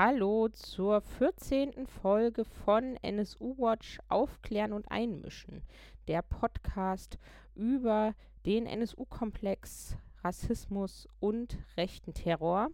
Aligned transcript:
Hallo 0.00 0.46
zur 0.46 1.00
14. 1.00 1.88
Folge 1.88 2.44
von 2.44 2.94
NSU 3.02 3.56
Watch 3.58 3.98
Aufklären 4.08 4.72
und 4.72 4.88
Einmischen, 4.92 5.64
der 6.06 6.22
Podcast 6.22 7.18
über 7.56 8.14
den 8.46 8.66
NSU-Komplex, 8.66 9.96
Rassismus 10.22 11.08
und 11.18 11.58
rechten 11.76 12.14
Terror. 12.14 12.68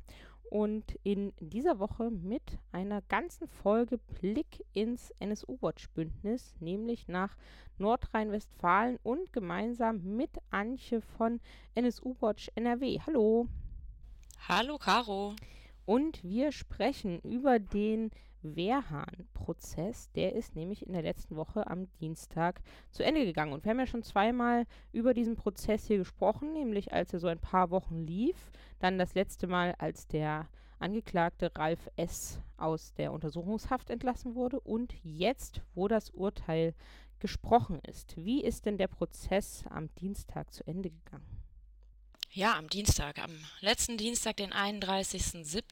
Und 0.51 0.99
in 1.03 1.33
dieser 1.41 1.79
Woche 1.79 2.11
mit 2.11 2.59
einer 2.73 3.01
ganzen 3.01 3.49
Folge 3.49 3.97
Blick 4.21 4.63
ins 4.75 5.11
NSU-Watch-Bündnis, 5.19 6.55
nämlich 6.61 7.09
nach 7.09 7.39
Nordrhein-Westfalen 7.79 8.99
und 9.03 9.33
gemeinsam 9.33 10.03
mit 10.03 10.29
Antje 10.51 11.01
von 11.01 11.41
NSU-Watch 11.75 12.51
NRW. 12.55 12.99
Hallo. 13.07 13.49
Hallo, 14.47 14.77
Caro. 14.77 15.35
Und 15.87 16.23
wir 16.25 16.53
sprechen 16.53 17.21
über 17.21 17.59
den 17.59 18.11
Wehrhahn-Prozess. 18.43 20.11
Der 20.13 20.35
ist 20.35 20.55
nämlich 20.55 20.87
in 20.87 20.93
der 20.93 21.03
letzten 21.03 21.37
Woche 21.37 21.67
am 21.67 21.89
Dienstag 22.01 22.61
zu 22.91 23.05
Ende 23.05 23.25
gegangen. 23.25 23.53
Und 23.53 23.65
wir 23.65 23.71
haben 23.71 23.79
ja 23.79 23.87
schon 23.87 24.03
zweimal 24.03 24.67
über 24.93 25.15
diesen 25.15 25.37
Prozess 25.37 25.87
hier 25.87 25.99
gesprochen, 25.99 26.53
nämlich 26.53 26.93
als 26.93 27.13
er 27.13 27.21
so 27.21 27.29
ein 27.29 27.39
paar 27.39 27.71
Wochen 27.71 28.07
lief. 28.07 28.51
Dann 28.79 28.99
das 28.99 29.15
letzte 29.15 29.47
Mal, 29.47 29.75
als 29.79 30.07
der 30.07 30.49
Angeklagte 30.79 31.51
Ralf 31.57 31.89
S. 31.97 32.41
aus 32.57 32.93
der 32.95 33.13
Untersuchungshaft 33.13 33.91
entlassen 33.91 34.35
wurde. 34.35 34.61
Und 34.61 34.95
jetzt, 35.03 35.63
wo 35.75 35.89
das 35.89 36.11
Urteil 36.11 36.75
gesprochen 37.21 37.81
ist. 37.87 38.17
Wie 38.17 38.43
ist 38.43 38.67
denn 38.67 38.77
der 38.77 38.89
Prozess 38.89 39.65
am 39.71 39.89
Dienstag 39.95 40.53
zu 40.53 40.67
Ende 40.67 40.91
gegangen? 40.91 41.25
Ja, 42.37 42.59
am 42.59 42.69
Dienstag, 42.69 43.21
am 43.21 43.31
letzten 43.61 43.97
Dienstag, 43.97 44.39
den 44.39 44.53
31.07., 44.53 45.63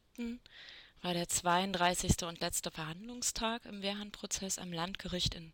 war 1.03 1.15
der 1.15 1.29
32. 1.29 2.23
und 2.25 2.41
letzte 2.41 2.71
Verhandlungstag 2.71 3.65
im 3.65 3.83
Wehrhahn-Prozess 3.83 4.59
am 4.59 4.73
Landgericht 4.73 5.35
in 5.35 5.53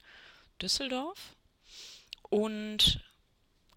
Düsseldorf. 0.61 1.37
Und 2.23 3.01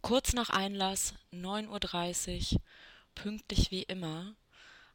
kurz 0.01 0.33
nach 0.33 0.49
Einlass, 0.49 1.13
9.30 1.33 2.53
Uhr, 2.53 2.61
pünktlich 3.15 3.71
wie 3.71 3.83
immer, 3.83 4.35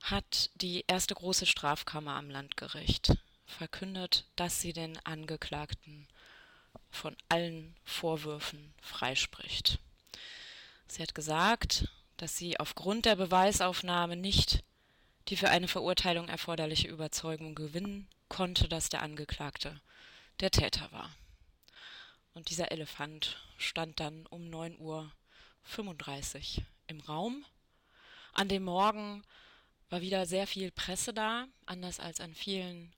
hat 0.03 0.51
die 0.57 0.85
erste 0.87 1.15
große 1.15 1.47
Strafkammer 1.47 2.13
am 2.13 2.31
Landgericht 2.31 3.17
verkündet, 3.47 4.25
dass 4.37 4.61
sie 4.61 4.73
den 4.73 4.99
Angeklagten 5.05 6.07
von 6.91 7.17
allen 7.29 7.75
Vorwürfen 7.85 8.75
freispricht. 8.81 9.79
Sie 10.89 11.03
hat 11.03 11.15
gesagt, 11.15 11.89
dass 12.17 12.37
sie 12.37 12.59
aufgrund 12.61 13.07
der 13.07 13.17
Beweisaufnahme 13.17 14.17
nicht 14.17 14.63
die 15.29 15.37
für 15.37 15.49
eine 15.49 15.69
Verurteilung 15.69 16.29
erforderliche 16.29 16.89
Überzeugung 16.89 17.55
gewinnen 17.55 18.09
konnte, 18.29 18.69
dass 18.69 18.89
der 18.89 19.03
Angeklagte 19.03 19.81
der 20.41 20.51
Täter 20.51 20.91
war. 20.93 21.15
Und 22.35 22.51
dieser 22.51 22.71
Elefant 22.71 23.39
stand 23.57 23.99
dann 23.99 24.27
um 24.27 24.43
9.35 24.51 24.79
Uhr 26.59 26.67
im 26.87 27.01
Raum. 27.01 27.45
An 28.35 28.49
dem 28.49 28.65
Morgen 28.65 29.25
war 29.89 30.01
wieder 30.01 30.27
sehr 30.27 30.47
viel 30.47 30.71
Presse 30.71 31.15
da, 31.15 31.47
anders 31.65 32.01
als 32.01 32.21
an 32.21 32.35
vielen 32.35 32.93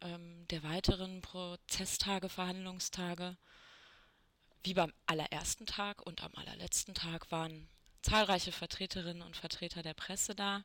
ähm, 0.00 0.46
der 0.48 0.62
weiteren 0.62 1.20
Prozesstage, 1.20 2.28
Verhandlungstage. 2.28 3.36
Wie 4.62 4.74
beim 4.74 4.92
allerersten 5.06 5.66
Tag 5.66 6.02
und 6.02 6.22
am 6.22 6.34
allerletzten 6.34 6.94
Tag 6.94 7.30
waren 7.30 7.68
zahlreiche 8.02 8.52
Vertreterinnen 8.52 9.22
und 9.22 9.36
Vertreter 9.36 9.82
der 9.82 9.94
Presse 9.94 10.34
da. 10.34 10.64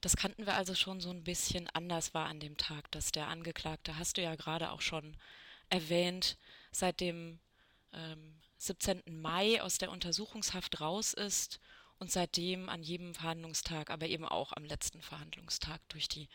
Das 0.00 0.16
kannten 0.16 0.46
wir 0.46 0.54
also 0.54 0.74
schon 0.74 1.00
so 1.00 1.10
ein 1.10 1.24
bisschen 1.24 1.68
anders 1.70 2.14
war 2.14 2.26
an 2.26 2.40
dem 2.40 2.56
Tag, 2.56 2.90
dass 2.92 3.12
der 3.12 3.28
Angeklagte, 3.28 3.98
hast 3.98 4.16
du 4.16 4.22
ja 4.22 4.34
gerade 4.34 4.70
auch 4.70 4.80
schon 4.80 5.16
erwähnt, 5.70 6.36
seit 6.70 7.00
dem 7.00 7.40
ähm, 7.92 8.40
17. 8.58 9.02
Mai 9.06 9.62
aus 9.62 9.78
der 9.78 9.90
Untersuchungshaft 9.90 10.80
raus 10.80 11.12
ist 11.12 11.60
und 11.98 12.10
seitdem 12.10 12.68
an 12.68 12.82
jedem 12.82 13.14
Verhandlungstag, 13.14 13.90
aber 13.90 14.06
eben 14.06 14.24
auch 14.24 14.52
am 14.52 14.64
letzten 14.64 15.02
Verhandlungstag 15.02 15.80
durch 15.88 16.08
die 16.08 16.28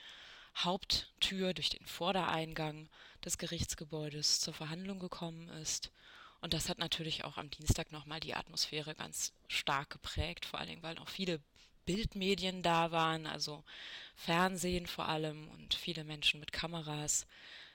Haupttür, 0.57 1.53
durch 1.53 1.69
den 1.69 1.85
Vordereingang 1.85 2.89
des 3.23 3.37
Gerichtsgebäudes 3.37 4.41
zur 4.41 4.53
Verhandlung 4.53 4.99
gekommen 4.99 5.47
ist 5.49 5.91
und 6.41 6.55
das 6.55 6.69
hat 6.69 6.79
natürlich 6.79 7.23
auch 7.23 7.37
am 7.37 7.51
Dienstag 7.51 7.91
nochmal 7.91 8.19
die 8.19 8.33
Atmosphäre 8.33 8.95
ganz 8.95 9.31
stark 9.47 9.91
geprägt, 9.91 10.45
vor 10.45 10.59
allen 10.59 10.69
Dingen, 10.69 10.83
weil 10.83 10.95
noch 10.95 11.07
viele 11.07 11.39
Bildmedien 11.85 12.61
da 12.61 12.91
waren, 12.91 13.27
also 13.27 13.63
Fernsehen 14.15 14.87
vor 14.87 15.07
allem 15.07 15.47
und 15.49 15.73
viele 15.73 16.03
Menschen 16.03 16.39
mit 16.39 16.51
Kameras. 16.51 17.25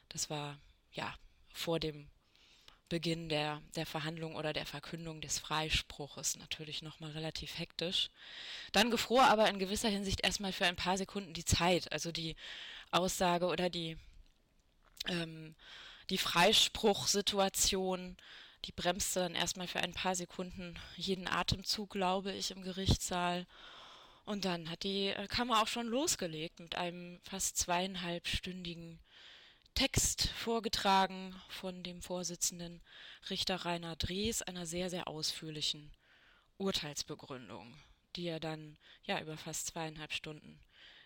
Das 0.09 0.31
war 0.31 0.59
ja 0.93 1.15
vor 1.53 1.81
dem 1.81 2.09
Beginn 2.89 3.29
der, 3.29 3.61
der 3.75 3.85
Verhandlung 3.85 4.37
oder 4.37 4.53
der 4.53 4.67
Verkündung 4.67 5.21
des 5.21 5.41
Freispruches 5.41 6.37
natürlich 6.37 6.83
nochmal 6.83 7.11
relativ 7.11 7.59
hektisch. 7.59 8.11
Dann 8.73 8.93
gefror 8.93 9.25
aber 9.25 9.49
in 9.49 9.59
gewisser 9.59 9.89
Hinsicht 9.89 10.25
erstmal 10.25 10.53
für 10.53 10.67
ein 10.67 10.77
paar 10.77 10.97
Sekunden 10.97 11.35
die 11.35 11.45
Zeit, 11.45 11.91
also 11.91 12.13
die 12.13 12.37
Aussage 12.93 13.47
oder 13.47 13.71
die, 13.71 13.97
ähm, 15.09 15.57
die 16.11 16.19
Freispruchsituation 16.19 18.17
die 18.67 18.73
bremste 18.73 19.21
dann 19.21 19.35
erstmal 19.35 19.69
für 19.69 19.81
ein 19.81 19.93
paar 19.93 20.17
Sekunden 20.17 20.75
jeden 20.97 21.29
Atemzug, 21.29 21.91
glaube 21.91 22.33
ich, 22.33 22.51
im 22.51 22.63
Gerichtssaal. 22.63 23.47
Und 24.27 24.45
dann 24.45 24.69
hat 24.69 24.83
die 24.83 25.07
äh, 25.07 25.29
Kammer 25.29 25.63
auch 25.63 25.69
schon 25.69 25.87
losgelegt 25.87 26.59
mit 26.59 26.75
einem 26.75 27.21
fast 27.23 27.57
zweieinhalbstündigen 27.59 28.99
Text 29.75 30.29
vorgetragen 30.31 31.35
von 31.49 31.85
dem 31.85 32.03
Vorsitzenden 32.03 32.83
Richter 33.31 33.65
Rainer 33.65 33.95
Drees, 33.95 34.43
einer 34.43 34.67
sehr, 34.67 34.91
sehr 34.91 35.07
ausführlichen 35.07 35.93
Urteilsbegründung, 36.59 37.73
die 38.17 38.27
er 38.27 38.41
dann 38.41 38.77
ja 39.05 39.21
über 39.21 39.37
fast 39.37 39.69
zweieinhalb 39.69 40.13
Stunden 40.13 40.59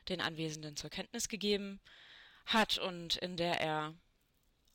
den 0.09 0.23
Anwesenden 0.23 0.77
zur 0.77 0.89
Kenntnis 0.89 1.29
gegeben 1.29 1.79
hat 2.47 2.79
und 2.79 3.17
in 3.17 3.37
der 3.37 3.61
er 3.61 3.95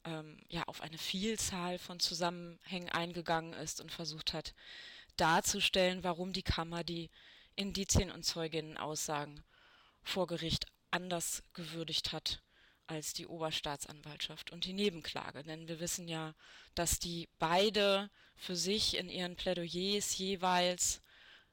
ähm, 0.04 0.38
ja 0.50 0.64
auf 0.66 0.82
eine 0.82 1.00
Vielzahl 1.00 1.80
von 1.80 2.00
Zusammenhängen 2.00 2.90
eingegangen 2.90 3.54
ist 3.54 3.82
und 3.82 3.92
versucht 3.92 4.34
hat 4.34 4.54
darzustellen, 5.18 6.04
warum 6.04 6.32
die 6.32 6.44
Kammer 6.44 6.84
die 6.84 7.10
Indizien 7.56 8.12
und 8.12 8.24
Zeuginnenaussagen 8.24 9.44
vor 10.04 10.28
Gericht 10.28 10.66
anders 10.92 11.44
gewürdigt 11.54 12.12
hat 12.12 12.42
als 12.88 13.14
die 13.14 13.28
Oberstaatsanwaltschaft 13.28 14.52
und 14.52 14.66
die 14.66 14.74
Nebenklage. 14.74 15.44
Denn 15.44 15.68
wir 15.68 15.80
wissen 15.80 16.08
ja, 16.08 16.36
dass 16.76 17.00
die 17.00 17.28
beide 17.40 18.10
für 18.36 18.56
sich 18.56 18.96
in 18.98 19.10
ihren 19.10 19.36
Plädoyers 19.36 20.18
jeweils 20.18 21.02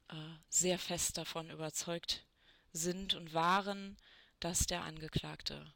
äh, 0.08 0.14
sehr 0.48 0.78
fest 0.78 1.16
davon 1.16 1.50
überzeugt 1.50 2.26
sind 2.72 3.14
und 3.14 3.32
waren, 3.32 3.96
dass 4.40 4.66
der 4.66 4.82
Angeklagte 4.82 5.72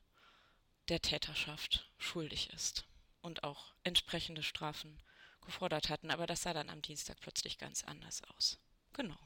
der 0.88 1.00
Täterschaft 1.00 1.90
schuldig 1.98 2.50
ist 2.52 2.84
und 3.22 3.44
auch 3.44 3.74
entsprechende 3.82 4.42
Strafen 4.42 5.00
gefordert 5.44 5.88
hatten. 5.88 6.10
Aber 6.10 6.26
das 6.26 6.42
sah 6.42 6.52
dann 6.52 6.70
am 6.70 6.82
Dienstag 6.82 7.18
plötzlich 7.20 7.58
ganz 7.58 7.84
anders 7.84 8.22
aus. 8.24 8.58
Genau. 8.92 9.18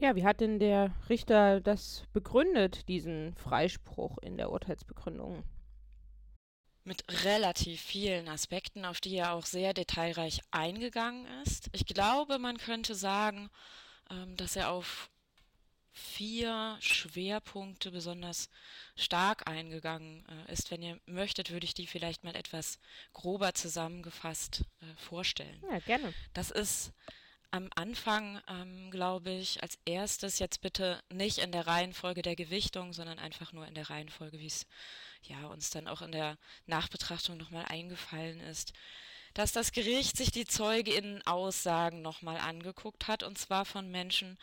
Ja, 0.00 0.16
wie 0.16 0.24
hat 0.24 0.40
denn 0.40 0.58
der 0.58 0.94
Richter 1.10 1.60
das 1.60 2.04
begründet, 2.14 2.88
diesen 2.88 3.34
Freispruch 3.36 4.16
in 4.22 4.38
der 4.38 4.50
Urteilsbegründung? 4.50 5.44
Mit 6.84 7.04
relativ 7.24 7.82
vielen 7.82 8.26
Aspekten, 8.26 8.86
auf 8.86 9.02
die 9.02 9.16
er 9.16 9.34
auch 9.34 9.44
sehr 9.44 9.74
detailreich 9.74 10.40
eingegangen 10.50 11.26
ist. 11.44 11.68
Ich 11.72 11.84
glaube, 11.84 12.38
man 12.38 12.56
könnte 12.56 12.94
sagen, 12.94 13.50
ähm, 14.10 14.36
dass 14.38 14.56
er 14.56 14.70
auf 14.70 15.10
vier 15.92 16.78
Schwerpunkte 16.80 17.90
besonders 17.90 18.48
stark 18.96 19.46
eingegangen 19.46 20.24
äh, 20.48 20.52
ist. 20.52 20.70
Wenn 20.70 20.80
ihr 20.80 20.98
möchtet, 21.04 21.50
würde 21.50 21.66
ich 21.66 21.74
die 21.74 21.86
vielleicht 21.86 22.24
mal 22.24 22.34
etwas 22.36 22.78
grober 23.12 23.52
zusammengefasst 23.52 24.64
äh, 24.80 24.96
vorstellen. 24.96 25.62
Ja, 25.70 25.78
gerne. 25.80 26.14
Das 26.32 26.50
ist 26.50 26.94
am 27.50 27.68
Anfang, 27.74 28.40
ähm, 28.48 28.90
glaube 28.90 29.30
ich, 29.30 29.62
als 29.62 29.78
erstes 29.84 30.38
jetzt 30.38 30.60
bitte 30.60 31.02
nicht 31.12 31.38
in 31.38 31.52
der 31.52 31.66
Reihenfolge 31.66 32.22
der 32.22 32.36
Gewichtung, 32.36 32.92
sondern 32.92 33.18
einfach 33.18 33.52
nur 33.52 33.66
in 33.66 33.74
der 33.74 33.90
Reihenfolge, 33.90 34.38
wie 34.38 34.46
es 34.46 34.66
ja 35.22 35.46
uns 35.46 35.70
dann 35.70 35.88
auch 35.88 36.02
in 36.02 36.12
der 36.12 36.38
Nachbetrachtung 36.66 37.36
nochmal 37.36 37.64
eingefallen 37.66 38.40
ist, 38.40 38.72
dass 39.34 39.52
das 39.52 39.72
Gericht 39.72 40.16
sich 40.16 40.30
die 40.30 40.44
Zeuginnen-Aussagen 40.44 42.02
nochmal 42.02 42.38
angeguckt 42.38 43.08
hat, 43.08 43.22
und 43.22 43.38
zwar 43.38 43.64
von 43.64 43.90
Menschen, 43.90 44.38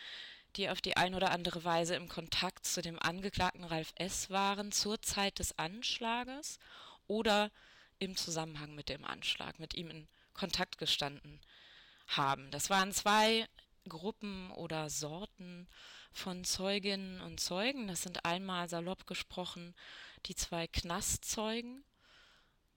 die 0.55 0.69
auf 0.69 0.81
die 0.81 0.97
ein 0.97 1.15
oder 1.15 1.31
andere 1.31 1.63
Weise 1.63 1.95
im 1.95 2.09
Kontakt 2.09 2.65
zu 2.65 2.81
dem 2.81 2.99
Angeklagten 2.99 3.63
Ralf 3.63 3.93
S. 3.95 4.29
waren 4.29 4.71
zur 4.71 5.01
Zeit 5.01 5.39
des 5.39 5.57
Anschlages 5.59 6.59
oder 7.07 7.51
im 7.99 8.15
Zusammenhang 8.15 8.75
mit 8.75 8.89
dem 8.89 9.05
Anschlag, 9.05 9.59
mit 9.59 9.75
ihm 9.75 9.89
in 9.89 10.07
Kontakt 10.33 10.77
gestanden 10.77 11.39
haben. 12.07 12.51
Das 12.51 12.69
waren 12.69 12.91
zwei 12.91 13.47
Gruppen 13.87 14.51
oder 14.51 14.89
Sorten 14.89 15.67
von 16.11 16.43
Zeuginnen 16.43 17.21
und 17.21 17.39
Zeugen. 17.39 17.87
Das 17.87 18.01
sind 18.01 18.25
einmal 18.25 18.67
salopp 18.69 19.05
gesprochen 19.07 19.75
die 20.25 20.35
zwei 20.35 20.67
Knastzeugen, 20.67 21.83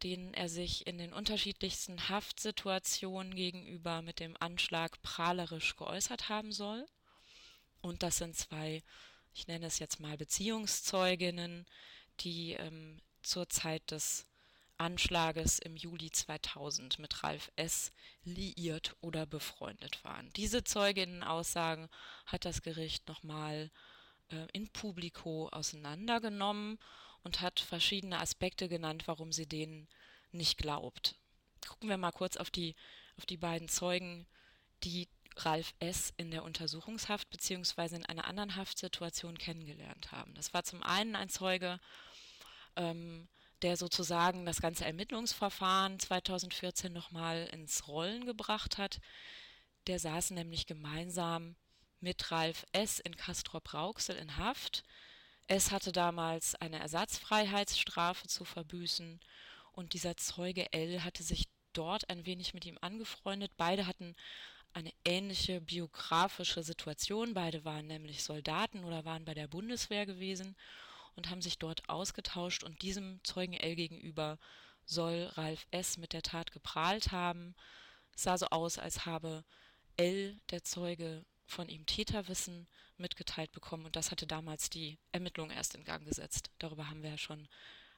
denen 0.02 0.34
er 0.34 0.48
sich 0.48 0.86
in 0.86 0.98
den 0.98 1.12
unterschiedlichsten 1.12 2.08
Haftsituationen 2.08 3.34
gegenüber 3.34 4.02
mit 4.02 4.20
dem 4.20 4.36
Anschlag 4.40 5.00
prahlerisch 5.02 5.76
geäußert 5.76 6.28
haben 6.28 6.52
soll. 6.52 6.86
Und 7.82 8.02
das 8.02 8.18
sind 8.18 8.36
zwei, 8.36 8.82
ich 9.34 9.46
nenne 9.46 9.66
es 9.66 9.78
jetzt 9.78 10.00
mal 10.00 10.16
Beziehungszeuginnen, 10.16 11.66
die 12.20 12.52
ähm, 12.52 13.00
zur 13.22 13.48
Zeit 13.48 13.90
des 13.90 14.26
Anschlages 14.80 15.58
im 15.58 15.76
Juli 15.76 16.10
2000 16.10 16.98
mit 16.98 17.22
Ralf 17.22 17.52
S. 17.56 17.92
liiert 18.24 18.96
oder 19.02 19.26
befreundet 19.26 20.02
waren. 20.04 20.32
Diese 20.36 20.64
Zeuginnenaussagen 20.64 21.88
hat 22.24 22.46
das 22.46 22.62
Gericht 22.62 23.06
nochmal 23.06 23.70
äh, 24.30 24.46
in 24.52 24.68
publico 24.68 25.48
auseinandergenommen 25.50 26.78
und 27.22 27.42
hat 27.42 27.60
verschiedene 27.60 28.20
Aspekte 28.20 28.68
genannt, 28.68 29.02
warum 29.06 29.32
sie 29.32 29.46
denen 29.46 29.86
nicht 30.32 30.56
glaubt. 30.56 31.16
Gucken 31.68 31.90
wir 31.90 31.98
mal 31.98 32.12
kurz 32.12 32.38
auf 32.38 32.50
die, 32.50 32.74
auf 33.18 33.26
die 33.26 33.36
beiden 33.36 33.68
Zeugen, 33.68 34.26
die 34.82 35.08
Ralf 35.36 35.74
S. 35.78 36.14
in 36.16 36.30
der 36.30 36.42
Untersuchungshaft 36.42 37.28
bzw. 37.28 37.96
in 37.96 38.06
einer 38.06 38.24
anderen 38.24 38.56
Haftsituation 38.56 39.36
kennengelernt 39.36 40.10
haben. 40.10 40.34
Das 40.34 40.54
war 40.54 40.64
zum 40.64 40.82
einen 40.82 41.16
ein 41.16 41.28
Zeuge, 41.28 41.80
ähm, 42.76 43.28
der 43.62 43.76
sozusagen 43.76 44.46
das 44.46 44.60
ganze 44.60 44.84
Ermittlungsverfahren 44.84 45.98
2014 45.98 46.92
nochmal 46.92 47.48
ins 47.52 47.88
Rollen 47.88 48.24
gebracht 48.24 48.78
hat. 48.78 49.00
Der 49.86 49.98
saß 49.98 50.30
nämlich 50.30 50.66
gemeinsam 50.66 51.56
mit 52.00 52.30
Ralf 52.30 52.66
S. 52.72 52.98
in 53.00 53.16
Castrop-Rauxel 53.16 54.16
in 54.16 54.36
Haft. 54.36 54.84
S. 55.46 55.70
hatte 55.70 55.92
damals 55.92 56.54
eine 56.54 56.78
Ersatzfreiheitsstrafe 56.78 58.28
zu 58.28 58.44
verbüßen 58.44 59.20
und 59.72 59.94
dieser 59.94 60.16
Zeuge 60.16 60.72
L. 60.72 61.04
hatte 61.04 61.22
sich 61.22 61.48
dort 61.72 62.08
ein 62.08 62.24
wenig 62.26 62.54
mit 62.54 62.64
ihm 62.64 62.78
angefreundet. 62.80 63.52
Beide 63.56 63.86
hatten 63.86 64.14
eine 64.72 64.92
ähnliche 65.04 65.60
biografische 65.60 66.62
Situation. 66.62 67.34
Beide 67.34 67.64
waren 67.64 67.86
nämlich 67.86 68.22
Soldaten 68.22 68.84
oder 68.84 69.04
waren 69.04 69.24
bei 69.24 69.34
der 69.34 69.48
Bundeswehr 69.48 70.06
gewesen 70.06 70.56
und 71.16 71.30
haben 71.30 71.42
sich 71.42 71.58
dort 71.58 71.88
ausgetauscht 71.88 72.64
und 72.64 72.82
diesem 72.82 73.20
Zeugen 73.24 73.54
L 73.54 73.74
gegenüber 73.74 74.38
soll 74.84 75.30
Ralf 75.34 75.66
S. 75.70 75.98
mit 75.98 76.12
der 76.12 76.22
Tat 76.22 76.52
geprahlt 76.52 77.12
haben. 77.12 77.54
Es 78.14 78.24
sah 78.24 78.36
so 78.36 78.46
aus, 78.46 78.78
als 78.78 79.06
habe 79.06 79.44
L, 79.96 80.40
der 80.50 80.64
Zeuge, 80.64 81.24
von 81.46 81.68
ihm 81.68 81.84
Täterwissen 81.84 82.68
mitgeteilt 82.96 83.50
bekommen 83.52 83.84
und 83.84 83.96
das 83.96 84.10
hatte 84.10 84.26
damals 84.26 84.70
die 84.70 84.98
Ermittlung 85.12 85.50
erst 85.50 85.74
in 85.74 85.84
Gang 85.84 86.04
gesetzt. 86.06 86.50
Darüber 86.58 86.88
haben 86.88 87.02
wir 87.02 87.10
ja 87.10 87.18
schon 87.18 87.48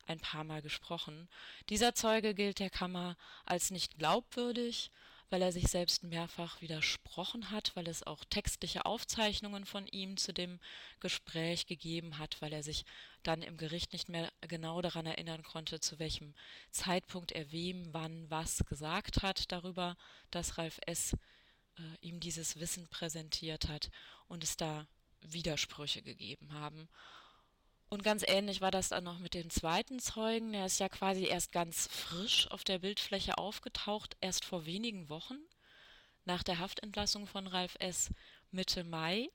ein 0.07 0.21
paar 0.21 0.45
Mal 0.45 0.63
gesprochen. 0.63 1.29
Dieser 1.69 1.95
Zeuge 1.95 2.35
gilt 2.35 2.59
der 2.59 2.71
Kammer 2.71 3.17
als 3.45 3.71
nicht 3.71 3.99
glaubwürdig 3.99 4.91
weil 5.33 5.41
er 5.41 5.51
sich 5.51 5.69
selbst 5.69 6.05
mehrfach 6.05 6.61
widersprochen 6.61 7.51
hat, 7.51 7.75
weil 7.75 7.89
es 7.89 8.03
auch 8.03 8.23
textliche 8.27 8.85
Aufzeichnungen 8.85 9.65
von 9.65 9.87
ihm 9.87 10.19
zu 10.19 10.35
dem 10.35 10.61
Gespräch 11.01 11.67
gegeben 11.67 12.19
hat, 12.19 12.43
weil 12.43 12.53
er 12.53 12.63
sich 12.63 12.85
dann 13.23 13.41
im 13.41 13.57
Gericht 13.57 13.95
nicht 13.95 14.11
mehr 14.11 14.31
genau 14.43 14.83
daran 14.83 15.07
erinnern 15.07 15.43
konnte, 15.43 15.81
zu 15.81 15.99
welchem 15.99 16.35
Zeitpunkt 16.71 17.33
er 17.33 17.51
wem, 17.51 17.95
wann, 17.95 18.29
was 18.29 18.59
gesagt 18.67 19.23
hat 19.23 19.51
darüber, 19.51 19.97
dass 20.31 20.59
Ralf 20.59 20.79
S. 20.87 21.15
Äh, 21.79 21.83
ihm 22.03 22.21
dieses 22.21 22.61
Wissen 22.61 22.87
präsentiert 22.89 23.69
hat 23.69 23.91
und 24.29 24.45
es 24.45 24.59
da 24.59 24.87
Widersprüche 25.23 26.03
gegeben 26.03 26.53
haben. 26.53 26.91
Und 27.93 28.03
ganz 28.03 28.25
ähnlich 28.27 28.63
war 28.63 28.71
das 28.71 28.89
dann 28.89 29.05
noch 29.05 29.19
mit 29.19 29.35
dem 29.35 29.51
zweiten 29.51 29.99
Zeugen. 29.99 30.53
Der 30.53 30.65
ist 30.65 30.81
ja 30.81 30.89
quasi 30.89 31.27
erst 31.27 31.53
ganz 31.53 31.89
frisch 31.89 32.51
auf 32.51 32.65
der 32.65 32.79
Bildfläche 32.79 33.37
aufgetaucht, 33.37 34.17
erst 34.23 34.47
vor 34.47 34.65
wenigen 34.65 35.11
Wochen, 35.11 35.37
nach 36.25 36.43
der 36.43 36.59
Haftentlassung 36.59 37.27
von 37.27 37.47
Ralf 37.47 37.77
S. 37.81 38.09
Mitte 38.51 38.83
Mai. 38.83 39.29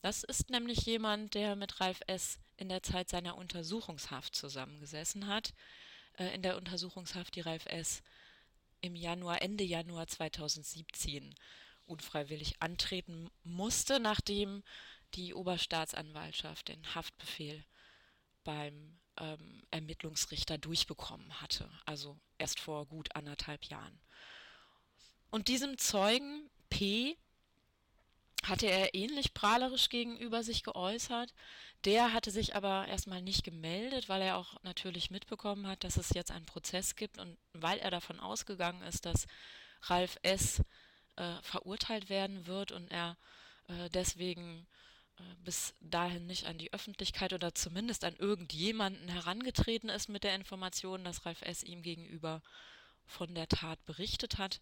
Das 0.00 0.24
ist 0.24 0.48
nämlich 0.48 0.86
jemand, 0.86 1.34
der 1.34 1.56
mit 1.56 1.78
Ralf 1.78 2.00
S. 2.06 2.38
in 2.56 2.70
der 2.70 2.82
Zeit 2.82 3.10
seiner 3.10 3.36
Untersuchungshaft 3.36 4.34
zusammengesessen 4.34 5.26
hat. 5.26 5.52
Äh, 6.16 6.34
in 6.34 6.40
der 6.40 6.56
Untersuchungshaft, 6.56 7.36
die 7.36 7.42
Ralf 7.42 7.66
S. 7.66 8.02
im 8.80 8.96
Januar, 8.96 9.42
Ende 9.42 9.64
Januar 9.64 10.06
2017 10.06 11.34
unfreiwillig 11.84 12.62
antreten 12.62 13.28
musste, 13.44 14.00
nachdem 14.00 14.62
die 15.12 15.34
Oberstaatsanwaltschaft 15.34 16.68
den 16.68 16.94
Haftbefehl 16.94 17.62
beim 18.44 18.98
ähm, 19.18 19.62
Ermittlungsrichter 19.70 20.58
durchbekommen 20.58 21.40
hatte, 21.40 21.70
also 21.84 22.18
erst 22.38 22.60
vor 22.60 22.86
gut 22.86 23.14
anderthalb 23.14 23.64
Jahren. 23.64 24.00
Und 25.30 25.48
diesem 25.48 25.78
Zeugen 25.78 26.50
P 26.70 27.16
hatte 28.42 28.66
er 28.66 28.94
ähnlich 28.94 29.34
prahlerisch 29.34 29.90
gegenüber 29.90 30.42
sich 30.42 30.62
geäußert. 30.62 31.34
Der 31.84 32.12
hatte 32.12 32.30
sich 32.30 32.56
aber 32.56 32.88
erstmal 32.88 33.22
nicht 33.22 33.44
gemeldet, 33.44 34.08
weil 34.08 34.22
er 34.22 34.36
auch 34.36 34.62
natürlich 34.62 35.10
mitbekommen 35.10 35.66
hat, 35.66 35.84
dass 35.84 35.96
es 35.96 36.10
jetzt 36.10 36.30
einen 36.30 36.46
Prozess 36.46 36.96
gibt 36.96 37.18
und 37.18 37.36
weil 37.52 37.78
er 37.78 37.90
davon 37.90 38.18
ausgegangen 38.18 38.82
ist, 38.82 39.04
dass 39.04 39.26
Ralf 39.82 40.18
S. 40.22 40.62
Äh, 41.16 41.42
verurteilt 41.42 42.08
werden 42.08 42.46
wird 42.46 42.72
und 42.72 42.90
er 42.90 43.18
äh, 43.68 43.90
deswegen 43.90 44.66
bis 45.44 45.74
dahin 45.80 46.26
nicht 46.26 46.46
an 46.46 46.58
die 46.58 46.72
Öffentlichkeit 46.72 47.32
oder 47.32 47.54
zumindest 47.54 48.04
an 48.04 48.16
irgendjemanden 48.16 49.08
herangetreten 49.08 49.88
ist 49.88 50.08
mit 50.08 50.24
der 50.24 50.34
Information, 50.34 51.04
dass 51.04 51.26
Ralf 51.26 51.42
S. 51.42 51.62
ihm 51.62 51.82
gegenüber 51.82 52.42
von 53.06 53.34
der 53.34 53.48
Tat 53.48 53.84
berichtet 53.86 54.38
hat. 54.38 54.60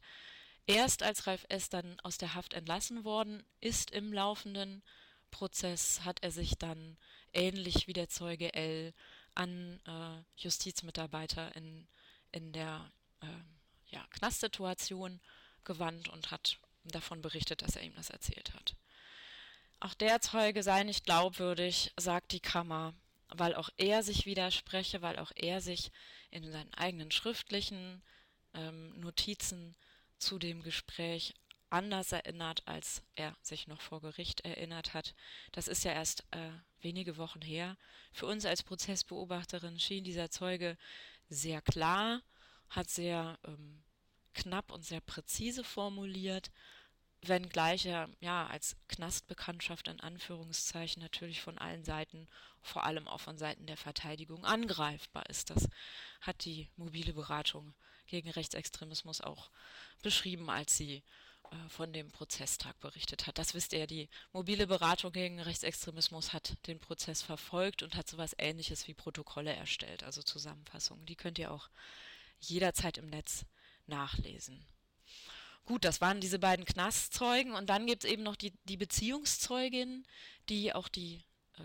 Erst 0.67 1.03
als 1.03 1.27
Ralf 1.27 1.47
S. 1.49 1.69
dann 1.69 1.99
aus 2.01 2.19
der 2.19 2.35
Haft 2.35 2.55
entlassen 2.55 3.05
worden 3.05 3.43
ist 3.61 3.91
im 3.91 4.13
laufenden 4.13 4.83
Prozess, 5.31 6.05
hat 6.05 6.23
er 6.23 6.31
sich 6.31 6.57
dann 6.59 6.97
ähnlich 7.33 7.87
wie 7.87 7.93
der 7.93 8.09
Zeuge 8.09 8.53
L 8.55 8.93
an 9.35 9.81
äh, 9.87 10.23
Justizmitarbeiter 10.37 11.55
in, 11.57 11.87
in 12.33 12.53
der 12.53 12.91
äh, 13.21 13.27
ja, 13.91 14.05
Knastsituation 14.11 15.21
gewandt 15.65 16.09
und 16.09 16.31
hat 16.31 16.59
davon 16.85 17.23
berichtet, 17.23 17.63
dass 17.63 17.77
er 17.77 17.83
ihm 17.83 17.95
das 17.95 18.11
erzählt 18.11 18.55
hat. 18.55 18.75
Auch 19.81 19.95
der 19.95 20.21
Zeuge 20.21 20.63
sei 20.63 20.83
nicht 20.83 21.05
glaubwürdig, 21.05 21.93
sagt 21.97 22.33
die 22.33 22.41
Kammer, 22.41 22.95
weil 23.29 23.55
auch 23.55 23.71
er 23.77 24.03
sich 24.03 24.27
widerspreche, 24.27 25.03
weil 25.03 25.19
auch 25.19 25.31
er 25.37 25.61
sich 25.61 25.93
in 26.31 26.51
seinen 26.51 26.75
eigenen 26.75 27.11
schriftlichen 27.11 28.03
ähm, 28.55 28.99
Notizen 28.99 29.77
zu 30.19 30.39
dem 30.39 30.63
Gespräch 30.63 31.35
anders 31.71 32.13
erinnert, 32.13 32.67
als 32.67 33.03
er 33.15 33.37
sich 33.43 33.69
noch 33.69 33.81
vor 33.81 34.01
Gericht 34.01 34.41
erinnert 34.41 34.95
hat. 34.95 35.15
Das 35.53 35.69
ist 35.69 35.85
ja 35.85 35.93
erst 35.93 36.25
äh, 36.31 36.51
wenige 36.81 37.17
Wochen 37.17 37.43
her. 37.43 37.77
Für 38.13 38.27
uns 38.27 38.47
als 38.47 38.63
Prozessbeobachterin 38.63 39.79
schien 39.79 40.03
dieser 40.03 40.31
Zeuge 40.31 40.77
sehr 41.29 41.61
klar, 41.61 42.23
hat 42.71 42.89
sehr 42.89 43.39
ähm, 43.45 43.85
knapp 44.35 44.73
und 44.73 44.85
sehr 44.85 45.01
präzise 45.01 45.63
formuliert 45.63 46.51
wenngleich 47.29 47.87
er 47.87 48.09
ja 48.21 48.47
als 48.47 48.77
Knastbekanntschaft 48.89 49.89
in 49.89 50.01
Anführungszeichen 50.01 51.03
natürlich 51.03 51.41
von 51.41 51.59
allen 51.59 51.85
Seiten, 51.85 52.29
vor 52.63 52.85
allem 52.85 53.09
auch 53.09 53.21
von 53.21 53.39
Seiten 53.39 53.67
der 53.67 53.77
Verteidigung, 53.77 54.45
angreifbar 54.45 55.29
ist. 55.29 55.51
Das 55.51 55.69
hat 56.21 56.45
die 56.45 56.69
mobile 56.77 57.13
Beratung 57.13 57.75
gegen 58.07 58.31
Rechtsextremismus 58.31 59.21
auch 59.21 59.51
beschrieben, 60.03 60.51
als 60.51 60.77
sie 60.77 61.03
äh, 61.51 61.69
von 61.69 61.93
dem 61.93 62.11
Prozesstag 62.11 62.79
berichtet 62.81 63.27
hat. 63.27 63.39
Das 63.39 63.55
wisst 63.55 63.73
ihr, 63.73 63.87
die 63.87 64.09
mobile 64.33 64.67
Beratung 64.67 65.13
gegen 65.13 65.41
Rechtsextremismus 65.41 66.33
hat 66.33 66.57
den 66.67 66.81
Prozess 66.81 67.23
verfolgt 67.23 67.83
und 67.83 67.95
hat 67.95 68.09
sowas 68.09 68.35
ähnliches 68.39 68.89
wie 68.89 68.95
Protokolle 68.95 69.55
erstellt, 69.55 70.03
also 70.03 70.23
Zusammenfassungen. 70.23 71.07
Die 71.07 71.17
könnt 71.17 71.39
ihr 71.39 71.53
auch 71.53 71.69
jederzeit 72.41 72.99
im 72.99 73.09
Netz 73.09 73.45
nachlesen. 73.87 74.65
Gut, 75.69 75.85
das 75.85 76.01
waren 76.01 76.19
diese 76.19 76.39
beiden 76.39 76.65
Knastzeugen 76.65 77.53
und 77.53 77.69
dann 77.69 77.87
gibt 77.87 78.03
es 78.03 78.11
eben 78.11 78.23
noch 78.23 78.37
die, 78.37 78.55
die 78.65 78.79
Beziehungszeugin, 78.79 80.07
die 80.49 80.73
auch 80.73 80.89
die 80.89 81.21
äh, 81.59 81.63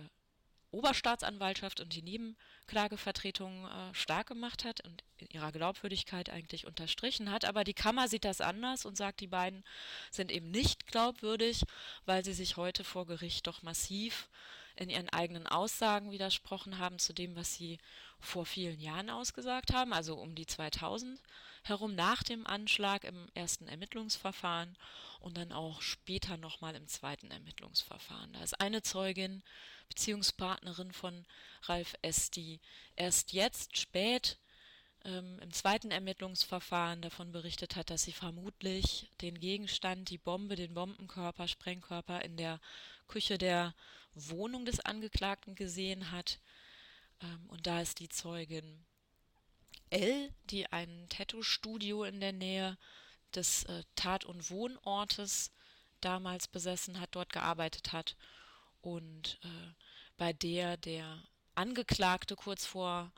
Oberstaatsanwaltschaft 0.71 1.79
und 1.79 1.95
die 1.95 2.01
Nebenklagevertretung 2.01 3.65
äh, 3.65 3.93
stark 3.93 4.27
gemacht 4.27 4.65
hat 4.65 4.81
und 4.81 5.05
in 5.15 5.29
ihrer 5.29 5.53
Glaubwürdigkeit 5.53 6.29
eigentlich 6.29 6.67
unterstrichen 6.67 7.31
hat. 7.31 7.45
Aber 7.45 7.63
die 7.63 7.73
Kammer 7.73 8.09
sieht 8.09 8.25
das 8.25 8.41
anders 8.41 8.85
und 8.85 8.97
sagt, 8.97 9.21
die 9.21 9.27
beiden 9.27 9.63
sind 10.11 10.33
eben 10.33 10.51
nicht 10.51 10.85
glaubwürdig, 10.85 11.63
weil 12.05 12.25
sie 12.25 12.33
sich 12.33 12.57
heute 12.57 12.83
vor 12.83 13.05
Gericht 13.05 13.47
doch 13.47 13.63
massiv 13.63 14.27
in 14.75 14.89
ihren 14.89 15.07
eigenen 15.11 15.47
Aussagen 15.47 16.11
widersprochen 16.11 16.77
haben 16.77 16.99
zu 16.99 17.13
dem, 17.13 17.37
was 17.37 17.53
sie 17.55 17.77
vor 18.19 18.45
vielen 18.45 18.81
Jahren 18.81 19.09
ausgesagt 19.09 19.71
haben, 19.71 19.93
also 19.93 20.15
um 20.15 20.35
die 20.35 20.45
2000 20.45 21.21
herum 21.63 21.95
nach 21.95 22.23
dem 22.23 22.45
Anschlag 22.45 23.03
im 23.03 23.27
ersten 23.33 23.67
Ermittlungsverfahren 23.67 24.77
und 25.19 25.37
dann 25.37 25.51
auch 25.51 25.81
später 25.81 26.37
nochmal 26.37 26.75
im 26.75 26.87
zweiten 26.87 27.31
Ermittlungsverfahren. 27.31 28.33
Da 28.33 28.43
ist 28.43 28.59
eine 28.59 28.81
Zeugin, 28.81 29.41
Beziehungspartnerin 29.87 30.91
von 30.91 31.25
Ralf 31.63 31.95
S., 32.01 32.29
die 32.31 32.59
erst 32.95 33.31
jetzt 33.31 33.77
spät 33.77 34.37
ähm, 35.05 35.39
im 35.39 35.51
zweiten 35.51 35.91
Ermittlungsverfahren 35.91 37.01
davon 37.01 37.31
berichtet 37.31 37.75
hat, 37.75 37.89
dass 37.89 38.03
sie 38.03 38.11
vermutlich 38.11 39.09
den 39.21 39.39
Gegenstand, 39.39 40.09
die 40.09 40.17
Bombe, 40.17 40.55
den 40.55 40.73
Bombenkörper, 40.73 41.47
Sprengkörper 41.47 42.23
in 42.23 42.37
der 42.37 42.59
Küche 43.07 43.37
der 43.37 43.73
Wohnung 44.13 44.65
des 44.65 44.79
Angeklagten 44.79 45.55
gesehen 45.55 46.11
hat. 46.11 46.39
Ähm, 47.21 47.49
und 47.49 47.67
da 47.67 47.81
ist 47.81 47.99
die 47.99 48.09
Zeugin 48.09 48.85
L, 49.93 50.33
die 50.45 50.65
ein 50.71 51.07
Tattoo-Studio 51.09 52.03
in 52.03 52.19
der 52.19 52.33
Nähe 52.33 52.77
des 53.35 53.63
äh, 53.65 53.83
Tat- 53.95 54.25
und 54.25 54.49
Wohnortes 54.49 55.51
damals 56.01 56.47
besessen 56.47 56.99
hat, 56.99 57.09
dort 57.15 57.31
gearbeitet 57.31 57.93
hat 57.93 58.15
und 58.81 59.39
äh, 59.43 59.73
bei 60.17 60.33
der 60.33 60.77
der 60.77 61.23
Angeklagte 61.55 62.35
kurz 62.35 62.65
vor 62.65 63.11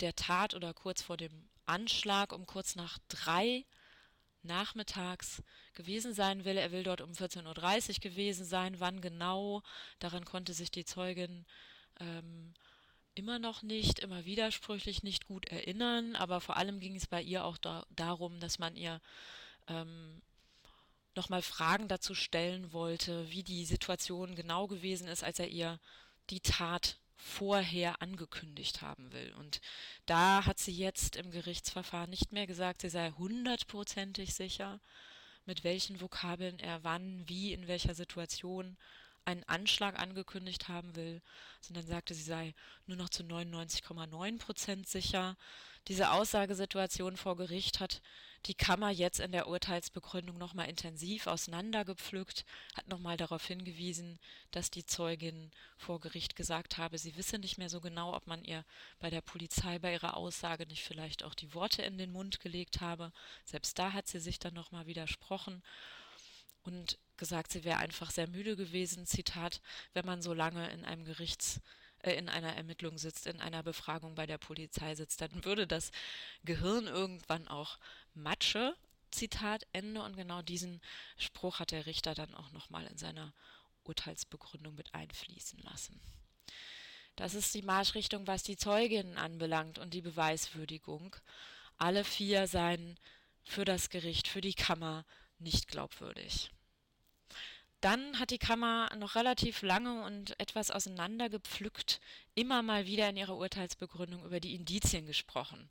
der 0.00 0.16
Tat 0.16 0.54
oder 0.54 0.72
kurz 0.72 1.02
vor 1.02 1.16
dem 1.16 1.48
Anschlag 1.66 2.32
um 2.32 2.46
kurz 2.46 2.74
nach 2.76 2.98
drei 3.08 3.64
nachmittags 4.42 5.42
gewesen 5.74 6.14
sein 6.14 6.44
will. 6.44 6.56
Er 6.56 6.72
will 6.72 6.84
dort 6.84 7.00
um 7.00 7.12
14.30 7.12 7.96
Uhr 7.96 8.00
gewesen 8.00 8.44
sein. 8.44 8.80
Wann 8.80 9.00
genau, 9.00 9.62
daran 9.98 10.24
konnte 10.24 10.54
sich 10.54 10.70
die 10.70 10.84
Zeugin 10.84 11.44
ähm, 12.00 12.54
immer 13.16 13.38
noch 13.38 13.62
nicht, 13.62 13.98
immer 13.98 14.24
widersprüchlich 14.24 15.02
nicht 15.02 15.26
gut 15.26 15.46
erinnern. 15.46 16.16
Aber 16.16 16.40
vor 16.40 16.56
allem 16.56 16.80
ging 16.80 16.94
es 16.96 17.06
bei 17.06 17.22
ihr 17.22 17.44
auch 17.44 17.58
da, 17.58 17.86
darum, 17.90 18.38
dass 18.40 18.58
man 18.58 18.76
ihr 18.76 19.00
ähm, 19.68 20.22
nochmal 21.14 21.42
Fragen 21.42 21.88
dazu 21.88 22.14
stellen 22.14 22.72
wollte, 22.72 23.30
wie 23.30 23.42
die 23.42 23.64
Situation 23.64 24.34
genau 24.34 24.66
gewesen 24.66 25.08
ist, 25.08 25.24
als 25.24 25.38
er 25.38 25.48
ihr 25.48 25.80
die 26.30 26.40
Tat 26.40 26.98
vorher 27.16 28.02
angekündigt 28.02 28.82
haben 28.82 29.12
will. 29.12 29.32
Und 29.38 29.60
da 30.04 30.44
hat 30.44 30.58
sie 30.58 30.76
jetzt 30.76 31.16
im 31.16 31.30
Gerichtsverfahren 31.30 32.10
nicht 32.10 32.32
mehr 32.32 32.46
gesagt, 32.46 32.82
sie 32.82 32.90
sei 32.90 33.10
hundertprozentig 33.12 34.34
sicher, 34.34 34.80
mit 35.46 35.64
welchen 35.64 36.00
Vokabeln 36.00 36.58
er 36.58 36.84
wann, 36.84 37.26
wie, 37.28 37.52
in 37.52 37.66
welcher 37.68 37.94
Situation 37.94 38.76
einen 39.26 39.44
Anschlag 39.44 39.98
angekündigt 39.98 40.68
haben 40.68 40.94
will, 40.94 41.20
sondern 41.60 41.86
sagte, 41.86 42.14
sie 42.14 42.22
sei 42.22 42.54
nur 42.86 42.96
noch 42.96 43.08
zu 43.08 43.24
99,9 43.24 44.38
Prozent 44.38 44.88
sicher. 44.88 45.36
Diese 45.88 46.10
Aussagesituation 46.10 47.16
vor 47.16 47.36
Gericht 47.36 47.80
hat 47.80 48.00
die 48.46 48.54
Kammer 48.54 48.90
jetzt 48.90 49.18
in 49.18 49.32
der 49.32 49.48
Urteilsbegründung 49.48 50.38
nochmal 50.38 50.68
intensiv 50.68 51.26
auseinandergepflückt, 51.26 52.44
hat 52.74 52.86
nochmal 52.88 53.16
darauf 53.16 53.44
hingewiesen, 53.44 54.20
dass 54.52 54.70
die 54.70 54.86
Zeugin 54.86 55.50
vor 55.76 56.00
Gericht 56.00 56.36
gesagt 56.36 56.78
habe, 56.78 56.98
sie 56.98 57.16
wisse 57.16 57.38
nicht 57.38 57.58
mehr 57.58 57.68
so 57.68 57.80
genau, 57.80 58.14
ob 58.14 58.28
man 58.28 58.44
ihr 58.44 58.64
bei 59.00 59.10
der 59.10 59.20
Polizei 59.20 59.78
bei 59.80 59.92
ihrer 59.92 60.16
Aussage 60.16 60.66
nicht 60.66 60.84
vielleicht 60.84 61.24
auch 61.24 61.34
die 61.34 61.54
Worte 61.54 61.82
in 61.82 61.98
den 61.98 62.12
Mund 62.12 62.38
gelegt 62.38 62.80
habe. 62.80 63.12
Selbst 63.44 63.78
da 63.78 63.92
hat 63.92 64.06
sie 64.06 64.20
sich 64.20 64.38
dann 64.38 64.54
nochmal 64.54 64.86
widersprochen 64.86 65.62
und 66.66 66.98
gesagt, 67.16 67.52
sie 67.52 67.64
wäre 67.64 67.78
einfach 67.78 68.10
sehr 68.10 68.28
müde 68.28 68.56
gewesen, 68.56 69.06
Zitat, 69.06 69.60
wenn 69.94 70.06
man 70.06 70.22
so 70.22 70.34
lange 70.34 70.68
in 70.70 70.84
einem 70.84 71.04
Gerichts 71.04 71.60
äh, 72.00 72.12
in 72.12 72.28
einer 72.28 72.54
Ermittlung 72.54 72.98
sitzt, 72.98 73.26
in 73.26 73.40
einer 73.40 73.62
Befragung 73.62 74.14
bei 74.14 74.26
der 74.26 74.38
Polizei 74.38 74.94
sitzt, 74.94 75.20
dann 75.20 75.44
würde 75.44 75.66
das 75.66 75.90
Gehirn 76.44 76.86
irgendwann 76.86 77.48
auch 77.48 77.78
Matsche, 78.14 78.76
Zitat 79.10 79.66
Ende. 79.72 80.02
Und 80.02 80.16
genau 80.16 80.42
diesen 80.42 80.80
Spruch 81.16 81.58
hat 81.58 81.70
der 81.70 81.86
Richter 81.86 82.14
dann 82.14 82.34
auch 82.34 82.50
nochmal 82.52 82.86
in 82.86 82.98
seiner 82.98 83.32
Urteilsbegründung 83.84 84.74
mit 84.74 84.94
einfließen 84.94 85.58
lassen. 85.60 86.00
Das 87.14 87.34
ist 87.34 87.54
die 87.54 87.62
Marschrichtung, 87.62 88.26
was 88.26 88.42
die 88.42 88.58
Zeuginnen 88.58 89.16
anbelangt 89.16 89.78
und 89.78 89.94
die 89.94 90.02
Beweiswürdigung. 90.02 91.16
Alle 91.78 92.04
vier 92.04 92.46
seien 92.46 92.98
für 93.42 93.64
das 93.64 93.88
Gericht, 93.88 94.28
für 94.28 94.42
die 94.42 94.54
Kammer 94.54 95.06
nicht 95.38 95.68
glaubwürdig. 95.68 96.50
Dann 97.80 98.18
hat 98.18 98.30
die 98.30 98.38
Kammer 98.38 98.90
noch 98.96 99.14
relativ 99.14 99.62
lange 99.62 100.04
und 100.04 100.38
etwas 100.40 100.70
auseinandergepflückt 100.70 102.00
immer 102.34 102.62
mal 102.62 102.86
wieder 102.86 103.08
in 103.08 103.16
ihrer 103.16 103.36
Urteilsbegründung 103.36 104.24
über 104.24 104.40
die 104.40 104.54
Indizien 104.54 105.06
gesprochen, 105.06 105.68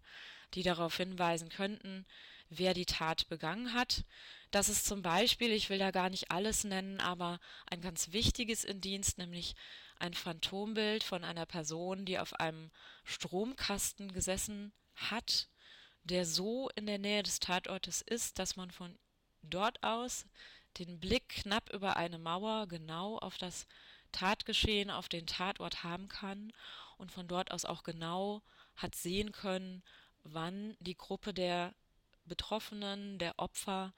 die 0.53 0.63
darauf 0.63 0.95
hinweisen 0.97 1.49
könnten, 1.49 2.05
wer 2.49 2.73
die 2.73 2.85
Tat 2.85 3.27
begangen 3.27 3.73
hat. 3.73 4.03
Das 4.51 4.69
ist 4.69 4.85
zum 4.85 5.01
Beispiel, 5.01 5.51
ich 5.51 5.69
will 5.69 5.79
da 5.79 5.91
gar 5.91 6.09
nicht 6.09 6.31
alles 6.31 6.63
nennen, 6.63 6.99
aber 6.99 7.39
ein 7.69 7.81
ganz 7.81 8.11
wichtiges 8.11 8.63
Indienst, 8.63 9.17
nämlich 9.17 9.55
ein 9.97 10.13
Phantombild 10.13 11.03
von 11.03 11.23
einer 11.23 11.45
Person, 11.45 12.05
die 12.05 12.19
auf 12.19 12.33
einem 12.39 12.71
Stromkasten 13.03 14.11
gesessen 14.11 14.73
hat, 14.95 15.49
der 16.03 16.25
so 16.25 16.69
in 16.75 16.85
der 16.85 16.99
Nähe 16.99 17.23
des 17.23 17.39
Tatortes 17.39 18.01
ist, 18.01 18.37
dass 18.37 18.55
man 18.55 18.71
von 18.71 18.97
dort 19.41 19.83
aus 19.83 20.25
den 20.77 20.99
Blick 20.99 21.29
knapp 21.29 21.71
über 21.71 21.97
eine 21.97 22.19
Mauer 22.19 22.67
genau 22.67 23.17
auf 23.17 23.37
das 23.37 23.67
Tatgeschehen, 24.11 24.91
auf 24.91 25.09
den 25.09 25.27
Tatort 25.27 25.83
haben 25.83 26.07
kann 26.07 26.53
und 26.97 27.11
von 27.11 27.27
dort 27.27 27.51
aus 27.51 27.65
auch 27.65 27.83
genau 27.83 28.41
hat 28.75 28.95
sehen 28.95 29.31
können, 29.31 29.83
wann 30.23 30.75
die 30.79 30.97
Gruppe 30.97 31.33
der 31.33 31.73
Betroffenen, 32.25 33.19
der 33.19 33.37
Opfer, 33.37 33.93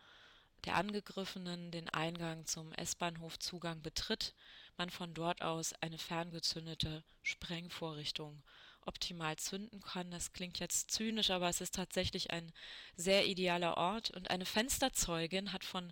der 0.66 0.76
Angegriffenen 0.76 1.72
den 1.72 1.90
Eingang 1.90 2.46
zum 2.46 2.74
S-Bahnhofzugang 2.74 3.82
betritt, 3.82 4.34
man 4.76 4.90
von 4.90 5.14
dort 5.14 5.42
aus 5.42 5.74
eine 5.82 5.98
ferngezündete 5.98 7.04
Sprengvorrichtung 7.24 8.44
optimal 8.88 9.36
zünden 9.38 9.82
kann. 9.82 10.12
Das 10.12 10.34
klingt 10.34 10.60
jetzt 10.60 10.92
zynisch, 10.92 11.30
aber 11.30 11.50
es 11.50 11.62
ist 11.62 11.76
tatsächlich 11.76 12.32
ein 12.32 12.52
sehr 12.96 13.26
idealer 13.26 13.78
Ort. 13.78 14.12
Und 14.12 14.30
eine 14.30 14.46
Fensterzeugin 14.46 15.54
hat 15.54 15.64
von 15.64 15.92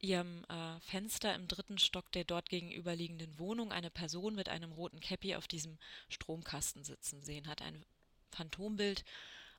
ihrem 0.00 0.44
äh, 0.44 0.80
Fenster 0.80 1.34
im 1.34 1.48
dritten 1.48 1.78
Stock 1.78 2.12
der 2.12 2.24
dort 2.24 2.48
gegenüberliegenden 2.48 3.38
Wohnung 3.38 3.72
eine 3.72 3.90
Person 3.90 4.34
mit 4.34 4.48
einem 4.48 4.72
roten 4.72 5.00
Käppi 5.00 5.34
auf 5.34 5.48
diesem 5.48 5.78
Stromkasten 6.08 6.84
sitzen 6.84 7.22
sehen, 7.22 7.48
hat 7.48 7.62
ein 7.62 7.84
Phantombild 8.30 9.04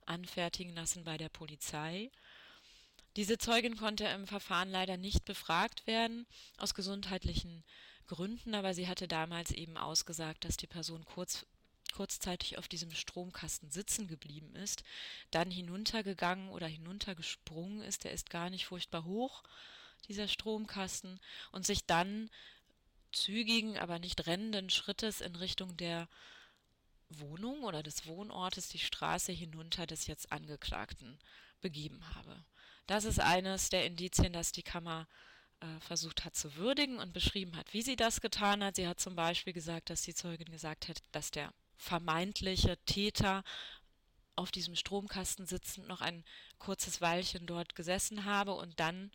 anfertigen 0.05 0.75
lassen 0.75 1.03
bei 1.03 1.17
der 1.17 1.29
Polizei. 1.29 2.11
Diese 3.15 3.37
Zeugin 3.37 3.77
konnte 3.77 4.05
im 4.05 4.27
Verfahren 4.27 4.69
leider 4.69 4.97
nicht 4.97 5.25
befragt 5.25 5.87
werden, 5.87 6.27
aus 6.57 6.73
gesundheitlichen 6.73 7.63
Gründen, 8.07 8.53
aber 8.53 8.73
sie 8.73 8.87
hatte 8.87 9.07
damals 9.07 9.51
eben 9.51 9.77
ausgesagt, 9.77 10.43
dass 10.43 10.57
die 10.57 10.67
Person 10.67 11.05
kurz 11.05 11.45
kurzzeitig 11.95 12.57
auf 12.57 12.67
diesem 12.67 12.91
Stromkasten 12.91 13.71
sitzen 13.71 14.07
geblieben 14.07 14.53
ist, 14.55 14.83
dann 15.31 15.49
hinuntergegangen 15.49 16.49
oder 16.49 16.67
hinuntergesprungen 16.67 17.81
ist, 17.81 18.03
der 18.03 18.11
ist 18.11 18.29
gar 18.29 18.49
nicht 18.49 18.65
furchtbar 18.65 19.05
hoch, 19.05 19.43
dieser 20.09 20.27
Stromkasten, 20.27 21.19
und 21.51 21.65
sich 21.65 21.85
dann 21.85 22.29
zügigen, 23.13 23.77
aber 23.77 23.97
nicht 23.97 24.27
rennenden 24.27 24.69
Schrittes 24.69 25.21
in 25.21 25.35
Richtung 25.35 25.77
der 25.77 26.09
Wohnung 27.09 27.63
oder 27.63 27.81
des 27.81 28.05
Wohnortes 28.05 28.67
die 28.67 28.79
Straße 28.79 29.31
hinunter 29.31 29.87
des 29.87 30.07
jetzt 30.07 30.31
Angeklagten 30.33 31.17
begeben 31.61 32.03
habe. 32.13 32.43
Das 32.87 33.05
ist 33.05 33.19
eines 33.19 33.69
der 33.69 33.85
Indizien, 33.85 34.33
das 34.33 34.51
die 34.51 34.63
Kammer 34.63 35.07
äh, 35.61 35.79
versucht 35.79 36.25
hat 36.25 36.35
zu 36.35 36.55
würdigen 36.55 36.99
und 36.99 37.13
beschrieben 37.13 37.55
hat, 37.55 37.73
wie 37.73 37.81
sie 37.81 37.95
das 37.95 38.19
getan 38.19 38.63
hat. 38.63 38.75
Sie 38.75 38.87
hat 38.87 38.99
zum 38.99 39.15
Beispiel 39.15 39.53
gesagt, 39.53 39.89
dass 39.89 40.01
die 40.01 40.13
Zeugin 40.13 40.51
gesagt 40.51 40.89
hat, 40.89 41.01
dass 41.13 41.31
der 41.31 41.53
vermeintliche 41.77 42.77
Täter 42.85 43.43
auf 44.35 44.51
diesem 44.51 44.75
Stromkasten 44.75 45.45
sitzend 45.45 45.87
noch 45.87 46.01
ein 46.01 46.23
kurzes 46.59 47.01
Weilchen 47.01 47.45
dort 47.45 47.75
gesessen 47.75 48.25
habe 48.25 48.53
und 48.53 48.79
dann 48.79 49.11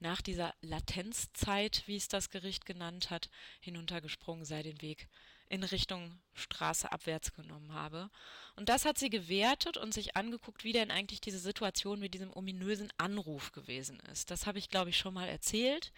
nach 0.00 0.20
dieser 0.20 0.54
Latenzzeit, 0.60 1.82
wie 1.86 1.96
es 1.96 2.08
das 2.08 2.30
Gericht 2.30 2.66
genannt 2.66 3.10
hat, 3.10 3.30
hinuntergesprungen 3.60 4.44
sei, 4.44 4.62
den 4.62 4.82
Weg 4.82 5.08
in 5.48 5.62
Richtung 5.62 6.18
Straße 6.32 6.90
abwärts 6.90 7.32
genommen 7.32 7.72
habe. 7.72 8.10
Und 8.56 8.68
das 8.68 8.84
hat 8.84 8.98
sie 8.98 9.10
gewertet 9.10 9.76
und 9.76 9.94
sich 9.94 10.16
angeguckt, 10.16 10.64
wie 10.64 10.72
denn 10.72 10.90
eigentlich 10.90 11.20
diese 11.20 11.38
Situation 11.38 12.00
mit 12.00 12.14
diesem 12.14 12.32
ominösen 12.32 12.92
Anruf 12.96 13.52
gewesen 13.52 14.00
ist. 14.12 14.30
Das 14.30 14.46
habe 14.46 14.58
ich, 14.58 14.68
glaube 14.68 14.90
ich, 14.90 14.98
schon 14.98 15.14
mal 15.14 15.28
erzählt. 15.28 15.92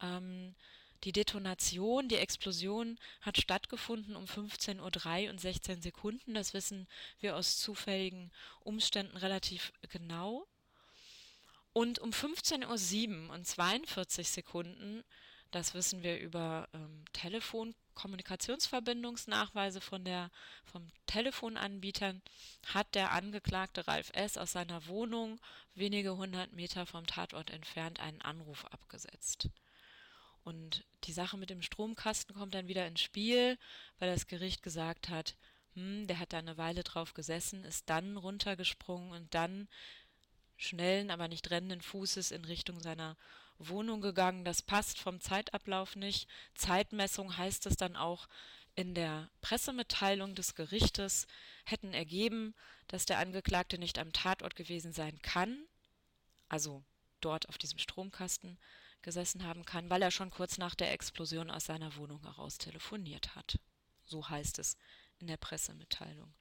Ähm, 0.00 0.54
die 1.04 1.12
Detonation, 1.12 2.08
die 2.08 2.16
Explosion 2.16 2.98
hat 3.20 3.38
stattgefunden 3.38 4.16
um 4.16 4.24
15.03 4.24 5.24
Uhr 5.24 5.30
und 5.30 5.40
16 5.40 5.82
Sekunden. 5.82 6.34
Das 6.34 6.54
wissen 6.54 6.88
wir 7.20 7.36
aus 7.36 7.58
zufälligen 7.58 8.32
Umständen 8.60 9.16
relativ 9.16 9.72
genau. 9.88 10.46
Und 11.72 12.00
um 12.00 12.10
15.07 12.10 13.28
Uhr 13.28 13.34
und 13.34 13.46
42 13.46 14.28
Sekunden, 14.28 15.04
das 15.50 15.74
wissen 15.74 16.02
wir 16.02 16.18
über 16.18 16.68
ähm, 16.74 17.04
Telefon 17.12 17.74
Kommunikationsverbindungsnachweise 17.94 19.80
von 19.80 20.04
der, 20.04 20.30
vom 20.64 20.88
Telefonanbietern 21.06 22.22
hat 22.66 22.94
der 22.94 23.12
Angeklagte 23.12 23.86
Ralf 23.88 24.10
S. 24.14 24.36
aus 24.36 24.52
seiner 24.52 24.86
Wohnung 24.86 25.40
wenige 25.74 26.16
hundert 26.16 26.52
Meter 26.52 26.86
vom 26.86 27.06
Tatort 27.06 27.50
entfernt 27.50 28.00
einen 28.00 28.22
Anruf 28.22 28.64
abgesetzt. 28.66 29.48
Und 30.48 30.86
die 31.04 31.12
Sache 31.12 31.36
mit 31.36 31.50
dem 31.50 31.60
Stromkasten 31.60 32.34
kommt 32.34 32.54
dann 32.54 32.68
wieder 32.68 32.86
ins 32.86 33.02
Spiel, 33.02 33.58
weil 33.98 34.10
das 34.10 34.26
Gericht 34.26 34.62
gesagt 34.62 35.10
hat, 35.10 35.36
hm, 35.74 36.06
der 36.06 36.18
hat 36.18 36.32
da 36.32 36.38
eine 36.38 36.56
Weile 36.56 36.82
drauf 36.84 37.12
gesessen, 37.12 37.66
ist 37.66 37.90
dann 37.90 38.16
runtergesprungen 38.16 39.12
und 39.12 39.34
dann 39.34 39.68
schnellen, 40.56 41.10
aber 41.10 41.28
nicht 41.28 41.50
rennenden 41.50 41.82
Fußes 41.82 42.30
in 42.30 42.46
Richtung 42.46 42.80
seiner 42.80 43.18
Wohnung 43.58 44.00
gegangen. 44.00 44.46
Das 44.46 44.62
passt 44.62 44.98
vom 44.98 45.20
Zeitablauf 45.20 45.96
nicht. 45.96 46.30
Zeitmessung 46.54 47.36
heißt 47.36 47.66
es 47.66 47.76
dann 47.76 47.94
auch 47.94 48.26
in 48.74 48.94
der 48.94 49.28
Pressemitteilung 49.42 50.34
des 50.34 50.54
Gerichtes 50.54 51.26
hätten 51.66 51.92
ergeben, 51.92 52.54
dass 52.86 53.04
der 53.04 53.18
Angeklagte 53.18 53.76
nicht 53.76 53.98
am 53.98 54.14
Tatort 54.14 54.56
gewesen 54.56 54.94
sein 54.94 55.20
kann, 55.20 55.66
also 56.48 56.82
dort 57.20 57.50
auf 57.50 57.58
diesem 57.58 57.78
Stromkasten 57.78 58.56
gesessen 59.02 59.44
haben 59.44 59.64
kann, 59.64 59.90
weil 59.90 60.02
er 60.02 60.10
schon 60.10 60.30
kurz 60.30 60.58
nach 60.58 60.74
der 60.74 60.92
Explosion 60.92 61.50
aus 61.50 61.66
seiner 61.66 61.96
Wohnung 61.96 62.22
heraus 62.22 62.58
telefoniert 62.58 63.34
hat. 63.34 63.58
So 64.04 64.28
heißt 64.28 64.58
es 64.58 64.76
in 65.18 65.26
der 65.26 65.36
Pressemitteilung. 65.36 66.32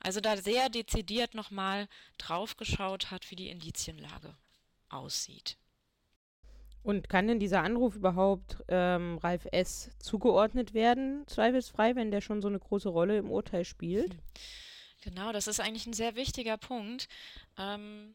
Also 0.00 0.20
da 0.20 0.36
sehr 0.36 0.68
dezidiert 0.68 1.34
nochmal 1.34 1.88
draufgeschaut 2.18 3.10
hat, 3.10 3.30
wie 3.30 3.36
die 3.36 3.48
Indizienlage 3.48 4.36
aussieht. 4.88 5.56
Und 6.82 7.08
kann 7.08 7.26
denn 7.26 7.40
dieser 7.40 7.62
Anruf 7.62 7.96
überhaupt 7.96 8.58
ähm, 8.68 9.18
Ralf 9.18 9.46
S. 9.50 9.90
zugeordnet 9.98 10.74
werden, 10.74 11.26
zweifelsfrei, 11.26 11.96
wenn 11.96 12.12
der 12.12 12.20
schon 12.20 12.40
so 12.40 12.48
eine 12.48 12.60
große 12.60 12.88
Rolle 12.88 13.18
im 13.18 13.30
Urteil 13.30 13.64
spielt? 13.64 14.12
Hm. 14.12 14.20
Genau, 15.02 15.32
das 15.32 15.46
ist 15.46 15.60
eigentlich 15.60 15.86
ein 15.86 15.92
sehr 15.92 16.16
wichtiger 16.16 16.56
Punkt. 16.56 17.08
Ähm, 17.58 18.14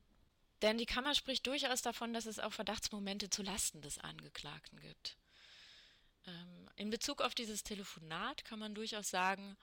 denn 0.62 0.78
die 0.78 0.86
Kammer 0.86 1.16
spricht 1.16 1.48
durchaus 1.48 1.82
davon, 1.82 2.14
dass 2.14 2.26
es 2.26 2.40
auch 2.40 2.54
Verdachtsmomente 2.54 3.30
zu 3.30 3.44
Lasten 3.44 3.82
des 3.82 3.98
Angeklagten 3.98 4.80
gibt. 4.80 5.18
Ähm, 6.28 6.70
in 6.76 6.90
Bezug 6.90 7.22
auf 7.22 7.34
dieses 7.34 7.64
Telefonat 7.64 8.46
kann 8.46 8.60
man 8.60 8.76
durchaus 8.76 9.10
sagen, 9.10 9.58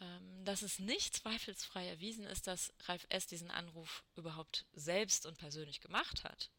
ähm, 0.00 0.44
dass 0.44 0.62
es 0.62 0.78
nicht 0.78 1.14
zweifelsfrei 1.14 1.86
erwiesen 1.86 2.26
ist, 2.26 2.46
dass 2.46 2.72
Ralf 2.86 3.06
S. 3.08 3.26
diesen 3.26 3.50
Anruf 3.50 4.04
überhaupt 4.16 4.66
selbst 4.72 5.26
und 5.26 5.38
persönlich 5.38 5.80
gemacht 5.80 6.24
hat. 6.24 6.50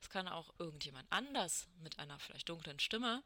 Es 0.00 0.10
kann 0.10 0.28
auch 0.28 0.52
irgendjemand 0.58 1.10
anders 1.10 1.68
mit 1.78 1.98
einer 1.98 2.18
vielleicht 2.18 2.48
dunklen 2.48 2.80
Stimme 2.80 3.22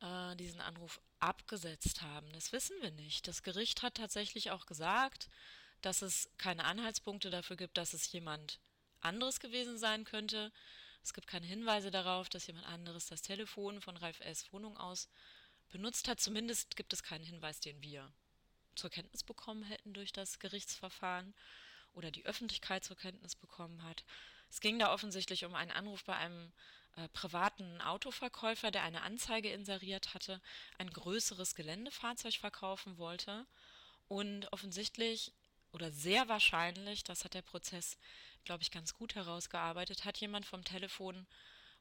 äh, 0.00 0.34
diesen 0.36 0.60
Anruf 0.60 1.00
abgesetzt 1.20 2.02
haben. 2.02 2.32
Das 2.32 2.52
wissen 2.52 2.76
wir 2.80 2.90
nicht. 2.90 3.28
Das 3.28 3.42
Gericht 3.42 3.82
hat 3.82 3.94
tatsächlich 3.94 4.50
auch 4.50 4.66
gesagt, 4.66 5.28
dass 5.82 6.02
es 6.02 6.28
keine 6.38 6.64
Anhaltspunkte 6.64 7.30
dafür 7.30 7.56
gibt, 7.56 7.76
dass 7.76 7.92
es 7.92 8.10
jemand 8.10 8.58
anderes 9.06 9.40
gewesen 9.40 9.78
sein 9.78 10.04
könnte. 10.04 10.52
Es 11.02 11.14
gibt 11.14 11.26
keine 11.26 11.46
Hinweise 11.46 11.90
darauf, 11.90 12.28
dass 12.28 12.46
jemand 12.46 12.66
anderes 12.66 13.06
das 13.06 13.22
Telefon 13.22 13.80
von 13.80 13.96
Ralf 13.96 14.20
S. 14.20 14.52
Wohnung 14.52 14.76
aus 14.76 15.08
benutzt 15.70 16.08
hat. 16.08 16.20
Zumindest 16.20 16.76
gibt 16.76 16.92
es 16.92 17.02
keinen 17.02 17.24
Hinweis, 17.24 17.60
den 17.60 17.80
wir 17.82 18.12
zur 18.74 18.90
Kenntnis 18.90 19.22
bekommen 19.22 19.62
hätten 19.62 19.94
durch 19.94 20.12
das 20.12 20.38
Gerichtsverfahren 20.38 21.34
oder 21.94 22.10
die 22.10 22.26
Öffentlichkeit 22.26 22.84
zur 22.84 22.96
Kenntnis 22.96 23.34
bekommen 23.34 23.82
hat. 23.82 24.04
Es 24.50 24.60
ging 24.60 24.78
da 24.78 24.92
offensichtlich 24.92 25.44
um 25.44 25.54
einen 25.54 25.70
Anruf 25.70 26.04
bei 26.04 26.16
einem 26.16 26.52
äh, 26.96 27.08
privaten 27.08 27.80
Autoverkäufer, 27.80 28.70
der 28.70 28.82
eine 28.82 29.02
Anzeige 29.02 29.50
inseriert 29.50 30.14
hatte, 30.14 30.40
ein 30.78 30.90
größeres 30.90 31.54
Geländefahrzeug 31.54 32.34
verkaufen 32.34 32.98
wollte. 32.98 33.46
Und 34.08 34.52
offensichtlich 34.52 35.32
oder 35.72 35.90
sehr 35.90 36.28
wahrscheinlich, 36.28 37.04
das 37.04 37.24
hat 37.24 37.34
der 37.34 37.42
Prozess, 37.42 37.98
glaube 38.46 38.62
ich, 38.62 38.70
ganz 38.70 38.94
gut 38.94 39.14
herausgearbeitet, 39.14 40.04
hat 40.04 40.18
jemand 40.18 40.46
vom 40.46 40.64
Telefon 40.64 41.26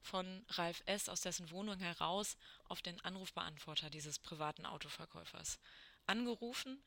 von 0.02 0.46
Ralf 0.50 0.84
S. 0.86 1.10
aus 1.10 1.22
dessen 1.22 1.50
Wohnung 1.50 1.80
heraus 1.80 2.38
auf 2.66 2.82
den 2.82 3.00
Anrufbeantworter 3.02 3.90
dieses 3.90 4.20
privaten 4.20 4.66
Autoverkäufers 4.66 5.60
angerufen, 6.06 6.84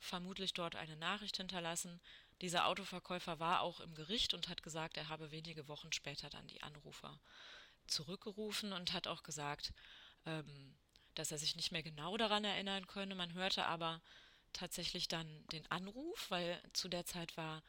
vermutlich 0.00 0.54
dort 0.54 0.74
eine 0.74 0.96
Nachricht 0.96 1.36
hinterlassen, 1.36 2.00
dieser 2.40 2.66
Autoverkäufer 2.66 3.38
war 3.38 3.60
auch 3.60 3.80
im 3.80 3.94
Gericht 3.94 4.34
und 4.34 4.48
hat 4.48 4.62
gesagt, 4.62 4.96
er 4.96 5.08
habe 5.08 5.30
wenige 5.30 5.68
Wochen 5.68 5.92
später 5.92 6.28
dann 6.28 6.46
die 6.48 6.62
Anrufer 6.62 7.18
zurückgerufen 7.86 8.72
und 8.72 8.92
hat 8.92 9.06
auch 9.06 9.22
gesagt, 9.22 9.72
ähm, 10.26 10.74
dass 11.14 11.32
er 11.32 11.38
sich 11.38 11.56
nicht 11.56 11.72
mehr 11.72 11.82
genau 11.82 12.16
daran 12.16 12.44
erinnern 12.44 12.86
könne. 12.86 13.14
Man 13.14 13.32
hörte 13.32 13.64
aber 13.64 14.02
tatsächlich 14.52 15.08
dann 15.08 15.46
den 15.48 15.70
Anruf, 15.70 16.30
weil 16.30 16.60
zu 16.74 16.88
der 16.88 17.06
Zeit 17.06 17.36
war 17.36 17.62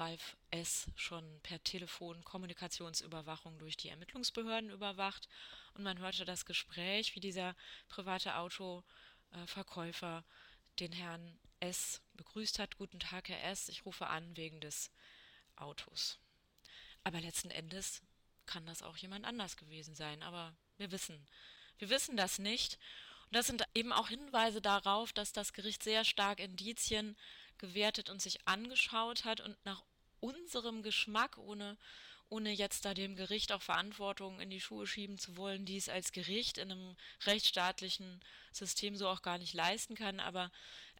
Ralf 0.00 0.36
S. 0.50 0.86
schon 0.96 1.40
per 1.42 1.62
Telefon 1.62 2.24
Kommunikationsüberwachung 2.24 3.58
durch 3.58 3.76
die 3.76 3.88
Ermittlungsbehörden 3.88 4.70
überwacht 4.70 5.28
und 5.74 5.82
man 5.84 5.98
hörte 5.98 6.24
das 6.24 6.44
Gespräch, 6.44 7.14
wie 7.14 7.20
dieser 7.20 7.54
private 7.88 8.36
Autoverkäufer 8.36 10.24
den 10.80 10.92
Herrn 10.92 11.38
S. 11.60 12.00
begrüßt 12.14 12.58
hat. 12.58 12.76
Guten 12.76 13.00
Tag, 13.00 13.28
Herr 13.28 13.44
S. 13.44 13.68
Ich 13.68 13.86
rufe 13.86 14.06
an 14.08 14.36
wegen 14.36 14.60
des 14.60 14.90
Autos. 15.56 16.18
Aber 17.04 17.20
letzten 17.20 17.50
Endes 17.50 18.02
kann 18.46 18.66
das 18.66 18.82
auch 18.82 18.96
jemand 18.96 19.24
anders 19.24 19.56
gewesen 19.56 19.94
sein. 19.94 20.22
Aber 20.22 20.54
wir 20.76 20.90
wissen, 20.90 21.26
wir 21.78 21.90
wissen 21.90 22.16
das 22.16 22.38
nicht. 22.38 22.78
Und 23.26 23.36
das 23.36 23.46
sind 23.46 23.62
eben 23.74 23.92
auch 23.92 24.08
Hinweise 24.08 24.60
darauf, 24.60 25.12
dass 25.12 25.32
das 25.32 25.52
Gericht 25.52 25.82
sehr 25.82 26.04
stark 26.04 26.40
Indizien 26.40 27.16
gewertet 27.58 28.10
und 28.10 28.20
sich 28.20 28.46
angeschaut 28.46 29.24
hat 29.24 29.40
und 29.40 29.56
nach 29.64 29.82
unserem 30.20 30.82
Geschmack, 30.82 31.38
ohne 31.38 31.76
ohne 32.28 32.50
jetzt 32.50 32.84
da 32.84 32.94
dem 32.94 33.16
Gericht 33.16 33.52
auch 33.52 33.62
Verantwortung 33.62 34.40
in 34.40 34.50
die 34.50 34.60
Schuhe 34.60 34.86
schieben 34.86 35.18
zu 35.18 35.36
wollen, 35.36 35.66
die 35.66 35.76
es 35.76 35.88
als 35.88 36.10
Gericht 36.10 36.58
in 36.58 36.72
einem 36.72 36.96
rechtsstaatlichen 37.26 38.20
System 38.52 38.96
so 38.96 39.08
auch 39.08 39.22
gar 39.22 39.38
nicht 39.38 39.54
leisten 39.54 39.94
kann. 39.94 40.20
Aber 40.20 40.50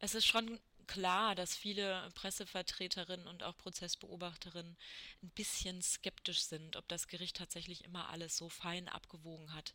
es 0.00 0.14
ist 0.14 0.26
schon 0.26 0.60
klar, 0.86 1.34
dass 1.34 1.56
viele 1.56 2.10
Pressevertreterinnen 2.14 3.26
und 3.26 3.42
auch 3.42 3.56
Prozessbeobachterinnen 3.56 4.76
ein 5.22 5.30
bisschen 5.30 5.82
skeptisch 5.82 6.42
sind, 6.42 6.76
ob 6.76 6.86
das 6.88 7.08
Gericht 7.08 7.36
tatsächlich 7.36 7.84
immer 7.84 8.10
alles 8.10 8.36
so 8.36 8.48
fein 8.48 8.88
abgewogen 8.88 9.54
hat, 9.54 9.74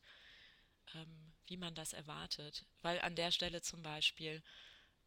ähm, 0.95 1.33
wie 1.47 1.57
man 1.57 1.73
das 1.73 1.93
erwartet. 1.93 2.65
Weil 2.83 3.01
an 3.01 3.15
der 3.15 3.31
Stelle 3.31 3.61
zum 3.61 3.81
Beispiel 3.81 4.43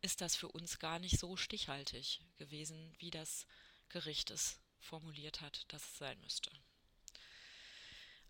ist 0.03 0.21
das 0.21 0.37
für 0.37 0.49
uns 0.49 0.79
gar 0.79 0.99
nicht 0.99 1.19
so 1.19 1.37
stichhaltig 1.37 2.21
gewesen, 2.37 2.95
wie 2.99 3.11
das 3.11 3.47
Gericht 3.89 4.31
es 4.31 4.59
formuliert 4.81 5.41
hat, 5.41 5.65
dass 5.69 5.83
es 5.83 5.99
sein 5.99 6.21
müsste. 6.21 6.51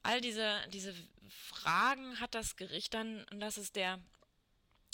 All 0.02 0.20
diese, 0.20 0.61
diese 0.68 0.94
Fragen 1.28 2.20
hat 2.20 2.35
das 2.35 2.56
Gericht 2.56 2.94
dann, 2.94 3.24
und 3.30 3.40
das 3.40 3.56
ist 3.56 3.76
der, 3.76 4.00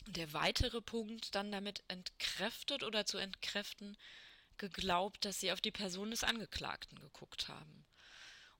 der 0.06 0.32
weitere 0.32 0.80
Punkt, 0.80 1.34
dann 1.34 1.50
damit 1.50 1.82
entkräftet 1.88 2.82
oder 2.82 3.06
zu 3.06 3.18
entkräften, 3.18 3.96
geglaubt, 4.58 5.24
dass 5.24 5.40
sie 5.40 5.52
auf 5.52 5.60
die 5.60 5.70
Person 5.70 6.10
des 6.10 6.24
Angeklagten 6.24 6.98
geguckt 6.98 7.48
haben. 7.48 7.86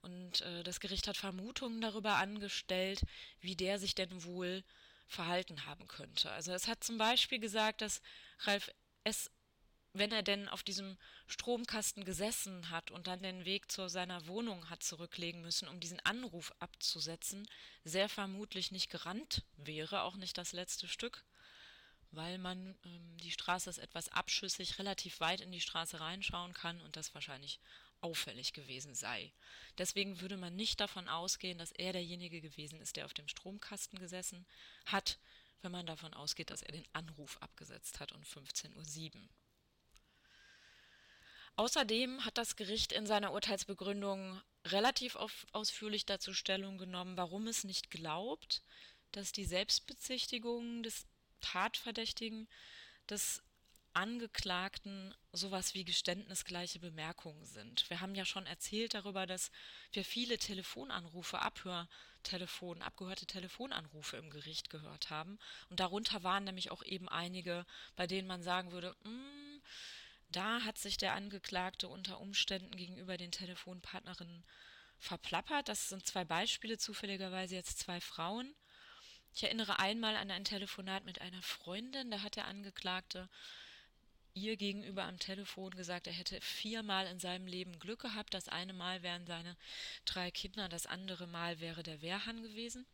Und 0.00 0.40
äh, 0.42 0.62
das 0.62 0.80
Gericht 0.80 1.08
hat 1.08 1.16
Vermutungen 1.16 1.80
darüber 1.80 2.16
angestellt, 2.16 3.02
wie 3.40 3.56
der 3.56 3.78
sich 3.78 3.94
denn 3.94 4.24
wohl 4.24 4.64
verhalten 5.08 5.66
haben 5.66 5.88
könnte. 5.88 6.30
Also 6.30 6.52
es 6.52 6.68
hat 6.68 6.84
zum 6.84 6.98
Beispiel 6.98 7.40
gesagt, 7.40 7.80
dass 7.80 8.00
Ralf 8.40 8.70
S 9.04 9.30
wenn 9.94 10.12
er 10.12 10.22
denn 10.22 10.48
auf 10.48 10.62
diesem 10.62 10.96
Stromkasten 11.26 12.04
gesessen 12.04 12.70
hat 12.70 12.90
und 12.90 13.06
dann 13.06 13.22
den 13.22 13.44
Weg 13.44 13.70
zu 13.70 13.88
seiner 13.88 14.26
Wohnung 14.26 14.70
hat 14.70 14.82
zurücklegen 14.82 15.40
müssen, 15.42 15.68
um 15.68 15.80
diesen 15.80 16.00
Anruf 16.00 16.52
abzusetzen, 16.58 17.48
sehr 17.84 18.08
vermutlich 18.08 18.70
nicht 18.70 18.90
gerannt 18.90 19.44
wäre, 19.56 20.02
auch 20.02 20.16
nicht 20.16 20.38
das 20.38 20.52
letzte 20.52 20.88
Stück, 20.88 21.24
weil 22.10 22.38
man 22.38 22.76
ähm, 22.84 23.16
die 23.18 23.30
Straße 23.30 23.68
ist 23.70 23.78
etwas 23.78 24.08
abschüssig, 24.10 24.78
relativ 24.78 25.20
weit 25.20 25.40
in 25.40 25.52
die 25.52 25.60
Straße 25.60 26.00
reinschauen 26.00 26.54
kann 26.54 26.80
und 26.80 26.96
das 26.96 27.14
wahrscheinlich 27.14 27.60
auffällig 28.00 28.52
gewesen 28.52 28.94
sei. 28.94 29.32
Deswegen 29.76 30.20
würde 30.20 30.36
man 30.36 30.56
nicht 30.56 30.80
davon 30.80 31.08
ausgehen, 31.08 31.58
dass 31.58 31.72
er 31.72 31.92
derjenige 31.92 32.40
gewesen 32.40 32.80
ist, 32.80 32.96
der 32.96 33.04
auf 33.04 33.14
dem 33.14 33.28
Stromkasten 33.28 33.98
gesessen 33.98 34.46
hat, 34.86 35.18
wenn 35.62 35.72
man 35.72 35.86
davon 35.86 36.14
ausgeht, 36.14 36.50
dass 36.50 36.62
er 36.62 36.72
den 36.72 36.86
Anruf 36.92 37.38
abgesetzt 37.38 38.00
hat 38.00 38.12
um 38.12 38.22
15.07 38.22 39.16
Uhr. 39.16 39.28
Außerdem 41.56 42.24
hat 42.24 42.38
das 42.38 42.54
Gericht 42.54 42.92
in 42.92 43.06
seiner 43.06 43.32
Urteilsbegründung 43.32 44.40
relativ 44.64 45.16
ausführlich 45.52 46.06
dazu 46.06 46.32
Stellung 46.32 46.78
genommen, 46.78 47.16
warum 47.16 47.48
es 47.48 47.64
nicht 47.64 47.90
glaubt, 47.90 48.62
dass 49.10 49.32
die 49.32 49.44
Selbstbezichtigung 49.44 50.84
des 50.84 51.06
Tatverdächtigen 51.40 52.48
des 53.08 53.42
Angeklagten 53.98 55.12
sowas 55.32 55.74
wie 55.74 55.84
geständnisgleiche 55.84 56.78
Bemerkungen 56.78 57.44
sind. 57.44 57.90
Wir 57.90 58.00
haben 58.00 58.14
ja 58.14 58.24
schon 58.24 58.46
erzählt 58.46 58.94
darüber, 58.94 59.26
dass 59.26 59.50
wir 59.90 60.04
viele 60.04 60.38
Telefonanrufe, 60.38 61.40
Abhörtelefon, 61.40 62.80
abgehörte 62.80 63.26
Telefonanrufe 63.26 64.16
im 64.16 64.30
Gericht 64.30 64.70
gehört 64.70 65.10
haben. 65.10 65.40
Und 65.68 65.80
darunter 65.80 66.22
waren 66.22 66.44
nämlich 66.44 66.70
auch 66.70 66.84
eben 66.84 67.08
einige, 67.08 67.66
bei 67.96 68.06
denen 68.06 68.28
man 68.28 68.40
sagen 68.40 68.70
würde, 68.70 68.94
mm, 69.02 69.62
da 70.30 70.62
hat 70.62 70.78
sich 70.78 70.96
der 70.96 71.14
Angeklagte 71.14 71.88
unter 71.88 72.20
Umständen 72.20 72.76
gegenüber 72.76 73.16
den 73.16 73.32
Telefonpartnerinnen 73.32 74.44
verplappert. 75.00 75.68
Das 75.68 75.88
sind 75.88 76.06
zwei 76.06 76.24
Beispiele, 76.24 76.78
zufälligerweise 76.78 77.56
jetzt 77.56 77.80
zwei 77.80 78.00
Frauen. 78.00 78.54
Ich 79.34 79.42
erinnere 79.42 79.80
einmal 79.80 80.14
an 80.14 80.30
ein 80.30 80.44
Telefonat 80.44 81.04
mit 81.04 81.20
einer 81.20 81.42
Freundin, 81.42 82.12
da 82.12 82.22
hat 82.22 82.36
der 82.36 82.46
Angeklagte 82.46 83.28
ihr 84.38 84.56
gegenüber 84.56 85.04
am 85.04 85.18
Telefon 85.18 85.70
gesagt, 85.70 86.06
er 86.06 86.12
hätte 86.12 86.40
viermal 86.40 87.06
in 87.06 87.18
seinem 87.18 87.46
Leben 87.46 87.78
Glück 87.78 88.00
gehabt. 88.00 88.34
Das 88.34 88.48
eine 88.48 88.72
Mal 88.72 89.02
wären 89.02 89.26
seine 89.26 89.56
drei 90.04 90.30
Kinder, 90.30 90.68
das 90.68 90.86
andere 90.86 91.26
Mal 91.26 91.60
wäre 91.60 91.82
der 91.82 92.00
Wehrhahn 92.02 92.42
gewesen. 92.42 92.86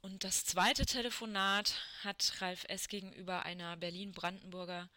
Und 0.00 0.24
das 0.24 0.44
zweite 0.44 0.86
Telefonat 0.86 1.74
hat 2.04 2.40
Ralf 2.40 2.64
S. 2.68 2.88
gegenüber 2.88 3.44
einer 3.44 3.76
Berlin-Brandenburger 3.76 4.88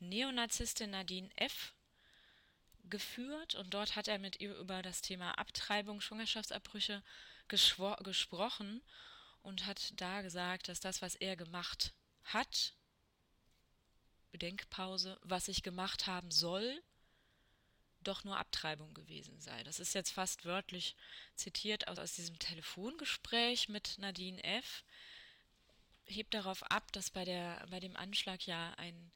Neonazistin 0.00 0.90
Nadine 0.90 1.30
F. 1.36 1.74
geführt 2.84 3.54
und 3.54 3.72
dort 3.74 3.96
hat 3.96 4.08
er 4.08 4.18
mit 4.18 4.40
ihr 4.40 4.54
über 4.56 4.82
das 4.82 5.00
Thema 5.00 5.32
Abtreibung, 5.38 6.00
Schwangerschaftsabbrüche 6.00 7.02
gesprochen 7.48 8.82
und 9.42 9.66
hat 9.66 9.92
da 10.00 10.22
gesagt, 10.22 10.68
dass 10.68 10.80
das, 10.80 11.02
was 11.02 11.14
er 11.14 11.36
gemacht 11.36 11.92
hat, 12.24 12.74
Bedenkpause, 14.34 15.16
was 15.22 15.46
ich 15.46 15.62
gemacht 15.62 16.08
haben 16.08 16.32
soll, 16.32 16.82
doch 18.02 18.24
nur 18.24 18.36
Abtreibung 18.36 18.92
gewesen 18.92 19.40
sei. 19.40 19.62
Das 19.62 19.78
ist 19.78 19.94
jetzt 19.94 20.10
fast 20.10 20.44
wörtlich 20.44 20.96
zitiert 21.36 21.86
aus, 21.86 22.00
aus 22.00 22.16
diesem 22.16 22.36
Telefongespräch 22.40 23.68
mit 23.68 23.96
Nadine 23.98 24.42
F. 24.42 24.82
Hebt 26.06 26.34
darauf 26.34 26.64
ab, 26.64 26.90
dass 26.90 27.10
bei, 27.10 27.24
der, 27.24 27.64
bei 27.70 27.78
dem 27.78 27.96
Anschlag 27.96 28.44
ja 28.44 28.74
ein 28.74 29.12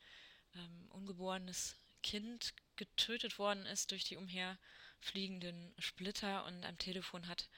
ähm, 0.54 0.86
ungeborenes 0.90 1.74
Kind 2.04 2.54
getötet 2.76 3.40
worden 3.40 3.66
ist 3.66 3.90
durch 3.90 4.04
die 4.04 4.16
umherfliegenden 4.16 5.74
Splitter 5.80 6.44
und 6.44 6.64
am 6.64 6.78
Telefon 6.78 7.26
hat 7.26 7.48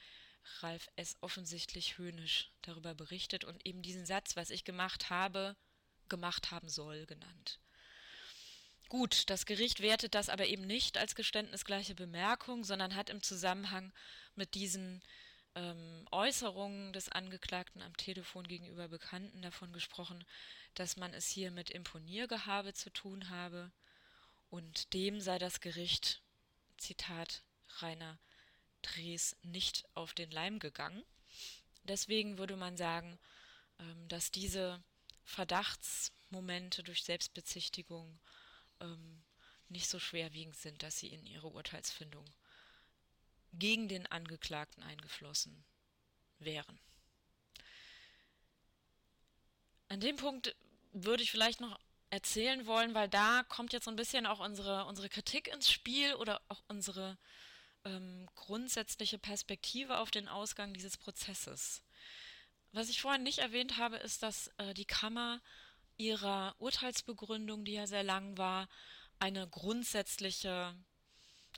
Ralf 0.61 0.89
S. 0.95 1.15
offensichtlich 1.21 1.99
höhnisch 1.99 2.49
darüber 2.63 2.95
berichtet 2.95 3.43
und 3.43 3.63
eben 3.67 3.83
diesen 3.83 4.07
Satz, 4.07 4.35
was 4.35 4.49
ich 4.49 4.63
gemacht 4.63 5.11
habe, 5.11 5.55
gemacht 6.11 6.51
haben 6.51 6.69
soll, 6.69 7.07
genannt. 7.07 7.59
Gut, 8.89 9.29
das 9.29 9.45
Gericht 9.45 9.79
wertet 9.79 10.13
das 10.13 10.27
aber 10.29 10.45
eben 10.45 10.67
nicht 10.67 10.97
als 10.97 11.15
geständnisgleiche 11.15 11.95
Bemerkung, 11.95 12.65
sondern 12.65 12.93
hat 12.93 13.09
im 13.09 13.23
Zusammenhang 13.23 13.93
mit 14.35 14.53
diesen 14.53 15.01
ähm, 15.55 16.05
Äußerungen 16.11 16.91
des 16.91 17.07
Angeklagten 17.07 17.81
am 17.81 17.95
Telefon 17.95 18.45
gegenüber 18.45 18.89
Bekannten 18.89 19.41
davon 19.41 19.71
gesprochen, 19.71 20.25
dass 20.75 20.97
man 20.97 21.13
es 21.13 21.27
hier 21.27 21.51
mit 21.51 21.71
Imponiergehabe 21.71 22.73
zu 22.73 22.89
tun 22.91 23.29
habe 23.29 23.71
und 24.49 24.93
dem 24.93 25.21
sei 25.21 25.39
das 25.39 25.61
Gericht, 25.61 26.21
Zitat 26.77 27.43
Rainer 27.79 28.19
Drees, 28.81 29.37
nicht 29.41 29.85
auf 29.93 30.13
den 30.13 30.31
Leim 30.31 30.59
gegangen. 30.59 31.03
Deswegen 31.83 32.37
würde 32.37 32.57
man 32.57 32.75
sagen, 32.75 33.17
ähm, 33.79 34.07
dass 34.09 34.31
diese 34.31 34.83
Verdachtsmomente 35.23 36.83
durch 36.83 37.03
Selbstbezichtigung 37.03 38.19
ähm, 38.79 39.23
nicht 39.69 39.89
so 39.89 39.99
schwerwiegend 39.99 40.57
sind, 40.57 40.83
dass 40.83 40.99
sie 40.99 41.07
in 41.07 41.25
ihre 41.25 41.47
Urteilsfindung 41.47 42.25
gegen 43.53 43.87
den 43.87 44.07
Angeklagten 44.07 44.83
eingeflossen 44.83 45.63
wären. 46.39 46.79
An 49.87 49.99
dem 49.99 50.15
Punkt 50.15 50.55
würde 50.93 51.23
ich 51.23 51.31
vielleicht 51.31 51.61
noch 51.61 51.77
erzählen 52.09 52.65
wollen, 52.65 52.93
weil 52.93 53.09
da 53.09 53.43
kommt 53.43 53.73
jetzt 53.73 53.85
so 53.85 53.91
ein 53.91 53.95
bisschen 53.97 54.25
auch 54.25 54.39
unsere, 54.39 54.85
unsere 54.85 55.09
Kritik 55.09 55.47
ins 55.47 55.69
Spiel 55.69 56.13
oder 56.15 56.41
auch 56.49 56.61
unsere 56.67 57.17
ähm, 57.85 58.29
grundsätzliche 58.35 59.17
Perspektive 59.17 59.97
auf 59.97 60.11
den 60.11 60.27
Ausgang 60.27 60.73
dieses 60.73 60.97
Prozesses. 60.97 61.81
Was 62.73 62.87
ich 62.87 63.01
vorhin 63.01 63.23
nicht 63.23 63.39
erwähnt 63.39 63.77
habe, 63.77 63.97
ist, 63.97 64.23
dass 64.23 64.47
äh, 64.57 64.73
die 64.73 64.85
Kammer 64.85 65.41
ihrer 65.97 66.55
Urteilsbegründung, 66.59 67.65
die 67.65 67.73
ja 67.73 67.85
sehr 67.85 68.03
lang 68.03 68.37
war, 68.37 68.69
eine 69.19 69.47
grundsätzliche, 69.47 70.73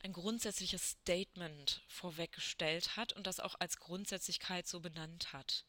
ein 0.02 0.12
grundsätzliches 0.12 0.90
Statement 0.90 1.82
vorweggestellt 1.88 2.98
hat 2.98 3.14
und 3.14 3.28
das 3.28 3.40
auch 3.40 3.56
als 3.60 3.78
Grundsätzlichkeit 3.78 4.68
so 4.68 4.80
benannt 4.80 5.34
hat. 5.34 5.66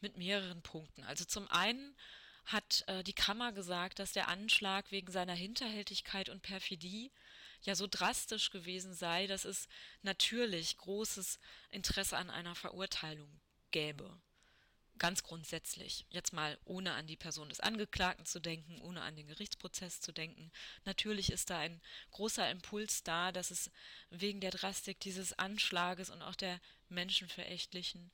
Mit 0.00 0.18
mehreren 0.18 0.60
Punkten. 0.60 1.04
Also 1.04 1.24
zum 1.24 1.48
einen 1.48 1.96
hat 2.44 2.84
äh, 2.86 3.02
die 3.02 3.14
Kammer 3.14 3.52
gesagt, 3.52 3.98
dass 3.98 4.12
der 4.12 4.28
Anschlag 4.28 4.92
wegen 4.92 5.10
seiner 5.10 5.34
Hinterhältigkeit 5.34 6.28
und 6.28 6.42
Perfidie 6.42 7.10
ja 7.62 7.74
so 7.74 7.86
drastisch 7.90 8.50
gewesen 8.50 8.92
sei, 8.92 9.26
dass 9.26 9.46
es 9.46 9.68
natürlich 10.02 10.76
großes 10.76 11.40
Interesse 11.70 12.18
an 12.18 12.28
einer 12.28 12.54
Verurteilung 12.54 13.40
gäbe 13.70 14.20
ganz 14.98 15.22
grundsätzlich, 15.22 16.06
jetzt 16.10 16.32
mal 16.32 16.58
ohne 16.64 16.92
an 16.92 17.06
die 17.06 17.16
Person 17.16 17.48
des 17.48 17.60
Angeklagten 17.60 18.26
zu 18.26 18.40
denken, 18.40 18.80
ohne 18.80 19.02
an 19.02 19.16
den 19.16 19.26
Gerichtsprozess 19.26 20.00
zu 20.00 20.12
denken, 20.12 20.50
natürlich 20.84 21.30
ist 21.30 21.50
da 21.50 21.58
ein 21.58 21.80
großer 22.12 22.50
Impuls 22.50 23.02
da, 23.02 23.32
dass 23.32 23.50
es 23.50 23.70
wegen 24.10 24.40
der 24.40 24.50
Drastik 24.50 25.00
dieses 25.00 25.38
Anschlages 25.38 26.10
und 26.10 26.22
auch 26.22 26.34
der 26.34 26.60
menschenverächtlichen 26.88 28.10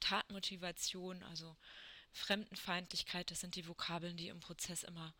Tatmotivation, 0.00 1.22
also 1.24 1.56
Fremdenfeindlichkeit, 2.12 3.30
das 3.30 3.40
sind 3.40 3.56
die 3.56 3.66
Vokabeln, 3.66 4.16
die 4.16 4.28
im 4.28 4.40
Prozess 4.40 4.82
immer 4.82 5.14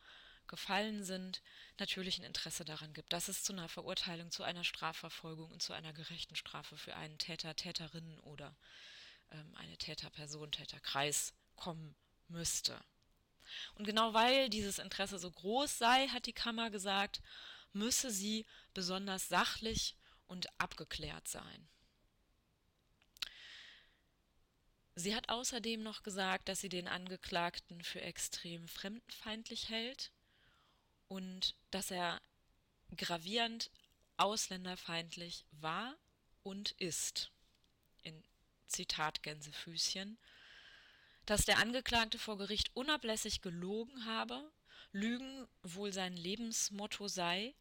gefallen 0.49 1.05
sind, 1.05 1.41
natürlich 1.79 2.19
ein 2.19 2.25
Interesse 2.25 2.65
daran 2.65 2.93
gibt, 2.93 3.13
dass 3.13 3.29
es 3.29 3.43
zu 3.43 3.53
einer 3.53 3.69
Verurteilung, 3.69 4.31
zu 4.31 4.43
einer 4.43 4.65
Strafverfolgung 4.65 5.51
und 5.51 5.63
zu 5.63 5.73
einer 5.73 5.93
gerechten 5.93 6.37
Strafe 6.37 6.77
für 6.77 6.95
einen 6.97 7.19
Täter, 7.19 7.57
Täterinnen 7.57 8.19
oder 8.21 8.55
ähm, 9.33 9.55
eine 9.57 9.77
Täterperson, 9.77 10.53
Täterkreis 10.53 11.35
kommen 11.57 11.95
müsste. 12.29 12.79
Und 13.75 13.85
genau 13.85 14.15
weil 14.15 14.49
dieses 14.49 14.79
Interesse 14.79 15.19
so 15.19 15.31
groß 15.31 15.79
sei, 15.79 16.09
hat 16.09 16.27
die 16.27 16.33
Kammer 16.33 16.71
gesagt, 16.71 17.21
müsse 17.73 18.11
sie 18.11 18.47
besonders 18.75 19.29
sachlich 19.29 19.97
und 20.27 20.49
abgeklärt 20.61 21.29
sein. 21.29 21.69
Sie 24.95 25.15
hat 25.15 25.31
außerdem 25.31 25.83
noch 25.83 26.03
gesagt, 26.03 26.49
dass 26.49 26.61
sie 26.61 26.69
den 26.69 26.87
Angeklagten 26.87 27.83
für 27.83 28.03
extrem 28.03 28.69
fremdenfeindlich 28.69 29.71
hält 29.71 30.13
und 31.09 31.57
dass 31.71 31.91
er 31.91 32.21
gravierend 32.97 33.71
ausländerfeindlich 34.19 35.47
war 35.53 35.97
und 36.43 36.73
ist 36.73 37.31
in 38.03 38.23
Zitat 38.73 39.23
Gänsefüßchen, 39.23 40.19
dass 41.27 41.45
der 41.45 41.59
Angeklagte 41.59 42.19
vor 42.19 42.39
Gericht 42.39 42.75
unablässig 42.75 43.43
gelogen 43.43 44.07
habe, 44.07 44.51
Lügen 44.93 45.47
wohl 45.63 45.93
sein 45.93 46.17
Lebensmotto 46.17 47.09
sei, 47.09 47.55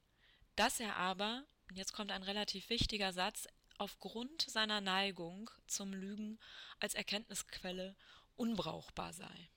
dass 0.55 0.79
er 0.79 0.97
aber, 0.97 1.45
jetzt 1.73 1.93
kommt 1.93 2.11
ein 2.11 2.23
relativ 2.23 2.69
wichtiger 2.69 3.13
Satz, 3.13 3.47
aufgrund 3.77 4.41
seiner 4.43 4.81
Neigung 4.81 5.49
zum 5.67 5.93
Lügen 5.93 6.39
als 6.79 6.93
Erkenntnisquelle 6.93 7.95
unbrauchbar 8.35 9.13
sei. 9.13 9.49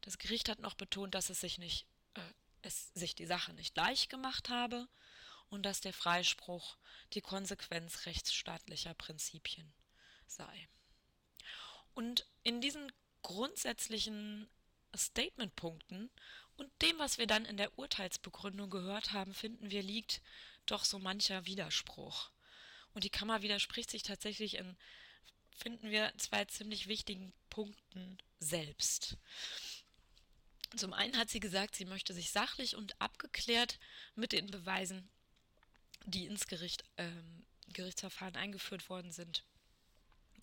Das 0.00 0.18
Gericht 0.18 0.48
hat 0.48 0.58
noch 0.60 0.74
betont, 0.74 1.14
dass 1.14 1.30
es 1.30 1.40
sich 1.40 1.58
nicht, 1.58 1.86
äh, 2.14 2.20
es 2.62 2.92
sich 2.94 3.14
die 3.14 3.26
Sache 3.26 3.52
nicht 3.52 3.76
leicht 3.76 4.10
gemacht 4.10 4.48
habe 4.48 4.88
und 5.48 5.64
dass 5.64 5.80
der 5.80 5.92
Freispruch 5.92 6.76
die 7.12 7.20
Konsequenz 7.20 8.06
rechtsstaatlicher 8.06 8.94
Prinzipien 8.94 9.72
sei. 10.30 10.68
Und 11.94 12.26
in 12.42 12.60
diesen 12.60 12.92
grundsätzlichen 13.22 14.48
Statementpunkten 14.94 16.10
und 16.56 16.70
dem, 16.82 16.98
was 16.98 17.18
wir 17.18 17.26
dann 17.26 17.44
in 17.44 17.56
der 17.56 17.78
Urteilsbegründung 17.78 18.70
gehört 18.70 19.12
haben, 19.12 19.34
finden 19.34 19.70
wir, 19.70 19.82
liegt 19.82 20.22
doch 20.66 20.84
so 20.84 20.98
mancher 20.98 21.46
Widerspruch. 21.46 22.30
Und 22.92 23.04
die 23.04 23.10
Kammer 23.10 23.42
widerspricht 23.42 23.90
sich 23.90 24.02
tatsächlich 24.02 24.54
in, 24.54 24.76
finden 25.56 25.90
wir, 25.90 26.12
zwei 26.18 26.44
ziemlich 26.46 26.86
wichtigen 26.86 27.32
Punkten 27.48 28.18
selbst. 28.40 29.16
Zum 30.76 30.92
einen 30.92 31.16
hat 31.16 31.30
sie 31.30 31.40
gesagt, 31.40 31.76
sie 31.76 31.84
möchte 31.84 32.14
sich 32.14 32.30
sachlich 32.30 32.76
und 32.76 33.00
abgeklärt 33.00 33.78
mit 34.14 34.32
den 34.32 34.46
Beweisen, 34.46 35.08
die 36.04 36.26
ins 36.26 36.46
Gericht, 36.46 36.84
ähm, 36.96 37.44
Gerichtsverfahren 37.72 38.36
eingeführt 38.36 38.88
worden 38.88 39.12
sind, 39.12 39.44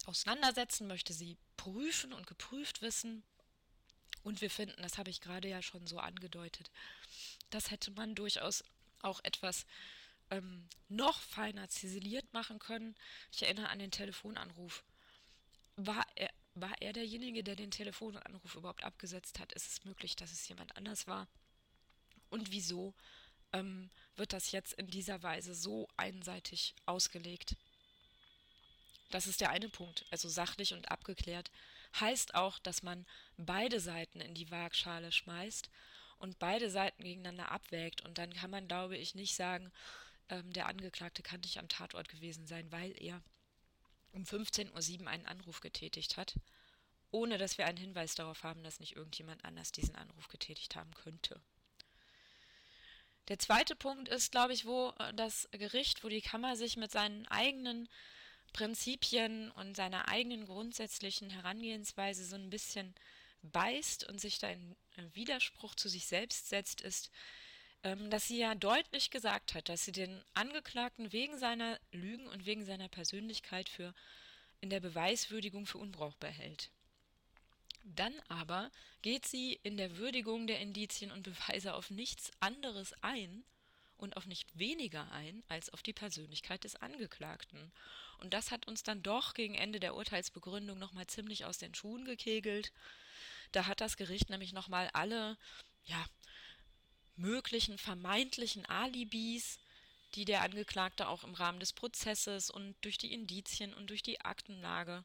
auseinandersetzen, 0.06 0.88
möchte 0.88 1.14
sie 1.14 1.38
prüfen 1.56 2.14
und 2.14 2.28
geprüft 2.28 2.82
wissen 2.82 3.24
Und 4.24 4.42
wir 4.42 4.50
finden, 4.50 4.82
das 4.82 4.98
habe 4.98 5.10
ich 5.10 5.22
gerade 5.22 5.48
ja 5.48 5.62
schon 5.62 5.88
so 5.88 6.00
angedeutet, 6.00 6.70
das 7.50 7.72
hätte 7.72 7.92
man 7.92 8.14
durchaus 8.14 8.62
auch 9.02 9.22
etwas 9.24 9.66
ähm, 10.32 10.68
noch 10.90 11.22
feiner 11.22 11.70
ziseliert 11.70 12.34
machen 12.34 12.60
können. 12.60 12.96
Ich 13.32 13.44
erinnere 13.44 13.70
an 13.70 13.80
den 13.80 13.92
Telefonanruf. 13.92 14.84
War 15.78 16.06
er, 16.16 16.30
war 16.56 16.74
er 16.82 16.92
derjenige, 16.92 17.42
der 17.44 17.56
den 17.56 17.72
Telefonanruf 17.72 18.56
überhaupt 18.56 18.84
abgesetzt 18.84 19.40
hat? 19.40 19.54
Ist 19.54 19.68
es 19.68 19.86
möglich, 19.86 20.18
dass 20.18 20.32
es 20.34 20.48
jemand 20.50 20.76
anders 20.76 21.08
war? 21.08 21.28
Und 22.30 22.52
wieso 22.52 22.94
ähm, 23.54 23.90
wird 24.18 24.34
das 24.34 24.52
jetzt 24.52 24.74
in 24.74 24.88
dieser 24.88 25.24
Weise 25.24 25.56
so 25.56 25.88
einseitig 25.96 26.76
ausgelegt? 26.86 27.56
Das 29.10 29.28
ist 29.28 29.42
der 29.42 29.50
eine 29.50 29.70
Punkt. 29.70 30.06
Also 30.12 30.28
sachlich 30.30 30.74
und 30.74 30.92
abgeklärt 30.92 31.52
heißt 32.00 32.36
auch, 32.36 32.60
dass 32.60 32.84
man 32.84 33.06
beide 33.38 33.80
Seiten 33.80 34.20
in 34.20 34.34
die 34.34 34.52
Waagschale 34.52 35.12
schmeißt 35.12 35.70
und 36.20 36.40
beide 36.40 36.70
Seiten 36.70 37.04
gegeneinander 37.04 37.52
abwägt. 37.52 38.02
Und 38.02 38.18
dann 38.18 38.34
kann 38.34 38.52
man, 38.52 38.68
glaube 38.68 38.98
ich, 38.98 39.16
nicht 39.16 39.36
sagen, 39.36 39.72
ähm, 40.30 40.52
der 40.52 40.68
Angeklagte 40.68 41.24
kann 41.24 41.42
nicht 41.42 41.58
am 41.58 41.70
Tatort 41.70 42.10
gewesen 42.10 42.48
sein, 42.48 42.72
weil 42.72 42.94
er 43.02 43.22
um 44.12 44.24
15.07 44.24 45.02
Uhr 45.02 45.08
einen 45.08 45.26
Anruf 45.26 45.62
getätigt 45.62 46.18
hat, 46.18 46.36
ohne 47.12 47.38
dass 47.38 47.58
wir 47.58 47.66
einen 47.66 47.78
Hinweis 47.78 48.16
darauf 48.16 48.44
haben, 48.44 48.64
dass 48.64 48.80
nicht 48.80 48.96
irgendjemand 48.96 49.46
anders 49.46 49.72
diesen 49.72 49.96
Anruf 49.96 50.28
getätigt 50.28 50.76
haben 50.76 50.94
könnte. 50.94 51.40
Der 53.28 53.40
zweite 53.40 53.76
Punkt 53.76 54.08
ist, 54.08 54.32
glaube 54.32 54.54
ich, 54.54 54.66
wo 54.66 54.94
äh, 55.00 55.14
das 55.14 55.48
Gericht, 55.52 56.04
wo 56.04 56.10
die 56.10 56.22
Kammer 56.22 56.56
sich 56.56 56.78
mit 56.78 56.92
seinen 56.92 57.26
eigenen 57.28 57.90
Prinzipien 58.54 59.52
und 59.52 59.76
seiner 59.76 60.08
eigenen 60.08 60.46
grundsätzlichen 60.46 61.30
Herangehensweise 61.30 62.26
so 62.26 62.36
ein 62.36 62.50
bisschen 62.50 62.96
beißt 63.44 64.08
und 64.10 64.20
sich 64.20 64.40
da 64.40 64.50
in 64.50 64.76
Widerspruch 65.14 65.76
zu 65.76 65.90
sich 65.90 66.08
selbst 66.08 66.50
setzt, 66.50 66.82
ist, 66.82 67.12
ähm, 67.84 68.10
dass 68.10 68.28
sie 68.28 68.40
ja 68.40 68.56
deutlich 68.56 69.12
gesagt 69.12 69.54
hat, 69.54 69.70
dass 69.70 69.86
sie 69.86 69.92
den 69.92 70.22
Angeklagten 70.34 71.14
wegen 71.14 71.38
seiner 71.38 71.80
Lügen 71.92 72.28
und 72.28 72.46
wegen 72.46 72.66
seiner 72.66 72.90
Persönlichkeit 72.90 73.70
für 73.70 73.94
in 74.62 74.70
der 74.70 74.80
Beweiswürdigung 74.80 75.66
für 75.66 75.78
unbrauchbar 75.78 76.32
hält. 76.32 76.72
Dann 77.84 78.14
aber 78.28 78.72
geht 79.02 79.26
sie 79.26 79.60
in 79.64 79.78
der 79.78 79.98
Würdigung 79.98 80.48
der 80.48 80.60
Indizien 80.60 81.12
und 81.12 81.24
Beweise 81.24 81.76
auf 81.76 81.90
nichts 81.90 82.32
anderes 82.40 82.94
ein 83.02 83.44
und 83.98 84.16
auf 84.18 84.26
nicht 84.26 84.58
weniger 84.58 85.12
ein 85.12 85.44
als 85.48 85.70
auf 85.70 85.82
die 85.84 85.94
Persönlichkeit 85.94 86.64
des 86.64 86.76
Angeklagten. 86.76 87.72
Und 88.20 88.34
das 88.34 88.52
hat 88.52 88.68
uns 88.68 88.84
dann 88.84 89.04
doch 89.04 89.34
gegen 89.34 89.56
Ende 89.56 89.80
der 89.80 89.96
Urteilsbegründung 89.96 90.78
nochmal 90.78 91.08
ziemlich 91.08 91.46
aus 91.46 91.58
den 91.58 91.76
Schuhen 91.76 92.06
gekegelt. 92.06 92.72
Da 93.52 93.66
hat 93.68 93.82
das 93.82 93.98
Gericht 93.98 94.30
nämlich 94.30 94.54
nochmal 94.54 94.90
alle, 94.94 95.38
ja, 95.86 96.06
möglichen 97.16 97.78
vermeintlichen 97.78 98.66
Alibis, 98.66 99.60
die 100.16 100.26
der 100.26 100.42
Angeklagte 100.42 101.08
auch 101.08 101.24
im 101.24 101.34
Rahmen 101.34 101.60
des 101.60 101.74
Prozesses 101.74 102.50
und 102.50 102.76
durch 102.82 102.98
die 102.98 103.14
Indizien 103.14 103.74
und 103.74 103.90
durch 103.90 104.04
die 104.04 104.22
Aktenlage 104.22 105.04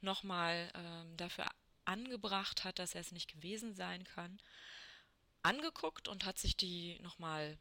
nochmal 0.00 0.70
ähm, 0.74 1.16
dafür 1.16 1.46
angebracht 1.84 2.64
hat, 2.64 2.78
dass 2.78 2.94
er 2.94 3.00
es 3.00 3.12
nicht 3.12 3.32
gewesen 3.32 3.74
sein 3.74 4.04
kann, 4.04 4.38
angeguckt 5.42 6.08
und 6.08 6.24
hat 6.24 6.38
sich 6.38 6.56
die 6.56 6.98
nochmal 7.00 7.58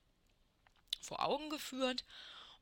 vor 1.03 1.23
Augen 1.23 1.49
geführt 1.49 2.03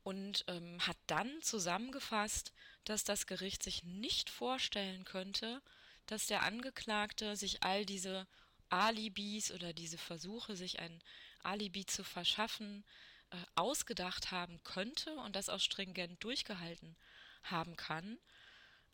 und 0.04 0.44
ähm, 0.48 0.86
hat 0.86 0.98
dann 1.08 1.42
zusammengefasst, 1.42 2.54
dass 2.84 3.04
das 3.04 3.28
Gericht 3.28 3.64
sich 3.64 3.84
nicht 3.84 4.30
vorstellen 4.30 5.06
könnte, 5.06 5.62
dass 6.08 6.26
der 6.26 6.44
Angeklagte 6.44 7.36
sich 7.36 7.64
all 7.64 7.86
diese 7.86 8.28
Alibis 8.70 9.52
oder 9.52 9.74
diese 9.74 9.98
Versuche, 9.98 10.56
sich 10.56 10.80
ein 10.80 11.02
Alibi 11.44 11.86
zu 11.86 12.04
verschaffen, 12.04 12.84
äh, 13.30 13.38
ausgedacht 13.56 14.32
haben 14.32 14.62
könnte 14.64 15.16
und 15.20 15.36
das 15.36 15.50
auch 15.50 15.60
stringent 15.60 16.24
durchgehalten 16.24 16.96
haben 17.44 17.76
kann. 17.76 18.18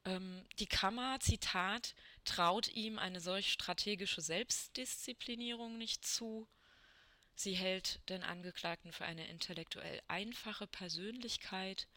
Ähm, 0.05 0.45
die 0.59 0.67
Kammer, 0.67 1.19
Zitat, 1.19 1.95
traut 2.23 2.67
ihm 2.69 2.99
eine 2.99 3.19
solch 3.19 3.51
strategische 3.51 4.21
Selbstdisziplinierung 4.21 5.77
nicht 5.77 6.05
zu. 6.05 6.47
Sie 7.37 7.53
hält 7.53 8.01
den 8.09 8.23
Angeklagten 8.23 8.91
für 8.91 9.05
eine 9.05 9.27
intellektuell 9.27 10.01
einfache 10.07 10.65
Persönlichkeit. 10.65 11.87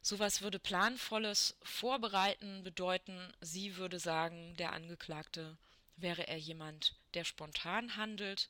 Sowas 0.00 0.40
würde 0.40 0.60
planvolles 0.60 1.56
Vorbereiten 1.64 2.62
bedeuten. 2.62 3.32
Sie 3.40 3.76
würde 3.76 3.98
sagen, 3.98 4.54
der 4.56 4.72
Angeklagte 4.72 5.58
wäre 5.96 6.28
er 6.28 6.38
jemand, 6.38 6.94
der 7.14 7.24
spontan 7.24 7.96
handelt. 7.96 8.48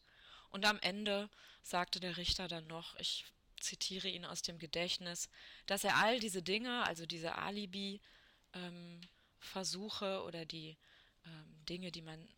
Und 0.51 0.67
am 0.67 0.79
Ende 0.81 1.31
sagte 1.63 1.99
der 1.99 2.19
Richter 2.19 2.47
dann 2.47 2.67
noch, 2.67 2.95
ich 2.97 3.25
zitiere 3.59 4.09
ihn 4.09 4.27
aus 4.27 4.43
dem 4.43 4.59
Gedächtnis, 4.59 5.31
dass 5.65 5.83
er 5.83 5.97
all 5.97 6.21
diese 6.21 6.43
Dinge, 6.43 6.85
also 6.85 7.07
diese 7.07 7.37
Alibi-Versuche 7.37 10.05
ähm, 10.05 10.27
oder 10.27 10.45
die 10.45 10.77
ähm, 11.25 11.65
Dinge, 11.65 11.91
die 11.91 12.03
man 12.03 12.21
ähm, 12.21 12.29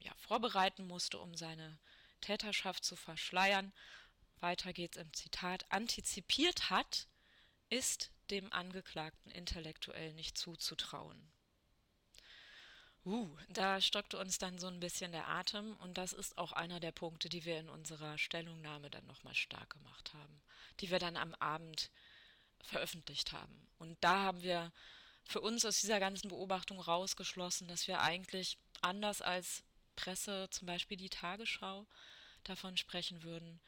ja, 0.00 0.12
vorbereiten 0.16 0.88
musste, 0.88 1.20
um 1.20 1.36
seine 1.36 1.78
Täterschaft 2.24 2.84
zu 2.84 2.96
verschleiern, 2.96 3.72
weiter 4.40 4.72
geht's 4.72 4.96
im 4.96 5.12
Zitat, 5.12 5.70
antizipiert 5.70 6.70
hat, 6.70 7.06
ist 7.68 8.10
dem 8.30 8.50
Angeklagten 8.50 9.30
intellektuell 9.30 10.14
nicht 10.14 10.38
zuzutrauen. 10.38 11.30
Uh, 13.04 13.28
da 13.50 13.82
stockte 13.82 14.18
uns 14.18 14.38
dann 14.38 14.58
so 14.58 14.66
ein 14.66 14.80
bisschen 14.80 15.12
der 15.12 15.28
Atem 15.28 15.76
und 15.76 15.98
das 15.98 16.14
ist 16.14 16.38
auch 16.38 16.52
einer 16.52 16.80
der 16.80 16.92
Punkte, 16.92 17.28
die 17.28 17.44
wir 17.44 17.58
in 17.58 17.68
unserer 17.68 18.16
Stellungnahme 18.16 18.88
dann 18.88 19.04
nochmal 19.06 19.34
stark 19.34 19.68
gemacht 19.70 20.14
haben, 20.14 20.40
die 20.80 20.90
wir 20.90 20.98
dann 20.98 21.18
am 21.18 21.34
Abend 21.34 21.90
veröffentlicht 22.62 23.32
haben. 23.32 23.68
Und 23.76 24.02
da 24.02 24.20
haben 24.20 24.42
wir 24.42 24.72
für 25.24 25.42
uns 25.42 25.66
aus 25.66 25.82
dieser 25.82 26.00
ganzen 26.00 26.28
Beobachtung 26.28 26.80
rausgeschlossen, 26.80 27.68
dass 27.68 27.86
wir 27.86 28.00
eigentlich 28.00 28.56
anders 28.80 29.20
als 29.20 29.62
Presse, 29.96 30.48
zum 30.50 30.66
Beispiel 30.66 30.96
die 30.96 31.10
Tagesschau, 31.10 31.86
davon 32.44 32.76
sprechen 32.76 33.22
würden, 33.22 33.60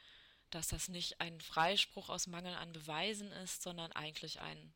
dass 0.50 0.68
das 0.68 0.88
nicht 0.88 1.20
ein 1.20 1.40
Freispruch 1.40 2.08
aus 2.08 2.26
Mangel 2.26 2.54
an 2.54 2.72
Beweisen 2.72 3.32
ist, 3.32 3.62
sondern 3.62 3.92
eigentlich 3.92 4.40
ein, 4.40 4.74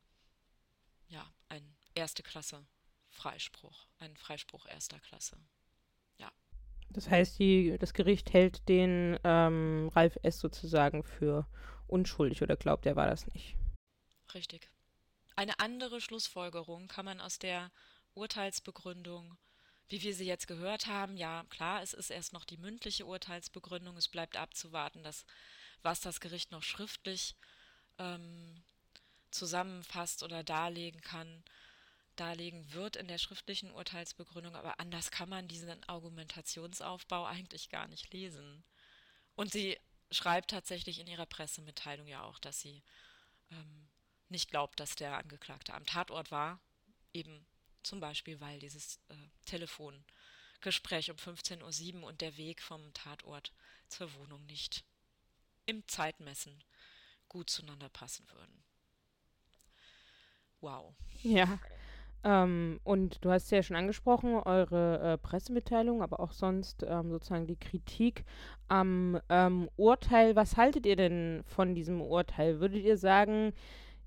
ja, 1.07 1.25
ein 1.49 1.75
erste 1.95 2.23
Klasse 2.23 2.65
Freispruch, 3.09 3.87
ein 3.99 4.15
Freispruch 4.17 4.65
erster 4.65 4.99
Klasse. 4.99 5.37
Ja. 6.17 6.31
Das 6.89 7.09
heißt, 7.09 7.39
die, 7.39 7.77
das 7.77 7.93
Gericht 7.93 8.33
hält 8.33 8.67
den 8.67 9.19
ähm, 9.23 9.89
Ralf 9.93 10.17
S. 10.23 10.39
sozusagen 10.39 11.03
für 11.03 11.47
unschuldig 11.87 12.41
oder 12.41 12.55
glaubt, 12.55 12.85
er 12.85 12.95
war 12.95 13.07
das 13.07 13.27
nicht. 13.27 13.55
Richtig. 14.33 14.69
Eine 15.35 15.59
andere 15.59 16.01
Schlussfolgerung 16.01 16.87
kann 16.87 17.05
man 17.05 17.19
aus 17.19 17.37
der 17.37 17.71
Urteilsbegründung 18.13 19.37
wie 19.91 20.01
wir 20.01 20.15
sie 20.15 20.25
jetzt 20.25 20.47
gehört 20.47 20.87
haben, 20.87 21.17
ja 21.17 21.43
klar, 21.49 21.81
es 21.81 21.93
ist 21.93 22.09
erst 22.09 22.33
noch 22.33 22.45
die 22.45 22.57
mündliche 22.57 23.05
Urteilsbegründung, 23.05 23.97
es 23.97 24.07
bleibt 24.07 24.37
abzuwarten, 24.37 25.03
dass, 25.03 25.25
was 25.81 25.99
das 25.99 26.19
Gericht 26.19 26.51
noch 26.51 26.63
schriftlich 26.63 27.35
ähm, 27.97 28.63
zusammenfasst 29.31 30.23
oder 30.23 30.43
darlegen 30.43 31.01
kann, 31.01 31.43
darlegen 32.15 32.71
wird 32.73 32.95
in 32.95 33.07
der 33.07 33.17
schriftlichen 33.17 33.71
Urteilsbegründung, 33.71 34.55
aber 34.55 34.79
anders 34.79 35.11
kann 35.11 35.29
man 35.29 35.47
diesen 35.47 35.83
Argumentationsaufbau 35.87 37.25
eigentlich 37.25 37.69
gar 37.69 37.87
nicht 37.87 38.13
lesen. 38.13 38.63
Und 39.35 39.51
sie 39.51 39.77
schreibt 40.11 40.51
tatsächlich 40.51 40.99
in 40.99 41.07
ihrer 41.07 41.25
Pressemitteilung 41.25 42.07
ja 42.07 42.23
auch, 42.23 42.39
dass 42.39 42.61
sie 42.61 42.83
ähm, 43.51 43.87
nicht 44.29 44.49
glaubt, 44.49 44.79
dass 44.79 44.95
der 44.95 45.17
Angeklagte 45.17 45.73
am 45.73 45.85
Tatort 45.85 46.31
war, 46.31 46.59
eben 47.13 47.45
zum 47.83 47.99
Beispiel, 47.99 48.39
weil 48.39 48.59
dieses 48.59 48.99
äh, 49.09 49.15
Telefongespräch 49.45 51.11
um 51.11 51.17
15.07 51.17 52.01
Uhr 52.01 52.07
und 52.07 52.21
der 52.21 52.37
Weg 52.37 52.61
vom 52.61 52.93
Tatort 52.93 53.53
zur 53.87 54.13
Wohnung 54.15 54.45
nicht 54.45 54.83
im 55.65 55.87
Zeitmessen 55.87 56.63
gut 57.27 57.49
zueinander 57.49 57.89
passen 57.89 58.25
würden. 58.31 58.63
Wow. 60.59 60.93
Ja. 61.23 61.59
Ähm, 62.23 62.79
und 62.83 63.23
du 63.25 63.31
hast 63.31 63.49
ja 63.51 63.63
schon 63.63 63.75
angesprochen, 63.75 64.35
eure 64.35 65.13
äh, 65.13 65.17
Pressemitteilung, 65.17 66.03
aber 66.03 66.19
auch 66.19 66.33
sonst 66.33 66.83
ähm, 66.87 67.09
sozusagen 67.09 67.47
die 67.47 67.59
Kritik 67.59 68.25
am 68.67 69.19
ähm, 69.29 69.69
Urteil. 69.75 70.35
Was 70.35 70.55
haltet 70.55 70.85
ihr 70.85 70.95
denn 70.95 71.43
von 71.47 71.73
diesem 71.73 71.99
Urteil? 71.99 72.59
Würdet 72.59 72.83
ihr 72.83 72.97
sagen, 72.97 73.53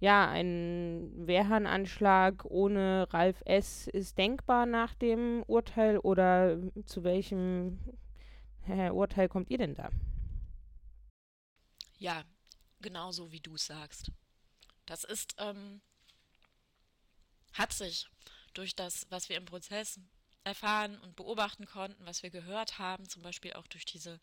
ja, 0.05 0.29
ein 0.29 1.27
Wehrhahnanschlag 1.27 2.45
ohne 2.45 3.07
Ralf 3.11 3.41
S. 3.47 3.87
ist 3.87 4.19
denkbar 4.19 4.67
nach 4.67 4.95
dem 4.95 5.43
Urteil 5.47 5.97
oder 5.97 6.59
zu 6.85 7.05
welchem 7.05 7.79
Urteil 8.69 9.31
kommt 9.31 9.49
ihr 9.49 9.57
denn 9.57 9.75
da? 9.75 9.89
Ja, 11.97 12.23
genauso 12.83 13.33
wie 13.33 13.41
du 13.41 13.55
es 13.55 13.65
sagst. 13.65 14.13
Das 14.85 15.05
ist, 15.05 15.37
ähm, 15.39 15.81
hat 17.55 17.73
sich 17.73 18.07
durch 18.53 18.77
das, 18.77 19.07
was 19.09 19.31
wir 19.31 19.39
im 19.39 19.47
Prozess 19.47 19.99
erfahren 20.45 20.99
und 20.99 21.17
beobachten 21.17 21.65
konnten, 21.65 22.05
was 22.05 22.23
wir 22.23 22.29
gehört 22.29 22.79
haben, 22.79 23.09
zum 23.09 23.23
Beispiel 23.23 23.55
auch 23.55 23.67
durch 23.69 23.87
diese, 23.87 24.21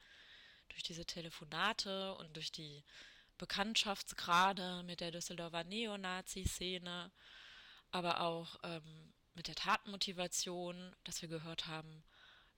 durch 0.70 0.84
diese 0.84 1.06
Telefonate 1.06 2.14
und 2.18 2.36
durch 2.36 2.52
die 2.52 2.84
Bekanntschaftsgrade 3.42 4.84
mit 4.84 5.00
der 5.00 5.10
Düsseldorfer 5.10 5.64
Neonazi-Szene, 5.64 7.12
aber 7.90 8.22
auch 8.22 8.60
ähm, 8.62 9.14
mit 9.34 9.48
der 9.48 9.56
Tatmotivation, 9.56 10.96
dass 11.04 11.24
wir 11.24 11.30
gehört 11.30 11.66
haben, 11.66 12.04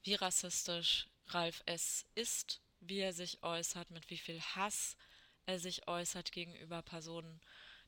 wie 0.04 0.16
rassistisch 0.16 1.08
Ralf 1.28 1.64
S. 1.68 2.06
ist, 2.16 2.62
wie 2.82 3.00
er 3.00 3.14
sich 3.14 3.42
äußert, 3.44 3.92
mit 3.92 4.10
wie 4.10 4.18
viel 4.18 4.42
Hass 4.42 4.98
er 5.46 5.58
sich 5.58 5.88
äußert 5.88 6.34
gegenüber 6.34 6.82
Personen 6.82 7.40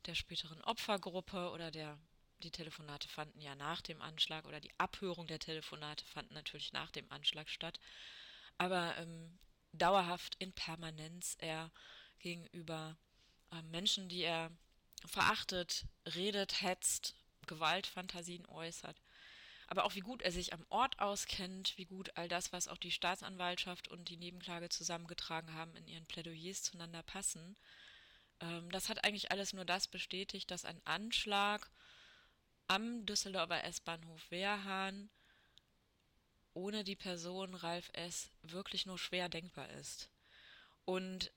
der 0.05 0.15
späteren 0.15 0.61
Opfergruppe 0.61 1.51
oder 1.51 1.71
der 1.71 1.99
die 2.43 2.51
Telefonate 2.51 3.09
fanden 3.09 3.41
ja 3.41 3.55
nach 3.55 3.81
dem 3.81 4.01
Anschlag 4.01 4.45
oder 4.45 4.61
die 4.61 4.77
Abhörung 4.77 5.27
der 5.27 5.39
Telefonate 5.39 6.05
fanden 6.05 6.33
natürlich 6.33 6.71
nach 6.71 6.91
dem 6.91 7.11
Anschlag 7.11 7.49
statt. 7.49 7.79
Aber 8.57 8.97
ähm, 8.97 9.37
dauerhaft 9.73 10.35
in 10.35 10.53
Permanenz 10.53 11.35
er 11.39 11.71
gegenüber 12.19 12.97
äh, 13.51 13.61
Menschen, 13.63 14.09
die 14.09 14.23
er 14.23 14.51
verachtet, 15.05 15.85
redet, 16.15 16.61
hetzt, 16.61 17.15
Gewaltfantasien 17.47 18.45
äußert. 18.47 19.01
Aber 19.67 19.85
auch 19.85 19.95
wie 19.95 20.01
gut 20.01 20.21
er 20.21 20.31
sich 20.31 20.53
am 20.53 20.65
Ort 20.69 20.99
auskennt, 20.99 21.77
wie 21.77 21.85
gut 21.85 22.15
all 22.15 22.27
das, 22.27 22.53
was 22.53 22.67
auch 22.67 22.77
die 22.77 22.91
Staatsanwaltschaft 22.91 23.87
und 23.87 24.09
die 24.09 24.17
Nebenklage 24.17 24.69
zusammengetragen 24.69 25.53
haben, 25.53 25.75
in 25.75 25.87
ihren 25.87 26.05
Plädoyers 26.05 26.63
zueinander 26.63 27.03
passen. 27.03 27.55
Ähm, 28.41 28.69
das 28.71 28.89
hat 28.89 29.03
eigentlich 29.03 29.31
alles 29.31 29.53
nur 29.53 29.65
das 29.65 29.87
bestätigt, 29.87 30.51
dass 30.51 30.65
ein 30.65 30.81
Anschlag 30.85 31.69
am 32.67 33.05
Düsseldorfer 33.05 33.63
S-Bahnhof 33.63 34.29
Wehrhahn 34.31 35.09
ohne 36.53 36.83
die 36.83 36.95
Person 36.95 37.53
Ralf 37.53 37.89
S. 37.93 38.31
wirklich 38.41 38.85
nur 38.85 38.97
schwer 38.97 39.29
denkbar 39.29 39.69
ist. 39.71 40.09
Und 40.85 41.31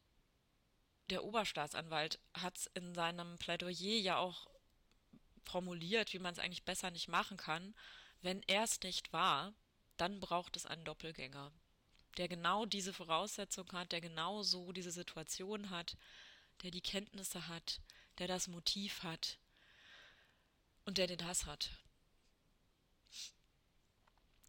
der 1.11 1.25
Oberstaatsanwalt 1.25 2.19
hat 2.35 2.59
es 2.59 2.67
in 2.75 2.95
seinem 2.95 3.39
Plädoyer 3.39 3.99
ja 4.01 4.17
auch 4.19 4.49
formuliert, 5.45 6.13
wie 6.13 6.19
man 6.19 6.33
es 6.33 6.39
eigentlich 6.39 6.65
besser 6.65 6.91
nicht 6.91 7.09
machen 7.09 7.37
kann. 7.37 7.75
Wenn 8.21 8.43
er 8.43 8.65
es 8.65 8.81
nicht 8.83 9.13
war, 9.13 9.55
dann 9.97 10.21
braucht 10.21 10.57
es 10.57 10.67
einen 10.67 10.85
Doppelgänger, 10.85 11.53
der 12.17 12.29
genau 12.29 12.67
diese 12.67 12.93
Voraussetzung 12.93 13.71
hat, 13.73 13.93
der 13.93 14.01
genau 14.01 14.43
so 14.43 14.73
diese 14.73 14.91
Situation 14.91 15.71
hat, 15.71 15.97
der 16.63 16.71
die 16.71 16.81
Kenntnisse 16.81 17.49
hat, 17.49 17.81
der 18.19 18.29
das 18.29 18.49
Motiv 18.49 19.03
hat, 19.03 19.39
und 20.85 20.97
der 20.97 21.07
den 21.07 21.23
Hass 21.27 21.45
hat. 21.45 21.71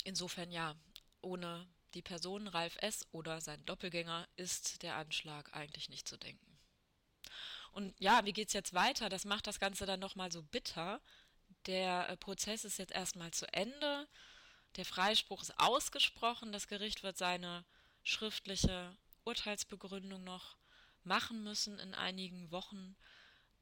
Insofern 0.05 0.51
ja, 0.51 0.73
ohne 1.21 1.67
die 1.93 2.01
Person 2.01 2.47
Ralf 2.47 2.77
S. 2.81 3.05
oder 3.11 3.41
sein 3.41 3.63
Doppelgänger 3.65 4.27
ist 4.35 4.83
der 4.83 4.95
Anschlag 4.95 5.53
eigentlich 5.53 5.89
nicht 5.89 6.07
zu 6.07 6.17
denken. 6.17 6.59
Und 7.71 7.93
ja, 7.99 8.25
wie 8.25 8.33
geht 8.33 8.47
es 8.47 8.53
jetzt 8.53 8.73
weiter? 8.73 9.09
Das 9.09 9.25
macht 9.25 9.47
das 9.47 9.59
Ganze 9.59 9.85
dann 9.85 9.99
nochmal 9.99 10.31
so 10.31 10.43
bitter. 10.43 11.01
Der 11.65 12.09
äh, 12.09 12.17
Prozess 12.17 12.65
ist 12.65 12.77
jetzt 12.77 12.91
erstmal 12.91 13.31
zu 13.31 13.51
Ende. 13.53 14.07
Der 14.75 14.85
Freispruch 14.85 15.41
ist 15.41 15.59
ausgesprochen. 15.59 16.51
Das 16.51 16.67
Gericht 16.67 17.03
wird 17.03 17.17
seine 17.17 17.65
schriftliche 18.03 18.95
Urteilsbegründung 19.23 20.23
noch 20.23 20.57
machen 21.03 21.43
müssen 21.43 21.79
in 21.79 21.93
einigen 21.93 22.51
Wochen. 22.51 22.95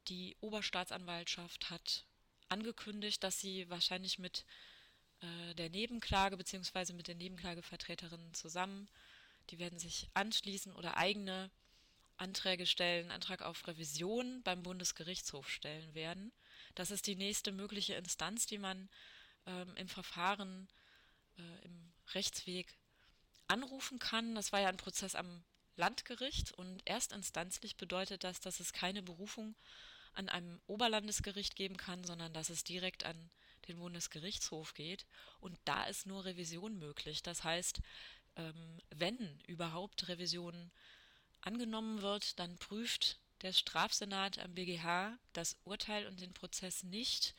Die 0.08 0.36
Oberstaatsanwaltschaft 0.40 1.70
hat 1.70 2.06
angekündigt, 2.48 3.22
dass 3.22 3.40
sie 3.40 3.68
wahrscheinlich 3.68 4.18
mit 4.18 4.44
äh, 5.20 5.54
der 5.54 5.70
Nebenklage 5.70 6.36
bzw. 6.36 6.92
mit 6.92 7.08
den 7.08 7.18
Nebenklagevertreterinnen 7.18 8.34
zusammen, 8.34 8.88
die 9.50 9.58
werden 9.58 9.78
sich 9.78 10.08
anschließen 10.14 10.74
oder 10.74 10.96
eigene 10.96 11.50
Anträge 12.16 12.66
stellen, 12.66 13.10
Antrag 13.10 13.42
auf 13.42 13.66
Revision 13.66 14.42
beim 14.42 14.62
Bundesgerichtshof 14.62 15.48
stellen 15.48 15.94
werden. 15.94 16.32
Das 16.74 16.90
ist 16.90 17.06
die 17.06 17.16
nächste 17.16 17.52
mögliche 17.52 17.94
Instanz, 17.94 18.46
die 18.46 18.58
man 18.58 18.88
ähm, 19.46 19.74
im 19.76 19.88
Verfahren, 19.88 20.68
äh, 21.38 21.64
im 21.64 21.92
Rechtsweg 22.14 22.76
anrufen 23.46 23.98
kann. 23.98 24.34
Das 24.34 24.52
war 24.52 24.60
ja 24.60 24.68
ein 24.68 24.76
Prozess 24.76 25.14
am 25.14 25.44
Landgericht 25.76 26.52
und 26.52 26.84
erstinstanzlich 26.86 27.76
bedeutet 27.76 28.24
das, 28.24 28.40
dass 28.40 28.60
es 28.60 28.72
keine 28.72 29.02
Berufung 29.02 29.54
an 30.12 30.28
einem 30.28 30.60
Oberlandesgericht 30.66 31.54
geben 31.54 31.76
kann, 31.76 32.04
sondern 32.04 32.32
dass 32.32 32.50
es 32.50 32.64
direkt 32.64 33.04
an 33.04 33.30
den 33.68 33.78
Bundesgerichtshof 33.78 34.74
geht. 34.74 35.06
Und 35.40 35.58
da 35.64 35.84
ist 35.84 36.06
nur 36.06 36.24
Revision 36.24 36.78
möglich. 36.78 37.22
Das 37.22 37.44
heißt, 37.44 37.80
ähm, 38.36 38.80
wenn 38.90 39.40
überhaupt 39.46 40.08
Revision 40.08 40.70
angenommen 41.40 42.02
wird, 42.02 42.38
dann 42.38 42.58
prüft 42.58 43.18
der 43.42 43.52
Strafsenat 43.52 44.38
am 44.38 44.54
BGH 44.54 45.16
das 45.32 45.56
Urteil 45.64 46.06
und 46.06 46.20
den 46.20 46.34
Prozess 46.34 46.82
nicht 46.82 47.34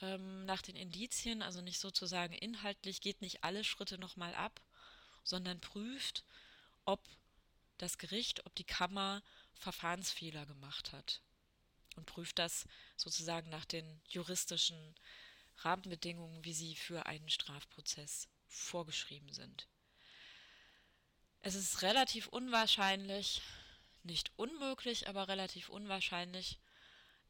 ähm, 0.00 0.44
nach 0.44 0.62
den 0.62 0.76
Indizien, 0.76 1.42
also 1.42 1.60
nicht 1.60 1.80
sozusagen 1.80 2.34
inhaltlich, 2.34 3.00
geht 3.00 3.22
nicht 3.22 3.42
alle 3.42 3.64
Schritte 3.64 3.98
nochmal 3.98 4.34
ab, 4.34 4.60
sondern 5.24 5.60
prüft, 5.60 6.24
ob 6.84 7.00
das 7.78 7.98
Gericht, 7.98 8.46
ob 8.46 8.54
die 8.54 8.64
Kammer 8.64 9.22
Verfahrensfehler 9.54 10.46
gemacht 10.46 10.92
hat 10.92 11.20
und 11.96 12.06
prüft 12.06 12.38
das 12.38 12.66
sozusagen 12.96 13.50
nach 13.50 13.64
den 13.64 14.00
juristischen 14.08 14.94
Rahmenbedingungen, 15.58 16.44
wie 16.44 16.52
sie 16.52 16.76
für 16.76 17.06
einen 17.06 17.28
Strafprozess 17.28 18.28
vorgeschrieben 18.48 19.32
sind. 19.32 19.68
Es 21.42 21.54
ist 21.54 21.82
relativ 21.82 22.26
unwahrscheinlich, 22.28 23.42
nicht 24.02 24.32
unmöglich, 24.36 25.08
aber 25.08 25.28
relativ 25.28 25.68
unwahrscheinlich, 25.68 26.58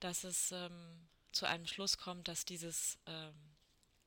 dass 0.00 0.24
es 0.24 0.52
ähm, 0.52 1.08
zu 1.32 1.46
einem 1.46 1.66
Schluss 1.66 1.98
kommt, 1.98 2.28
dass 2.28 2.44
dieses 2.44 2.98
ähm, 3.06 3.56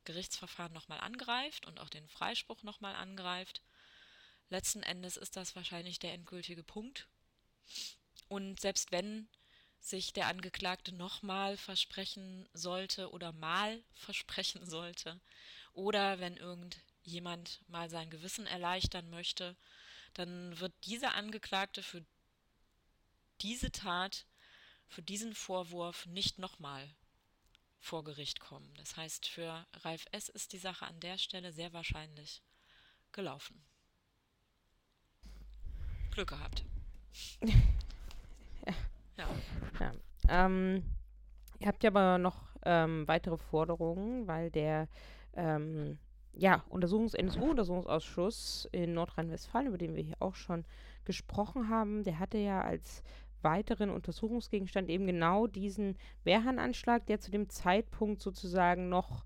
Gerichtsverfahren 0.06 0.74
nochmal 0.74 1.00
angreift 1.00 1.68
und 1.68 1.80
auch 1.80 1.90
den 1.90 2.08
Freispruch 2.08 2.64
nochmal 2.64 2.96
angreift. 2.96 3.62
Letzten 4.50 4.82
Endes 4.82 5.18
ist 5.18 5.36
das 5.36 5.56
wahrscheinlich 5.56 6.00
der 6.00 6.14
endgültige 6.14 6.64
Punkt. 6.64 7.08
Und 8.28 8.60
selbst 8.60 8.92
wenn 8.92 9.28
sich 9.80 10.14
der 10.14 10.28
Angeklagte 10.28 10.92
nochmal 10.92 11.58
versprechen 11.58 12.48
sollte 12.54 13.12
oder 13.12 13.32
mal 13.32 13.82
versprechen 13.94 14.66
sollte. 14.66 15.20
Oder 15.74 16.20
wenn 16.20 16.38
irgendjemand 16.38 17.62
mal 17.68 17.90
sein 17.90 18.10
Gewissen 18.10 18.46
erleichtern 18.46 19.10
möchte, 19.10 19.56
dann 20.14 20.60
wird 20.60 20.74
dieser 20.86 21.16
Angeklagte 21.16 21.84
für 21.84 22.04
diese 23.42 23.72
Tat, 23.72 24.26
für 24.88 25.02
diesen 25.02 25.34
Vorwurf 25.34 26.06
nicht 26.08 26.40
nochmal 26.40 26.94
vor 27.80 28.04
Gericht 28.04 28.40
kommen. 28.40 28.74
Das 28.76 28.98
heißt, 28.98 29.28
für 29.28 29.66
Ralf 29.74 30.06
S. 30.12 30.28
ist 30.30 30.52
die 30.52 30.58
Sache 30.58 30.86
an 30.86 31.00
der 31.00 31.18
Stelle 31.18 31.54
sehr 31.54 31.72
wahrscheinlich 31.72 32.42
gelaufen. 33.12 33.64
Glück 36.12 36.30
gehabt. 36.30 36.64
Ja. 39.80 39.92
Ähm, 40.28 40.84
ihr 41.60 41.68
habt 41.68 41.84
ja 41.84 41.90
aber 41.90 42.18
noch 42.18 42.50
ähm, 42.66 43.08
weitere 43.08 43.38
Forderungen, 43.38 44.28
weil 44.28 44.50
der 44.52 44.88
ähm, 45.34 45.98
ja, 46.34 46.64
Untersuchungs 46.70 47.14
NSU-Untersuchungsausschuss 47.14 48.68
in 48.72 48.94
Nordrhein-Westfalen, 48.94 49.68
über 49.68 49.78
den 49.78 49.96
wir 49.96 50.04
hier 50.04 50.18
auch 50.20 50.36
schon 50.36 50.66
gesprochen 51.06 51.70
haben, 51.70 52.04
der 52.04 52.20
hatte 52.20 52.38
ja 52.38 52.62
als 52.62 53.04
weiteren 53.42 53.90
Untersuchungsgegenstand 53.90 54.90
eben 54.90 55.08
genau 55.08 55.48
diesen 55.48 55.98
Wehrhahn-Anschlag, 56.24 57.06
der 57.08 57.20
zu 57.20 57.32
dem 57.32 57.50
Zeitpunkt 57.50 58.22
sozusagen 58.22 58.90
noch 58.90 59.24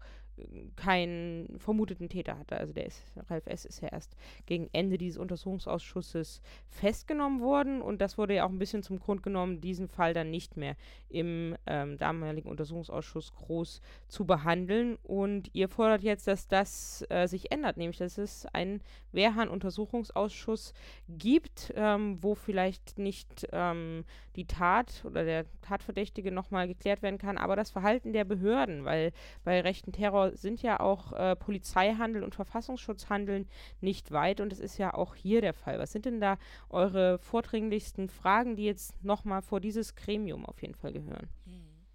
keinen 0.76 1.60
vermuteten 1.60 2.10
Täter 2.10 2.38
hatte. 2.38 2.58
Also 2.58 2.74
der 2.74 2.88
ist, 2.88 3.04
Ralf 3.30 3.46
S. 3.48 3.66
ist 3.66 3.82
ja 3.82 3.90
erst 3.90 4.16
gegen 4.46 4.70
Ende 4.74 4.98
dieses 4.98 5.18
Untersuchungsausschusses 5.18 6.42
festgenommen 6.70 7.42
worden 7.42 7.82
und 7.82 8.02
das 8.02 8.18
wurde 8.18 8.36
ja 8.36 8.46
auch 8.46 8.50
ein 8.50 8.60
bisschen 8.60 8.84
zum 8.84 9.00
Grund 9.00 9.24
genommen, 9.24 9.62
diesen 9.62 9.88
Fall 9.88 10.14
dann 10.14 10.32
nicht 10.32 10.58
mehr 10.58 10.76
im 11.10 11.56
ähm, 11.68 11.98
damaligen 11.98 12.50
Untersuchungsausschuss 12.50 13.34
groß 13.36 13.82
zu 14.08 14.26
behandeln. 14.26 14.98
Und 15.04 15.50
ihr 15.54 15.70
fordert 15.70 16.04
jetzt, 16.04 16.28
dass 16.28 16.48
das 16.48 17.06
äh, 17.10 17.28
sich 17.28 17.52
ändert, 17.52 17.78
nämlich 17.78 17.98
dass 17.98 18.18
es 18.18 18.46
einen 18.48 18.82
Wehrhahn-Untersuchungsausschuss 19.12 20.74
gibt, 21.08 21.74
ähm, 21.76 22.18
wo 22.22 22.36
vielleicht 22.36 22.98
nicht 22.98 23.48
ähm, 23.52 24.06
die 24.36 24.46
Tat 24.46 25.04
oder 25.06 25.24
der 25.24 25.46
Tatverdächtige 25.62 26.32
nochmal 26.32 26.68
geklärt 26.68 27.02
werden 27.02 27.18
kann, 27.18 27.38
aber 27.38 27.56
das 27.56 27.72
Verhalten 27.72 28.14
der 28.14 28.26
Behörden, 28.26 28.86
weil 28.86 29.12
bei 29.44 29.62
rechten 29.62 29.92
Terror 29.92 30.23
sind 30.32 30.62
ja 30.62 30.80
auch 30.80 31.14
äh, 31.14 31.36
Polizeihandeln 31.36 32.24
und 32.24 32.36
Verfassungsschutzhandeln 32.36 33.48
nicht 33.82 34.12
weit 34.12 34.40
und 34.40 34.52
es 34.54 34.60
ist 34.60 34.78
ja 34.78 34.94
auch 34.94 35.16
hier 35.16 35.42
der 35.42 35.54
Fall. 35.54 35.80
Was 35.80 35.92
sind 35.92 36.06
denn 36.06 36.22
da 36.22 36.38
eure 36.70 37.20
vordringlichsten 37.20 38.10
Fragen, 38.10 38.56
die 38.56 38.66
jetzt 38.66 39.04
nochmal 39.04 39.42
vor 39.42 39.60
dieses 39.60 39.96
Gremium 39.96 40.46
auf 40.46 40.62
jeden 40.62 40.76
Fall 40.76 40.94
gehören? 40.94 41.30
Hm. 41.46 41.86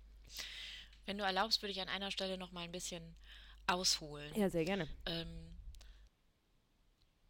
Wenn 1.07 1.18
du 1.18 1.24
erlaubst, 1.24 1.62
würde 1.62 1.72
ich 1.72 1.81
an 1.81 1.89
einer 1.89 2.11
Stelle 2.11 2.37
nochmal 2.37 2.64
ein 2.64 2.72
bisschen 2.72 3.16
ausholen. 3.66 4.33
Ja, 4.35 4.51
sehr 4.51 4.64
gerne. 4.64 4.89
Ähm, 5.07 5.57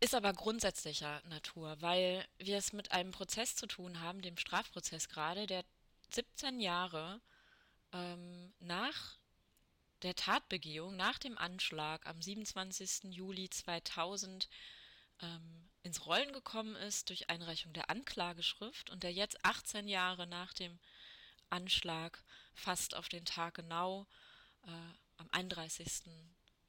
ist 0.01 0.15
aber 0.15 0.33
grundsätzlicher 0.33 1.23
Natur, 1.29 1.77
weil 1.81 2.25
wir 2.39 2.57
es 2.57 2.73
mit 2.73 2.93
einem 2.93 3.11
Prozess 3.11 3.57
zu 3.57 3.67
tun 3.67 4.01
haben, 4.01 4.23
dem 4.23 4.37
Strafprozess 4.37 5.09
gerade, 5.09 5.47
der 5.47 5.65
17 6.11 6.61
Jahre 6.61 7.21
ähm, 7.93 8.53
nach 8.61 9.18
der 10.03 10.15
Tatbegehung, 10.15 10.97
nach 10.97 11.19
dem 11.19 11.37
Anschlag 11.39 12.07
am 12.07 12.21
27. 12.21 13.15
Juli 13.15 13.51
2000 13.51 14.49
ähm, 15.21 15.69
ins 15.83 16.07
Rollen 16.07 16.33
gekommen 16.33 16.77
ist 16.77 17.09
durch 17.09 17.31
Einreichung 17.31 17.73
der 17.73 17.91
Anklageschrift 17.91 18.91
und 18.91 19.03
der 19.03 19.13
jetzt 19.13 19.45
18 19.45 19.89
Jahre 19.89 20.27
nach 20.27 20.53
dem 20.53 20.79
Anschlag, 21.51 22.23
fast 22.55 22.95
auf 22.95 23.09
den 23.09 23.25
Tag 23.25 23.55
genau, 23.55 24.07
äh, 24.67 24.71
am 25.17 25.29
31. 25.33 26.03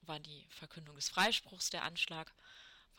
war 0.02 0.20
die 0.20 0.48
Verkündung 0.50 0.96
des 0.96 1.10
Freispruchs, 1.10 1.70
der 1.70 1.84
Anschlag 1.84 2.34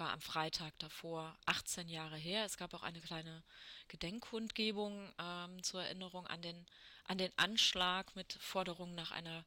war 0.00 0.12
am 0.12 0.20
Freitag 0.20 0.76
davor 0.78 1.36
18 1.46 1.88
Jahre 1.88 2.16
her. 2.16 2.44
Es 2.44 2.56
gab 2.56 2.74
auch 2.74 2.82
eine 2.82 3.00
kleine 3.00 3.44
Gedenkkundgebung 3.88 5.12
ähm, 5.18 5.62
zur 5.62 5.82
Erinnerung 5.82 6.26
an 6.26 6.42
den, 6.42 6.66
an 7.04 7.18
den 7.18 7.30
Anschlag 7.36 8.16
mit 8.16 8.32
Forderungen 8.32 8.94
nach 8.94 9.10
einer, 9.10 9.44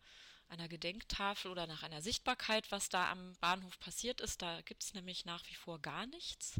einer 0.49 0.67
Gedenktafel 0.67 1.51
oder 1.51 1.67
nach 1.67 1.83
einer 1.83 2.01
Sichtbarkeit, 2.01 2.71
was 2.71 2.89
da 2.89 3.11
am 3.11 3.35
Bahnhof 3.39 3.79
passiert 3.79 4.21
ist. 4.21 4.41
Da 4.41 4.61
gibt 4.61 4.83
es 4.83 4.93
nämlich 4.93 5.25
nach 5.25 5.43
wie 5.49 5.55
vor 5.55 5.79
gar 5.79 6.05
nichts. 6.05 6.59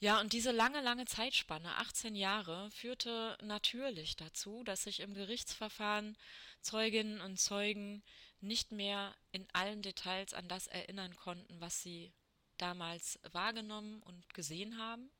Ja, 0.00 0.20
und 0.20 0.32
diese 0.32 0.52
lange, 0.52 0.80
lange 0.80 1.06
Zeitspanne, 1.06 1.74
18 1.76 2.14
Jahre, 2.14 2.70
führte 2.70 3.36
natürlich 3.42 4.14
dazu, 4.14 4.62
dass 4.62 4.84
sich 4.84 5.00
im 5.00 5.12
Gerichtsverfahren 5.12 6.16
Zeuginnen 6.60 7.20
und 7.20 7.40
Zeugen 7.40 8.04
nicht 8.40 8.70
mehr 8.70 9.16
in 9.32 9.48
allen 9.52 9.82
Details 9.82 10.34
an 10.34 10.46
das 10.46 10.68
erinnern 10.68 11.16
konnten, 11.16 11.60
was 11.60 11.82
sie 11.82 12.12
damals 12.58 13.18
wahrgenommen 13.32 14.00
und 14.02 14.34
gesehen 14.34 14.78
haben 14.78 15.10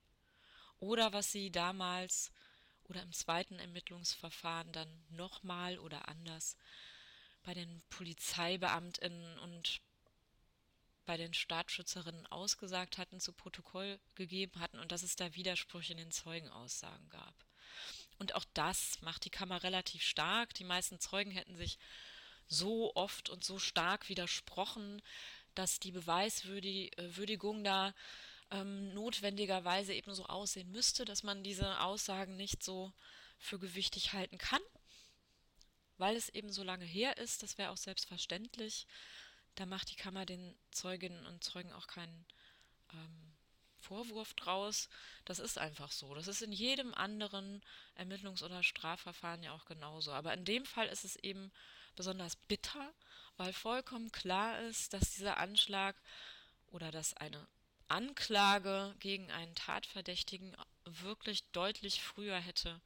oder 0.78 1.12
was 1.12 1.32
sie 1.32 1.51
damals 1.51 2.30
oder 2.89 3.03
im 3.03 3.12
zweiten 3.12 3.59
Ermittlungsverfahren 3.59 4.72
dann 4.72 4.89
nochmal 5.11 5.78
oder 5.78 6.09
anders 6.09 6.57
bei 7.43 7.55
den 7.55 7.82
Polizeibeamtinnen 7.91 9.39
und 9.39 9.80
bei 11.07 11.16
den 11.16 11.32
Staatsschützerinnen 11.32 12.26
ausgesagt 12.26 12.99
hatten, 12.99 13.20
zu 13.20 13.32
Protokoll 13.32 13.99
gegeben 14.14 14.61
hatten 14.61 14.78
und 14.78 14.93
dass 14.93 15.03
es 15.03 15.16
da 15.16 15.34
Widersprüche 15.34 15.93
in 15.93 15.99
den 15.99 16.11
Zeugenaussagen 16.11 17.09
gab. 17.09 17.34
Und 18.18 18.34
auch 18.34 18.45
das 18.53 19.01
macht 19.01 19.24
die 19.24 19.30
Kammer 19.30 19.62
relativ 19.62 20.03
stark. 20.03 20.53
Die 20.55 20.64
meisten 20.64 21.01
Zeugen 21.01 21.30
hätten 21.30 21.57
sich 21.57 21.78
so 22.47 22.95
oft 22.95 23.30
und 23.30 23.45
so 23.45 23.59
stark 23.59 24.09
widersprochen, 24.09 25.01
dass 25.55 25.80
die 25.80 25.93
Beweiswürdigung 25.93 27.64
da 27.64 27.95
ähm, 28.51 28.95
notwendigerweise 28.95 29.95
eben 29.95 30.15
so 30.15 30.27
aussehen 30.27 30.71
müsste, 30.71 31.05
dass 31.05 31.23
man 31.23 31.43
diese 31.43 31.81
Aussagen 31.81 32.37
nicht 32.37 32.63
so 32.63 32.93
für 33.39 33.59
gewichtig 33.59 34.13
halten 34.13 34.39
kann, 34.39 34.63
weil 35.97 36.17
es 36.17 36.29
eben 36.29 36.51
so 36.51 36.63
lange 36.63 36.85
her 36.85 37.17
ist, 37.19 37.43
das 37.43 37.59
wäre 37.59 37.71
auch 37.71 37.77
selbstverständlich. 37.77 38.87
Da 39.55 39.67
macht 39.67 39.91
die 39.91 39.97
Kammer 39.97 40.25
den 40.25 40.57
Zeuginnen 40.71 41.27
und 41.27 41.43
Zeugen 41.43 41.73
auch 41.73 41.89
keinen 41.89 42.27
ähm, 42.93 43.35
Vorwurf 43.81 44.35
draus. 44.35 44.89
Das 45.25 45.39
ist 45.39 45.59
einfach 45.59 45.91
so. 45.91 46.15
Das 46.15 46.29
ist 46.29 46.43
in 46.43 46.53
jedem 46.53 46.95
anderen 46.95 47.63
Ermittlungs- 47.97 48.45
oder 48.45 48.63
Strafverfahren 48.63 49.43
ja 49.43 49.53
auch 49.53 49.67
genauso. 49.67 50.13
Aber 50.13 50.33
in 50.35 50.45
dem 50.45 50.65
Fall 50.65 50.89
ist 50.89 51.05
es 51.05 51.17
eben 51.17 51.51
besonders 51.97 52.37
bitter, 52.37 52.93
weil 53.37 53.53
vollkommen 53.53 54.13
klar 54.13 54.61
ist, 54.63 54.93
dass 54.93 55.15
dieser 55.15 55.39
Anschlag 55.39 55.97
oder 56.69 56.91
dass 56.91 57.15
eine 57.15 57.47
Anklage 57.89 58.95
gegen 59.01 59.30
einen 59.30 59.55
Tatverdächtigen 59.55 60.57
wirklich 60.84 61.45
deutlich 61.53 62.03
früher 62.03 62.39
hätte 62.39 62.80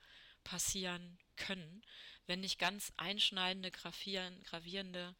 passieren 0.44 1.18
können, 1.36 1.82
wenn 2.26 2.40
nicht 2.40 2.59
ganz 2.59 2.92
einschneidende, 2.96 3.70
gravierende 3.70 5.14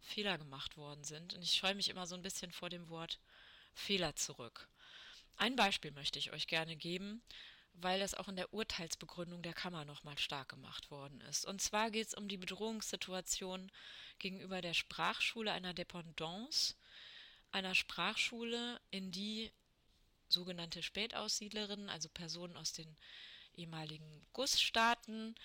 Fehler 0.00 0.38
gemacht 0.38 0.76
worden 0.76 1.04
sind. 1.04 1.34
Und 1.34 1.42
ich 1.42 1.54
scheue 1.54 1.74
mich 1.74 1.88
immer 1.88 2.06
so 2.06 2.14
ein 2.14 2.22
bisschen 2.22 2.52
vor 2.52 2.70
dem 2.70 2.88
Wort 2.88 3.18
Fehler 3.72 4.14
zurück. 4.16 4.68
Ein 5.36 5.56
Beispiel 5.56 5.90
möchte 5.90 6.18
ich 6.18 6.32
euch 6.32 6.46
gerne 6.46 6.76
geben, 6.76 7.22
weil 7.74 7.98
das 7.98 8.14
auch 8.14 8.28
in 8.28 8.36
der 8.36 8.52
Urteilsbegründung 8.54 9.42
der 9.42 9.52
Kammer 9.52 9.84
nochmal 9.84 10.18
stark 10.18 10.50
gemacht 10.50 10.90
worden 10.90 11.20
ist. 11.22 11.44
Und 11.44 11.60
zwar 11.60 11.90
geht 11.90 12.06
es 12.06 12.14
um 12.14 12.28
die 12.28 12.36
Bedrohungssituation 12.36 13.70
gegenüber 14.18 14.60
der 14.60 14.74
Sprachschule 14.74 15.50
einer 15.50 15.74
Dependance, 15.74 16.74
einer 17.54 17.74
Sprachschule, 17.74 18.80
in 18.90 19.12
die 19.12 19.50
sogenannte 20.28 20.82
Spätaussiedlerinnen, 20.82 21.88
also 21.88 22.08
Personen 22.08 22.56
aus 22.56 22.72
den 22.72 22.96
ehemaligen 23.54 24.26
Gussstaaten, 24.32 25.36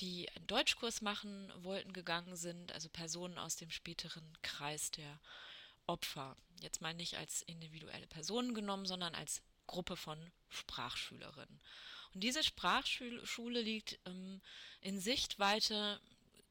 die 0.00 0.30
einen 0.30 0.46
Deutschkurs 0.46 1.02
machen 1.02 1.52
wollten, 1.62 1.92
gegangen 1.92 2.34
sind, 2.34 2.72
also 2.72 2.88
Personen 2.88 3.36
aus 3.36 3.56
dem 3.56 3.70
späteren 3.70 4.24
Kreis 4.40 4.90
der 4.90 5.20
Opfer. 5.86 6.34
Jetzt 6.60 6.80
mal 6.80 6.94
nicht 6.94 7.18
als 7.18 7.42
individuelle 7.42 8.06
Personen 8.06 8.54
genommen, 8.54 8.86
sondern 8.86 9.14
als 9.14 9.42
Gruppe 9.66 9.96
von 9.96 10.18
Sprachschülerinnen. 10.48 11.60
Und 12.14 12.22
diese 12.22 12.42
Sprachschule 12.42 13.60
liegt 13.60 13.98
ähm, 14.06 14.40
in 14.80 14.98
Sichtweite 14.98 16.00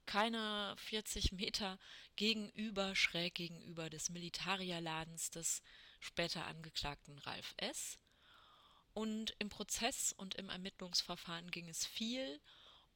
keine 0.09 0.73
40 0.77 1.33
Meter 1.33 1.77
gegenüber, 2.15 2.95
schräg 2.95 3.35
gegenüber 3.35 3.91
des 3.91 4.09
Militarierladens 4.09 5.29
des 5.29 5.61
später 5.99 6.47
angeklagten 6.47 7.19
Ralf 7.19 7.53
S. 7.57 7.99
Und 8.93 9.35
im 9.37 9.49
Prozess 9.49 10.11
und 10.17 10.33
im 10.33 10.49
Ermittlungsverfahren 10.49 11.51
ging 11.51 11.69
es 11.69 11.85
viel 11.85 12.41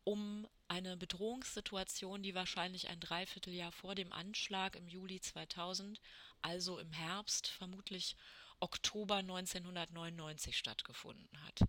um 0.04 0.48
eine 0.68 0.98
Bedrohungssituation, 0.98 2.24
die 2.24 2.34
wahrscheinlich 2.34 2.90
ein 2.90 3.00
Dreivierteljahr 3.00 3.72
vor 3.72 3.94
dem 3.94 4.12
Anschlag 4.12 4.76
im 4.76 4.88
Juli 4.88 5.22
2000, 5.22 6.02
also 6.42 6.80
im 6.80 6.92
Herbst, 6.92 7.46
vermutlich 7.46 8.18
Oktober 8.60 9.18
1999 9.18 10.58
stattgefunden 10.58 11.46
hat. 11.46 11.60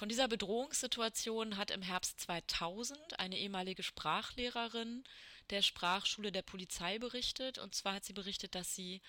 Von 0.00 0.08
dieser 0.08 0.28
Bedrohungssituation 0.28 1.58
hat 1.58 1.70
im 1.70 1.82
Herbst 1.82 2.20
2000 2.20 3.20
eine 3.20 3.36
ehemalige 3.36 3.82
Sprachlehrerin 3.82 5.04
der 5.50 5.60
Sprachschule 5.60 6.32
der 6.32 6.40
Polizei 6.40 6.98
berichtet. 6.98 7.58
Und 7.58 7.74
zwar 7.74 7.96
hat 7.96 8.06
sie 8.06 8.14
berichtet, 8.14 8.54
dass 8.54 8.74
sie 8.74 9.02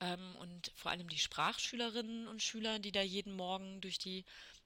ähm, 0.00 0.34
und 0.36 0.72
vor 0.74 0.90
allem 0.90 1.06
die 1.10 1.18
Sprachschülerinnen 1.18 2.28
und 2.28 2.40
Schüler, 2.40 2.78
die 2.78 2.92
da 2.92 3.02
jeden 3.02 3.34
Morgen 3.34 3.82
durch 3.82 3.98
die 3.98 4.24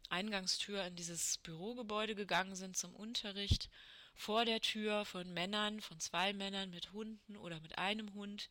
Eingangstür 0.09 0.85
in 0.85 0.95
dieses 0.95 1.39
Bürogebäude 1.39 2.15
gegangen 2.15 2.55
sind 2.55 2.77
zum 2.77 2.95
Unterricht, 2.95 3.69
vor 4.15 4.45
der 4.45 4.61
Tür 4.61 5.05
von 5.05 5.35
Männern, 5.35 5.81
von 5.81 5.99
zwei 5.99 6.33
Männern 6.33 6.71
mit 6.71 6.93
Hunden 6.93 7.37
oder 7.37 7.59
mit 7.59 7.77
einem 7.77 8.15
Hund, 8.15 8.51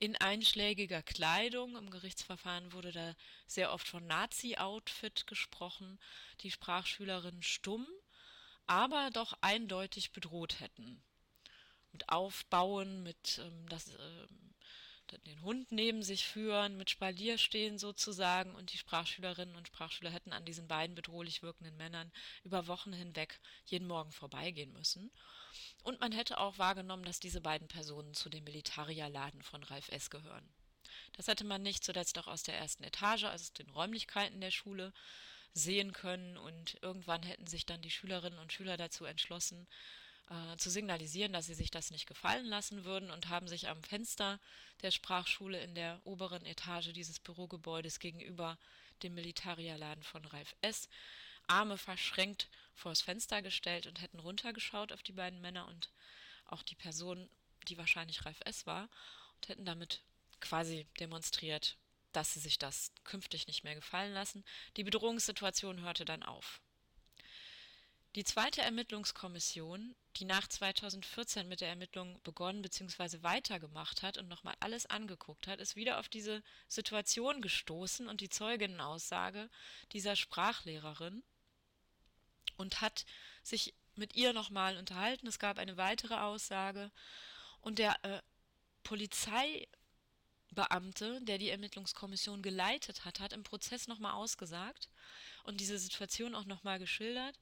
in 0.00 0.16
einschlägiger 0.16 1.02
Kleidung. 1.02 1.76
Im 1.76 1.90
Gerichtsverfahren 1.90 2.72
wurde 2.72 2.90
da 2.90 3.14
sehr 3.46 3.72
oft 3.72 3.86
von 3.86 4.06
Nazi-Outfit 4.06 5.26
gesprochen, 5.26 6.00
die 6.40 6.50
Sprachschülerinnen 6.50 7.42
stumm, 7.42 7.86
aber 8.66 9.10
doch 9.12 9.34
eindeutig 9.42 10.12
bedroht 10.12 10.58
hätten. 10.58 11.02
Mit 11.92 12.08
Aufbauen, 12.08 13.02
mit 13.02 13.40
ähm, 13.44 13.68
das, 13.68 13.88
ähm, 13.88 14.54
den 15.18 15.42
Hund 15.42 15.70
neben 15.72 16.02
sich 16.02 16.26
führen, 16.26 16.76
mit 16.76 16.90
Spalier 16.90 17.38
stehen 17.38 17.78
sozusagen 17.78 18.54
und 18.54 18.72
die 18.72 18.78
Sprachschülerinnen 18.78 19.56
und 19.56 19.66
Sprachschüler 19.66 20.10
hätten 20.10 20.32
an 20.32 20.44
diesen 20.44 20.68
beiden 20.68 20.94
bedrohlich 20.94 21.42
wirkenden 21.42 21.76
Männern 21.76 22.12
über 22.44 22.66
Wochen 22.66 22.92
hinweg 22.92 23.40
jeden 23.66 23.86
Morgen 23.86 24.12
vorbeigehen 24.12 24.72
müssen. 24.72 25.10
Und 25.82 26.00
man 26.00 26.12
hätte 26.12 26.38
auch 26.38 26.58
wahrgenommen, 26.58 27.04
dass 27.04 27.20
diese 27.20 27.40
beiden 27.40 27.68
Personen 27.68 28.14
zu 28.14 28.28
dem 28.28 28.44
Militarierladen 28.44 29.42
von 29.42 29.62
Ralf 29.62 29.88
S. 29.88 30.10
gehören. 30.10 30.48
Das 31.12 31.26
hätte 31.28 31.44
man 31.44 31.62
nicht 31.62 31.84
zuletzt 31.84 32.18
auch 32.18 32.26
aus 32.26 32.42
der 32.42 32.56
ersten 32.56 32.84
Etage, 32.84 33.24
also 33.24 33.44
aus 33.44 33.52
den 33.52 33.70
Räumlichkeiten 33.70 34.40
der 34.40 34.50
Schule, 34.50 34.92
sehen 35.52 35.92
können 35.92 36.36
und 36.36 36.78
irgendwann 36.82 37.22
hätten 37.22 37.46
sich 37.46 37.66
dann 37.66 37.82
die 37.82 37.90
Schülerinnen 37.90 38.38
und 38.38 38.52
Schüler 38.52 38.76
dazu 38.76 39.04
entschlossen, 39.04 39.66
äh, 40.30 40.56
zu 40.56 40.70
signalisieren, 40.70 41.32
dass 41.32 41.46
sie 41.46 41.54
sich 41.54 41.70
das 41.70 41.90
nicht 41.90 42.06
gefallen 42.06 42.46
lassen 42.46 42.84
würden 42.84 43.10
und 43.10 43.28
haben 43.28 43.48
sich 43.48 43.68
am 43.68 43.82
Fenster 43.82 44.38
der 44.82 44.92
Sprachschule 44.92 45.60
in 45.60 45.74
der 45.74 46.00
oberen 46.04 46.46
Etage 46.46 46.92
dieses 46.92 47.18
Bürogebäudes 47.18 47.98
gegenüber 47.98 48.56
dem 49.02 49.14
Militarierladen 49.14 50.02
von 50.02 50.24
Ralf 50.24 50.54
S. 50.60 50.88
Arme 51.46 51.76
verschränkt 51.76 52.48
vors 52.74 53.02
Fenster 53.02 53.42
gestellt 53.42 53.86
und 53.86 54.00
hätten 54.00 54.20
runtergeschaut 54.20 54.92
auf 54.92 55.02
die 55.02 55.12
beiden 55.12 55.40
Männer 55.40 55.66
und 55.66 55.90
auch 56.46 56.62
die 56.62 56.76
Person, 56.76 57.28
die 57.68 57.76
wahrscheinlich 57.76 58.24
Ralf 58.24 58.40
S. 58.44 58.66
war, 58.66 58.88
und 59.36 59.48
hätten 59.48 59.64
damit 59.64 60.00
quasi 60.40 60.86
demonstriert, 61.00 61.76
dass 62.12 62.34
sie 62.34 62.40
sich 62.40 62.58
das 62.58 62.92
künftig 63.04 63.46
nicht 63.46 63.64
mehr 63.64 63.74
gefallen 63.74 64.12
lassen. 64.12 64.44
Die 64.76 64.84
Bedrohungssituation 64.84 65.80
hörte 65.80 66.04
dann 66.04 66.22
auf. 66.22 66.60
Die 68.16 68.24
zweite 68.24 68.60
Ermittlungskommission, 68.62 69.94
die 70.16 70.24
nach 70.24 70.48
2014 70.48 71.46
mit 71.46 71.60
der 71.60 71.68
Ermittlung 71.68 72.20
begonnen 72.24 72.60
bzw. 72.60 73.22
weitergemacht 73.22 74.02
hat 74.02 74.18
und 74.18 74.26
nochmal 74.26 74.56
alles 74.58 74.86
angeguckt 74.86 75.46
hat, 75.46 75.60
ist 75.60 75.76
wieder 75.76 76.00
auf 76.00 76.08
diese 76.08 76.42
Situation 76.66 77.40
gestoßen 77.40 78.08
und 78.08 78.20
die 78.20 78.28
Zeuginnenaussage 78.28 79.48
dieser 79.92 80.16
Sprachlehrerin 80.16 81.22
und 82.56 82.80
hat 82.80 83.06
sich 83.44 83.74
mit 83.94 84.16
ihr 84.16 84.32
nochmal 84.32 84.76
unterhalten. 84.76 85.28
Es 85.28 85.38
gab 85.38 85.58
eine 85.58 85.76
weitere 85.76 86.14
Aussage 86.14 86.90
und 87.60 87.78
der 87.78 88.04
äh, 88.04 88.20
Polizei 88.82 89.68
Beamte, 90.50 91.20
der 91.22 91.38
die 91.38 91.50
Ermittlungskommission 91.50 92.42
geleitet 92.42 93.04
hat, 93.04 93.20
hat 93.20 93.32
im 93.32 93.44
Prozess 93.44 93.86
nochmal 93.86 94.14
ausgesagt 94.14 94.88
und 95.44 95.60
diese 95.60 95.78
Situation 95.78 96.34
auch 96.34 96.44
nochmal 96.44 96.78
geschildert. 96.78 97.38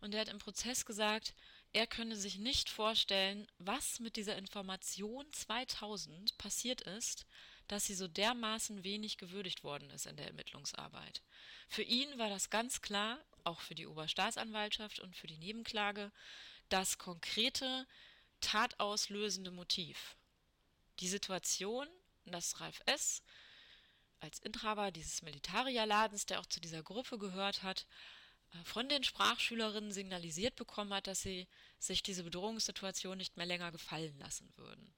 Und 0.00 0.14
er 0.14 0.20
hat 0.20 0.28
im 0.28 0.38
Prozess 0.38 0.84
gesagt, 0.84 1.34
er 1.72 1.86
könne 1.86 2.16
sich 2.16 2.38
nicht 2.38 2.68
vorstellen, 2.68 3.46
was 3.58 3.98
mit 3.98 4.16
dieser 4.16 4.36
Information 4.36 5.26
2000 5.32 6.36
passiert 6.38 6.82
ist, 6.82 7.26
dass 7.66 7.86
sie 7.86 7.94
so 7.94 8.08
dermaßen 8.08 8.84
wenig 8.84 9.16
gewürdigt 9.16 9.64
worden 9.64 9.90
ist 9.90 10.06
in 10.06 10.16
der 10.16 10.26
Ermittlungsarbeit. 10.26 11.22
Für 11.68 11.82
ihn 11.82 12.18
war 12.18 12.28
das 12.28 12.50
ganz 12.50 12.82
klar, 12.82 13.18
auch 13.44 13.60
für 13.60 13.74
die 13.74 13.86
Oberstaatsanwaltschaft 13.86 15.00
und 15.00 15.16
für 15.16 15.26
die 15.26 15.38
Nebenklage, 15.38 16.12
das 16.68 16.98
konkrete, 16.98 17.86
tatauslösende 18.40 19.50
Motiv. 19.50 20.16
Die 21.00 21.08
Situation 21.08 21.88
dass 22.26 22.60
Ralf 22.60 22.80
S. 22.86 23.22
als 24.20 24.38
Inhaber 24.40 24.90
dieses 24.90 25.22
Militaria-Ladens, 25.22 26.26
der 26.26 26.40
auch 26.40 26.46
zu 26.46 26.60
dieser 26.60 26.82
Gruppe 26.82 27.18
gehört 27.18 27.62
hat, 27.62 27.86
äh, 28.52 28.64
von 28.64 28.88
den 28.88 29.04
Sprachschülerinnen 29.04 29.92
signalisiert 29.92 30.56
bekommen 30.56 30.92
hat, 30.92 31.06
dass 31.06 31.22
sie 31.22 31.48
sich 31.78 32.02
diese 32.02 32.24
Bedrohungssituation 32.24 33.18
nicht 33.18 33.36
mehr 33.36 33.46
länger 33.46 33.72
gefallen 33.72 34.16
lassen 34.18 34.52
würden. 34.56 34.94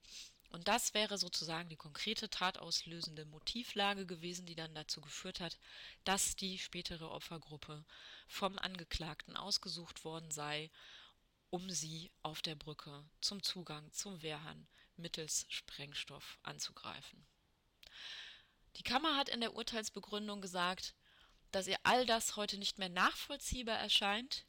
Und 0.51 0.69
das 0.69 0.95
wäre 0.95 1.19
sozusagen 1.19 1.69
die 1.69 1.77
konkrete 1.77 2.31
tatauslösende 2.31 3.25
Motivlage 3.25 4.07
gewesen, 4.07 4.47
die 4.47 4.55
dann 4.55 4.73
dazu 4.73 5.01
geführt 5.01 5.41
hat, 5.41 5.59
dass 6.05 6.37
die 6.37 6.61
spätere 6.61 7.11
Opfergruppe 7.11 7.85
vom 8.29 8.57
Angeklagten 8.61 9.37
ausgesucht 9.37 10.05
worden 10.05 10.31
sei, 10.31 10.71
um 11.51 11.71
sie 11.71 12.13
auf 12.23 12.41
der 12.41 12.55
Brücke 12.55 13.05
zum 13.21 13.43
Zugang 13.43 13.91
zum 13.91 14.23
Wehrhahn 14.23 14.69
mittels 14.97 15.47
Sprengstoff 15.49 16.39
anzugreifen. 16.43 17.27
Die 18.77 18.83
Kammer 18.83 19.17
hat 19.17 19.29
in 19.29 19.41
der 19.41 19.55
Urteilsbegründung 19.55 20.41
gesagt, 20.41 20.95
dass 21.53 21.69
ihr 21.69 21.79
all 21.85 22.07
das 22.07 22.37
heute 22.37 22.59
nicht 22.59 22.79
mehr 22.79 22.89
nachvollziehbar 22.89 23.79
erscheint, 23.79 24.45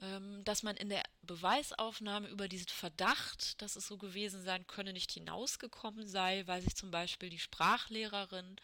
ähm, 0.00 0.44
dass 0.44 0.62
man 0.62 0.76
in 0.76 0.88
der 0.88 1.02
Beweisaufnahme 1.22 2.28
über 2.28 2.48
diesen 2.48 2.68
Verdacht, 2.68 3.60
dass 3.60 3.76
es 3.76 3.86
so 3.86 3.98
gewesen 3.98 4.42
sein 4.42 4.66
könne, 4.66 4.92
nicht 4.92 5.10
hinausgekommen 5.10 6.06
sei, 6.06 6.46
weil 6.46 6.62
sich 6.62 6.76
zum 6.76 6.90
Beispiel 6.90 7.30
die 7.30 7.38
Sprachlehrerin 7.38 8.56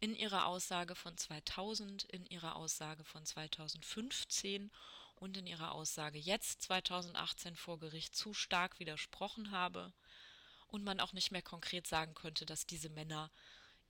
in 0.00 0.14
ihrer 0.14 0.46
Aussage 0.46 0.94
von 0.94 1.16
2000, 1.16 2.04
in 2.04 2.24
ihrer 2.26 2.56
Aussage 2.56 3.02
von 3.04 3.26
2015 3.26 4.70
und 5.16 5.36
in 5.36 5.46
ihrer 5.46 5.72
Aussage 5.72 6.18
jetzt 6.18 6.62
2018 6.62 7.56
vor 7.56 7.80
Gericht 7.80 8.14
zu 8.14 8.32
stark 8.32 8.78
widersprochen 8.78 9.50
habe 9.50 9.92
und 10.68 10.84
man 10.84 11.00
auch 11.00 11.12
nicht 11.12 11.30
mehr 11.30 11.42
konkret 11.42 11.86
sagen 11.86 12.14
könnte, 12.14 12.46
dass 12.46 12.66
diese 12.66 12.88
Männer 12.88 13.30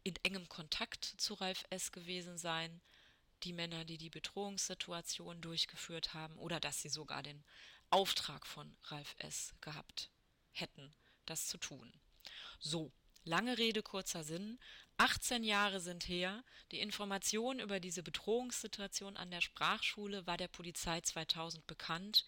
in 0.05 0.15
engem 0.23 0.49
Kontakt 0.49 1.05
zu 1.05 1.35
Ralf 1.35 1.65
S. 1.71 1.93
gewesen 1.93 2.39
seien, 2.39 2.81
die 3.43 3.53
Männer, 3.53 3.85
die 3.85 3.99
die 3.99 4.11
Bedrohungssituation 4.11 5.41
durchgeführt 5.41 6.15
haben 6.15 6.37
oder 6.39 6.61
dass 6.61 6.83
sie 6.83 6.89
sogar 6.89 7.23
den 7.23 7.45
Auftrag 7.91 8.47
von 8.47 8.77
Ralf 8.85 9.15
S. 9.19 9.55
gehabt 9.61 10.11
hätten, 10.53 10.95
das 11.27 11.47
zu 11.47 11.59
tun. 11.59 11.93
So, 12.59 12.93
lange 13.25 13.59
Rede, 13.59 13.83
kurzer 13.83 14.25
Sinn. 14.25 14.59
18 14.97 15.45
Jahre 15.45 15.81
sind 15.81 16.09
her. 16.09 16.43
Die 16.73 16.81
Information 16.81 17.61
über 17.61 17.79
diese 17.79 18.03
Bedrohungssituation 18.03 19.17
an 19.17 19.31
der 19.31 19.41
Sprachschule 19.41 20.27
war 20.27 20.37
der 20.37 20.49
Polizei 20.49 21.01
2000 21.01 21.67
bekannt 21.67 22.27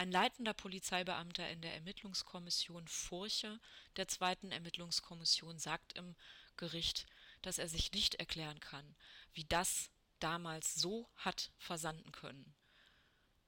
ein 0.00 0.10
leitender 0.10 0.54
Polizeibeamter 0.54 1.46
in 1.50 1.60
der 1.60 1.74
Ermittlungskommission 1.74 2.88
Furche 2.88 3.60
der 3.96 4.08
zweiten 4.08 4.50
Ermittlungskommission 4.50 5.58
sagt 5.58 5.92
im 5.92 6.16
Gericht, 6.56 7.04
dass 7.42 7.58
er 7.58 7.68
sich 7.68 7.92
nicht 7.92 8.14
erklären 8.14 8.60
kann, 8.60 8.96
wie 9.34 9.44
das 9.44 9.90
damals 10.18 10.74
so 10.74 11.06
hat 11.16 11.50
versanden 11.58 12.12
können. 12.12 12.54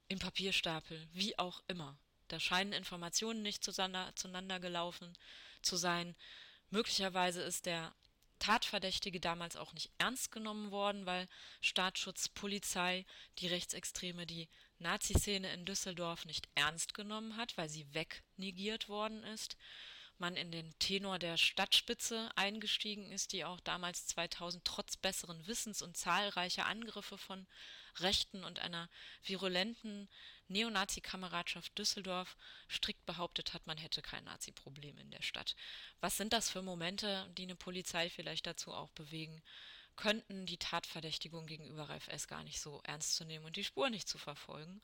Im 0.09 0.19
Papierstapel, 0.19 1.09
wie 1.15 1.39
auch 1.39 1.63
immer. 1.69 1.97
Da 2.29 2.39
scheinen 2.39 2.75
Informationen 2.75 3.41
nicht 3.41 3.65
zueinander 3.65 4.61
gelaufen 4.61 5.17
zu 5.63 5.77
sein. 5.77 6.15
Möglicherweise 6.69 7.41
ist 7.41 7.65
der 7.65 7.95
Tatverdächtige 8.43 9.21
damals 9.21 9.55
auch 9.55 9.73
nicht 9.73 9.93
ernst 9.99 10.33
genommen 10.33 10.73
worden, 10.73 11.07
weil 11.07 11.29
Staatsschutz, 11.61 12.29
Polizei, 12.29 13.07
die 13.39 13.47
Rechtsextreme 13.47 14.27
die 14.27 14.49
Nazi-Szene 14.81 15.55
in 15.55 15.65
Düsseldorf 15.65 16.25
nicht 16.25 16.49
ernst 16.57 16.93
genommen 16.93 17.37
hat, 17.37 17.57
weil 17.57 17.69
sie 17.69 17.87
wegnegiert 17.95 18.89
worden 18.89 19.23
ist. 19.23 19.57
Man 20.19 20.35
in 20.35 20.51
den 20.51 20.77
Tenor 20.81 21.21
der 21.21 21.37
Stadtspitze 21.37 22.31
eingestiegen 22.35 23.13
ist, 23.13 23.33
die 23.33 23.45
auch 23.45 23.61
damals 23.61 24.09
2000 24.09 24.65
trotz 24.65 24.97
besseren 24.97 25.47
Wissens 25.47 25.81
und 25.81 25.97
zahlreicher 25.97 26.67
Angriffe 26.67 27.19
von 27.19 27.47
Rechten 28.01 28.43
und 28.43 28.59
einer 28.59 28.91
virulenten 29.23 30.09
Neonazi-Kameradschaft 30.53 31.77
Düsseldorf 31.77 32.37
strikt 32.71 33.05
behauptet 33.07 33.55
hat, 33.55 33.67
man 33.67 33.79
hätte 33.79 34.03
kein 34.03 34.25
Nazi-Problem 34.25 34.99
in 34.99 35.11
der 35.11 35.23
Stadt. 35.23 35.57
Was 36.01 36.17
sind 36.17 36.33
das 36.33 36.51
für 36.51 36.63
Momente, 36.63 37.29
die 37.37 37.45
eine 37.45 37.57
Polizei 37.57 38.11
vielleicht 38.11 38.47
dazu 38.47 38.73
auch 38.73 38.91
bewegen, 38.91 39.43
könnten 39.97 40.47
die 40.47 40.59
Tatverdächtigung 40.59 41.47
gegenüber 41.47 41.89
Ralf 41.89 42.09
S. 42.09 42.29
gar 42.29 42.43
nicht 42.45 42.61
so 42.61 42.81
ernst 42.85 43.17
zu 43.17 43.25
nehmen 43.25 43.45
und 43.45 43.57
die 43.57 43.65
Spur 43.65 43.91
nicht 43.91 44.09
zu 44.09 44.19
verfolgen? 44.19 44.81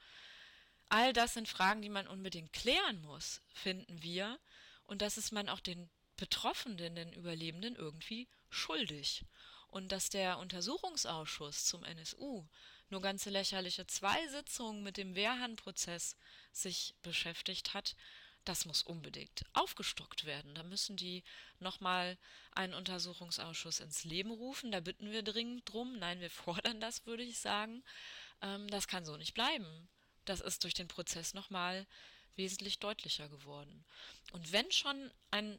All 0.91 1.13
das 1.13 1.35
sind 1.35 1.49
Fragen, 1.49 1.83
die 1.83 1.91
man 1.91 2.07
unbedingt 2.07 2.53
klären 2.53 3.01
muss, 3.03 3.43
finden 3.53 4.03
wir. 4.03 4.39
Und 4.87 5.03
das 5.03 5.19
ist 5.19 5.33
man 5.33 5.49
auch 5.49 5.61
den 5.61 5.91
Betroffenen, 6.17 6.95
den 6.95 7.13
Überlebenden 7.13 7.77
irgendwie 7.77 8.29
schuldig. 8.49 9.25
Und 9.69 9.93
dass 9.93 10.09
der 10.09 10.39
Untersuchungsausschuss 10.39 11.67
zum 11.67 11.85
NSU 11.85 12.47
nur 12.91 13.01
ganze 13.01 13.31
lächerliche 13.31 13.87
zwei 13.87 14.27
Sitzungen 14.29 14.83
mit 14.83 14.97
dem 14.97 15.15
Wehrhahn-Prozess 15.15 16.17
sich 16.53 16.95
beschäftigt 17.03 17.75
hat, 17.75 17.95
das 18.45 18.65
muss 18.65 18.83
unbedingt 18.83 19.45
aufgestockt 19.53 20.25
werden. 20.25 20.55
Da 20.55 20.63
müssen 20.63 20.97
die 20.97 21.23
nochmal 21.61 22.17
einen 22.53 22.73
Untersuchungsausschuss 22.73 23.81
ins 23.81 24.05
Leben 24.05 24.31
rufen. 24.31 24.73
Da 24.73 24.81
bitten 24.81 25.11
wir 25.11 25.23
dringend 25.23 25.71
drum. 25.71 25.99
Nein, 25.99 26.21
wir 26.21 26.31
fordern 26.71 26.81
das, 26.81 27.05
würde 27.05 27.25
ich 27.25 27.39
sagen. 27.39 27.85
Ähm, 28.41 28.69
das 28.69 28.89
kann 28.89 29.05
so 29.05 29.19
nicht 29.19 29.35
bleiben. 29.35 29.89
Das 30.25 30.41
ist 30.41 30.65
durch 30.65 30.75
den 30.75 30.89
Prozess 30.89 31.35
nochmal 31.35 31.87
wesentlich 32.37 32.79
deutlicher 32.79 33.29
geworden. 33.29 33.85
Und 34.33 34.51
wenn 34.53 34.71
schon 34.73 35.11
ein 35.31 35.59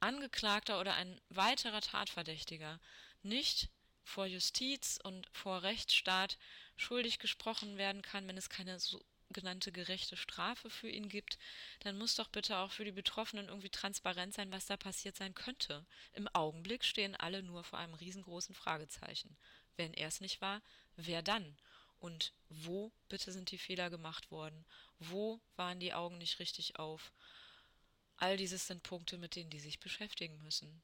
Angeklagter 0.00 0.80
oder 0.80 0.94
ein 0.94 1.20
weiterer 1.28 1.80
Tatverdächtiger 1.80 2.80
nicht 3.22 3.68
vor 4.04 4.26
Justiz 4.26 4.98
und 5.02 5.26
vor 5.32 5.62
Rechtsstaat 5.62 6.38
schuldig 6.76 7.18
gesprochen 7.18 7.78
werden 7.78 8.02
kann, 8.02 8.28
wenn 8.28 8.36
es 8.36 8.48
keine 8.48 8.78
sogenannte 8.78 9.72
gerechte 9.72 10.16
Strafe 10.16 10.70
für 10.70 10.88
ihn 10.88 11.08
gibt, 11.08 11.38
dann 11.80 11.98
muss 11.98 12.14
doch 12.14 12.28
bitte 12.28 12.58
auch 12.58 12.70
für 12.70 12.84
die 12.84 12.92
Betroffenen 12.92 13.48
irgendwie 13.48 13.70
transparent 13.70 14.34
sein, 14.34 14.52
was 14.52 14.66
da 14.66 14.76
passiert 14.76 15.16
sein 15.16 15.34
könnte. 15.34 15.84
Im 16.12 16.28
Augenblick 16.28 16.84
stehen 16.84 17.16
alle 17.16 17.42
nur 17.42 17.64
vor 17.64 17.78
einem 17.78 17.94
riesengroßen 17.94 18.54
Fragezeichen. 18.54 19.36
Wenn 19.76 19.94
er 19.94 20.08
es 20.08 20.20
nicht 20.20 20.40
war, 20.40 20.62
wer 20.96 21.22
dann? 21.22 21.56
Und 21.98 22.32
wo 22.48 22.92
bitte 23.08 23.32
sind 23.32 23.50
die 23.50 23.58
Fehler 23.58 23.88
gemacht 23.88 24.30
worden? 24.30 24.64
Wo 24.98 25.40
waren 25.56 25.80
die 25.80 25.94
Augen 25.94 26.18
nicht 26.18 26.38
richtig 26.38 26.78
auf? 26.78 27.12
All 28.16 28.36
dieses 28.36 28.66
sind 28.66 28.82
Punkte, 28.82 29.18
mit 29.18 29.34
denen 29.36 29.50
die 29.50 29.60
sich 29.60 29.80
beschäftigen 29.80 30.40
müssen. 30.42 30.82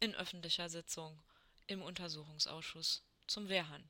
In 0.00 0.14
öffentlicher 0.14 0.68
Sitzung 0.68 1.22
im 1.68 1.82
Untersuchungsausschuss 1.82 3.04
zum 3.26 3.48
Wehrhahn. 3.48 3.88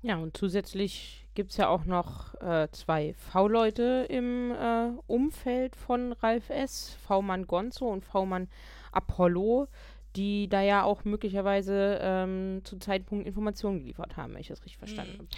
Ja, 0.00 0.16
und 0.16 0.36
zusätzlich 0.36 1.26
gibt 1.34 1.50
es 1.50 1.56
ja 1.56 1.68
auch 1.68 1.84
noch 1.84 2.34
äh, 2.40 2.68
zwei 2.70 3.14
V-Leute 3.14 4.06
im 4.08 4.52
äh, 4.52 4.90
Umfeld 5.06 5.74
von 5.74 6.12
Ralf 6.12 6.50
S., 6.50 6.96
V-Mann 7.06 7.46
Gonzo 7.46 7.88
und 7.88 8.04
V-Mann 8.04 8.48
Apollo, 8.92 9.68
die 10.14 10.48
da 10.48 10.62
ja 10.62 10.84
auch 10.84 11.04
möglicherweise 11.04 11.98
ähm, 12.00 12.62
zu 12.64 12.78
Zeitpunkt 12.78 13.26
Informationen 13.26 13.80
geliefert 13.80 14.16
haben, 14.16 14.34
wenn 14.34 14.40
ich 14.40 14.48
das 14.48 14.60
richtig 14.64 14.78
verstanden 14.78 15.14
mhm. 15.14 15.18
habe. 15.18 15.28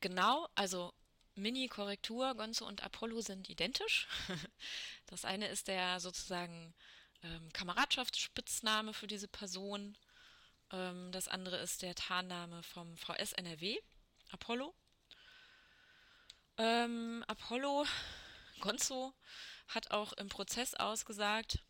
Genau, 0.00 0.46
also 0.54 0.92
Mini-Korrektur, 1.34 2.34
Gonzo 2.36 2.66
und 2.66 2.82
Apollo 2.82 3.20
sind 3.20 3.48
identisch. 3.48 4.08
Das 5.06 5.26
eine 5.26 5.48
ist 5.48 5.68
der 5.68 6.00
sozusagen 6.00 6.74
ähm, 7.24 7.52
Kameradschaftsspitzname 7.52 8.92
für 8.92 9.06
diese 9.06 9.28
Person. 9.28 9.96
Ähm, 10.70 11.10
das 11.12 11.28
andere 11.28 11.56
ist 11.56 11.82
der 11.82 11.94
Tarnname 11.94 12.62
vom 12.62 12.96
VS 12.96 13.32
NRW, 13.32 13.78
Apollo. 14.30 14.74
Ähm, 16.56 17.24
Apollo 17.26 17.86
Gonzo 18.60 19.12
hat 19.68 19.90
auch 19.90 20.12
im 20.12 20.28
Prozess 20.28 20.74
ausgesagt, 20.74 21.64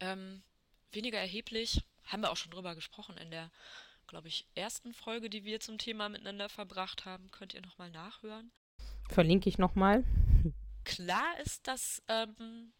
ähm, 0.00 0.42
weniger 0.92 1.18
erheblich, 1.18 1.82
haben 2.04 2.22
wir 2.22 2.30
auch 2.30 2.36
schon 2.36 2.52
drüber 2.52 2.74
gesprochen 2.74 3.16
in 3.18 3.30
der, 3.30 3.50
glaube 4.06 4.28
ich, 4.28 4.46
ersten 4.54 4.94
Folge, 4.94 5.28
die 5.28 5.44
wir 5.44 5.60
zum 5.60 5.78
Thema 5.78 6.08
miteinander 6.08 6.48
verbracht 6.48 7.04
haben. 7.04 7.30
Könnt 7.30 7.54
ihr 7.54 7.62
nochmal 7.62 7.90
nachhören. 7.90 8.52
Verlinke 9.08 9.48
ich 9.48 9.58
nochmal. 9.58 10.04
Klar 10.84 11.38
ist, 11.40 11.66
dass 11.66 12.02
ähm, 12.08 12.72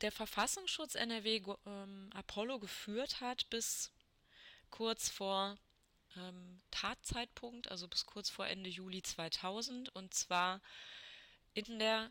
der 0.00 0.12
Verfassungsschutz 0.12 0.94
NRW 0.94 1.42
ähm, 1.66 2.10
Apollo 2.14 2.58
geführt 2.58 3.20
hat 3.20 3.48
bis 3.50 3.92
kurz 4.70 5.08
vor 5.08 5.56
ähm, 6.16 6.60
Tatzeitpunkt, 6.70 7.70
also 7.70 7.88
bis 7.88 8.06
kurz 8.06 8.30
vor 8.30 8.46
Ende 8.46 8.70
Juli 8.70 9.02
2000 9.02 9.94
und 9.94 10.14
zwar 10.14 10.60
in 11.54 11.78
der 11.78 12.10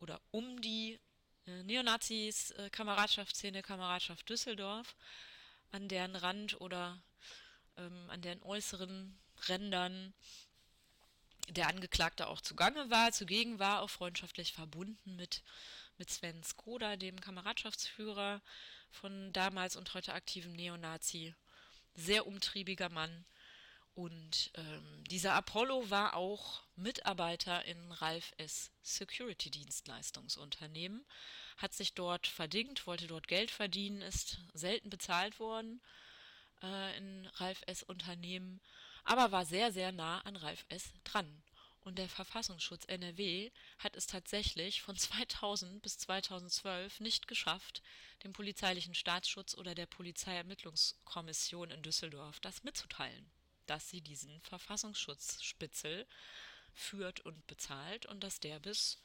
oder 0.00 0.20
um 0.30 0.60
die 0.60 0.98
äh, 1.46 1.62
Neonazis 1.62 2.50
äh, 2.52 2.70
Kameradschaftsszene 2.70 3.62
Kameradschaft 3.62 4.28
Düsseldorf, 4.28 4.96
an 5.70 5.88
deren 5.88 6.16
Rand 6.16 6.60
oder 6.60 7.02
ähm, 7.76 8.10
an 8.10 8.20
deren 8.20 8.42
äußeren 8.42 9.18
Rändern 9.48 10.12
der 11.48 11.68
Angeklagte 11.68 12.28
auch 12.28 12.40
zugange 12.40 12.90
war, 12.90 13.12
zugegen 13.12 13.58
war, 13.58 13.82
auch 13.82 13.90
freundschaftlich 13.90 14.52
verbunden 14.52 15.16
mit, 15.16 15.42
mit 16.02 16.10
Sven 16.10 16.42
Skoda, 16.42 16.96
dem 16.96 17.20
Kameradschaftsführer 17.20 18.42
von 18.90 19.32
damals 19.32 19.76
und 19.76 19.94
heute 19.94 20.14
aktiven 20.14 20.52
Neonazi. 20.52 21.32
Sehr 21.94 22.26
umtriebiger 22.26 22.88
Mann. 22.88 23.24
Und 23.94 24.50
ähm, 24.54 25.04
dieser 25.04 25.34
Apollo 25.34 25.90
war 25.90 26.16
auch 26.16 26.64
Mitarbeiter 26.74 27.64
in 27.66 27.92
Ralf 27.92 28.32
S. 28.36 28.72
Security 28.82 29.48
Dienstleistungsunternehmen, 29.52 31.06
hat 31.58 31.72
sich 31.72 31.94
dort 31.94 32.26
verdingt, 32.26 32.88
wollte 32.88 33.06
dort 33.06 33.28
Geld 33.28 33.52
verdienen, 33.52 34.02
ist 34.02 34.38
selten 34.54 34.90
bezahlt 34.90 35.38
worden 35.38 35.80
äh, 36.64 36.98
in 36.98 37.26
Ralf 37.36 37.62
S. 37.66 37.84
Unternehmen 37.84 38.60
aber 39.04 39.32
war 39.32 39.44
sehr, 39.44 39.72
sehr 39.72 39.92
nah 39.92 40.20
an 40.20 40.36
Ralf 40.36 40.64
S. 40.68 40.92
dran. 41.04 41.42
Und 41.84 41.98
der 41.98 42.08
Verfassungsschutz 42.08 42.84
NRW 42.86 43.50
hat 43.78 43.96
es 43.96 44.06
tatsächlich 44.06 44.82
von 44.82 44.96
2000 44.98 45.82
bis 45.82 45.98
2012 45.98 47.00
nicht 47.00 47.26
geschafft, 47.26 47.82
dem 48.22 48.32
polizeilichen 48.32 48.94
Staatsschutz 48.94 49.54
oder 49.54 49.74
der 49.74 49.86
Polizeiermittlungskommission 49.86 51.70
in 51.70 51.82
Düsseldorf 51.82 52.40
das 52.40 52.62
mitzuteilen, 52.62 53.30
dass 53.66 53.90
sie 53.90 54.00
diesen 54.00 54.40
Verfassungsschutzspitzel 54.42 56.06
führt 56.72 57.20
und 57.20 57.46
bezahlt 57.46 58.06
und 58.06 58.20
dass 58.20 58.40
der 58.40 58.60
bis 58.60 59.02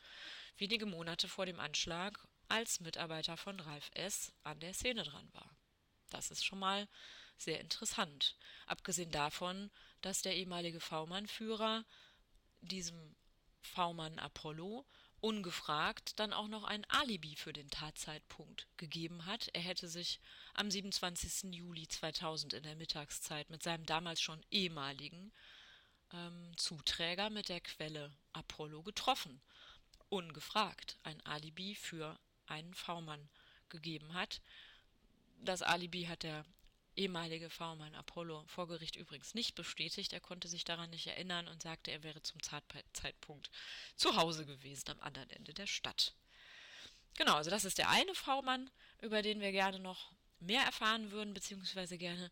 wenige 0.57 0.85
Monate 0.85 1.27
vor 1.27 1.45
dem 1.45 1.59
Anschlag 1.59 2.19
als 2.47 2.79
Mitarbeiter 2.79 3.37
von 3.37 3.59
Ralf 3.59 3.89
S. 3.93 4.31
an 4.43 4.59
der 4.59 4.73
Szene 4.73 5.03
dran 5.03 5.27
war. 5.33 5.49
Das 6.09 6.31
ist 6.31 6.45
schon 6.45 6.59
mal 6.59 6.87
sehr 7.37 7.59
interessant. 7.59 8.35
Abgesehen 8.65 9.11
davon, 9.11 9.69
dass 10.01 10.21
der 10.21 10.35
ehemalige 10.35 10.79
V-Mann-Führer 10.79 11.85
diesem 12.61 13.15
V-Mann 13.61 14.19
Apollo 14.19 14.85
ungefragt 15.19 16.19
dann 16.19 16.31
auch 16.33 16.47
noch 16.47 16.63
ein 16.63 16.85
Alibi 16.89 17.35
für 17.35 17.53
den 17.53 17.69
Tatzeitpunkt 17.69 18.67
gegeben 18.77 19.25
hat. 19.25 19.49
Er 19.53 19.61
hätte 19.61 19.87
sich 19.87 20.19
am 20.53 20.69
27. 20.69 21.53
Juli 21.53 21.87
2000 21.87 22.53
in 22.53 22.63
der 22.63 22.75
Mittagszeit 22.75 23.49
mit 23.49 23.63
seinem 23.63 23.85
damals 23.85 24.21
schon 24.21 24.43
ehemaligen 24.51 25.31
ähm, 26.13 26.51
Zuträger 26.55 27.29
mit 27.29 27.49
der 27.49 27.61
Quelle 27.61 28.11
Apollo 28.33 28.83
getroffen. 28.83 29.41
Ungefragt 30.09 30.97
ein 31.03 31.19
Alibi 31.25 31.75
für 31.75 32.17
einen 32.45 32.73
V-Mann 32.73 33.27
gegeben 33.69 34.13
hat. 34.13 34.41
Das 35.41 35.61
Alibi 35.61 36.03
hat 36.03 36.23
der 36.23 36.45
ehemalige 36.97 37.49
V-Mann 37.49 37.95
Apollo 37.95 38.43
vor 38.47 38.67
Gericht 38.67 38.95
übrigens 38.95 39.33
nicht 39.33 39.55
bestätigt. 39.55 40.13
Er 40.13 40.19
konnte 40.19 40.47
sich 40.47 40.63
daran 40.63 40.89
nicht 40.89 41.07
erinnern 41.07 41.47
und 41.47 41.61
sagte, 41.61 41.91
er 41.91 42.03
wäre 42.03 42.21
zum 42.23 42.41
Zeitpunkt 42.41 43.49
zu 43.95 44.15
Hause 44.15 44.45
gewesen 44.45 44.89
am 44.89 44.99
anderen 45.01 45.29
Ende 45.29 45.53
der 45.53 45.67
Stadt. 45.67 46.13
Genau, 47.15 47.35
also 47.35 47.49
das 47.49 47.65
ist 47.65 47.77
der 47.77 47.89
eine 47.89 48.13
V-Mann, 48.13 48.69
über 49.01 49.21
den 49.21 49.39
wir 49.39 49.51
gerne 49.51 49.79
noch 49.79 50.11
mehr 50.39 50.63
erfahren 50.63 51.11
würden, 51.11 51.33
beziehungsweise 51.33 51.97
gerne 51.97 52.31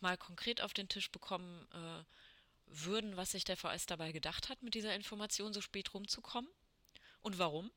mal 0.00 0.16
konkret 0.16 0.60
auf 0.60 0.72
den 0.72 0.88
Tisch 0.88 1.10
bekommen 1.10 1.66
äh, 1.72 2.04
würden, 2.66 3.16
was 3.16 3.32
sich 3.32 3.44
der 3.44 3.56
VS 3.56 3.86
dabei 3.86 4.12
gedacht 4.12 4.48
hat, 4.48 4.62
mit 4.62 4.74
dieser 4.74 4.94
Information 4.94 5.52
so 5.52 5.60
spät 5.60 5.92
rumzukommen 5.94 6.50
und 7.22 7.38
warum. 7.38 7.70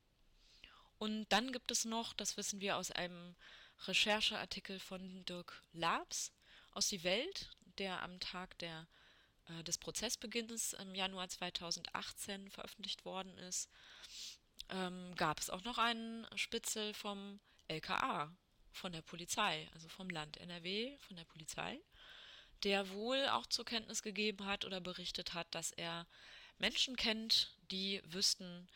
Und 0.99 1.27
dann 1.29 1.51
gibt 1.51 1.71
es 1.71 1.85
noch, 1.85 2.13
das 2.13 2.37
wissen 2.37 2.61
wir 2.61 2.77
aus 2.77 2.91
einem 2.91 3.35
Rechercheartikel 3.87 4.79
von 4.79 5.25
Dirk 5.25 5.61
Labs 5.73 6.31
aus 6.71 6.87
Die 6.87 7.03
Welt, 7.03 7.49
der 7.77 8.01
am 8.01 8.19
Tag 8.19 8.57
der, 8.59 8.87
äh, 9.49 9.63
des 9.63 9.77
Prozessbeginns 9.77 10.73
im 10.73 10.95
Januar 10.95 11.29
2018 11.29 12.49
veröffentlicht 12.49 13.05
worden 13.05 13.37
ist, 13.37 13.69
ähm, 14.69 15.13
gab 15.15 15.39
es 15.39 15.49
auch 15.49 15.63
noch 15.63 15.77
einen 15.77 16.25
Spitzel 16.37 16.93
vom 16.93 17.39
LKA, 17.67 18.35
von 18.71 18.91
der 18.91 19.01
Polizei, 19.01 19.69
also 19.73 19.87
vom 19.87 20.09
Land 20.09 20.37
NRW, 20.37 20.97
von 20.99 21.15
der 21.15 21.25
Polizei, 21.25 21.79
der 22.63 22.89
wohl 22.89 23.27
auch 23.27 23.45
zur 23.45 23.65
Kenntnis 23.65 24.01
gegeben 24.01 24.45
hat 24.45 24.65
oder 24.65 24.81
berichtet 24.81 25.33
hat, 25.33 25.53
dass 25.53 25.71
er 25.71 26.07
Menschen 26.57 26.95
kennt, 26.95 27.55
die 27.71 28.01
wüssten, 28.05 28.67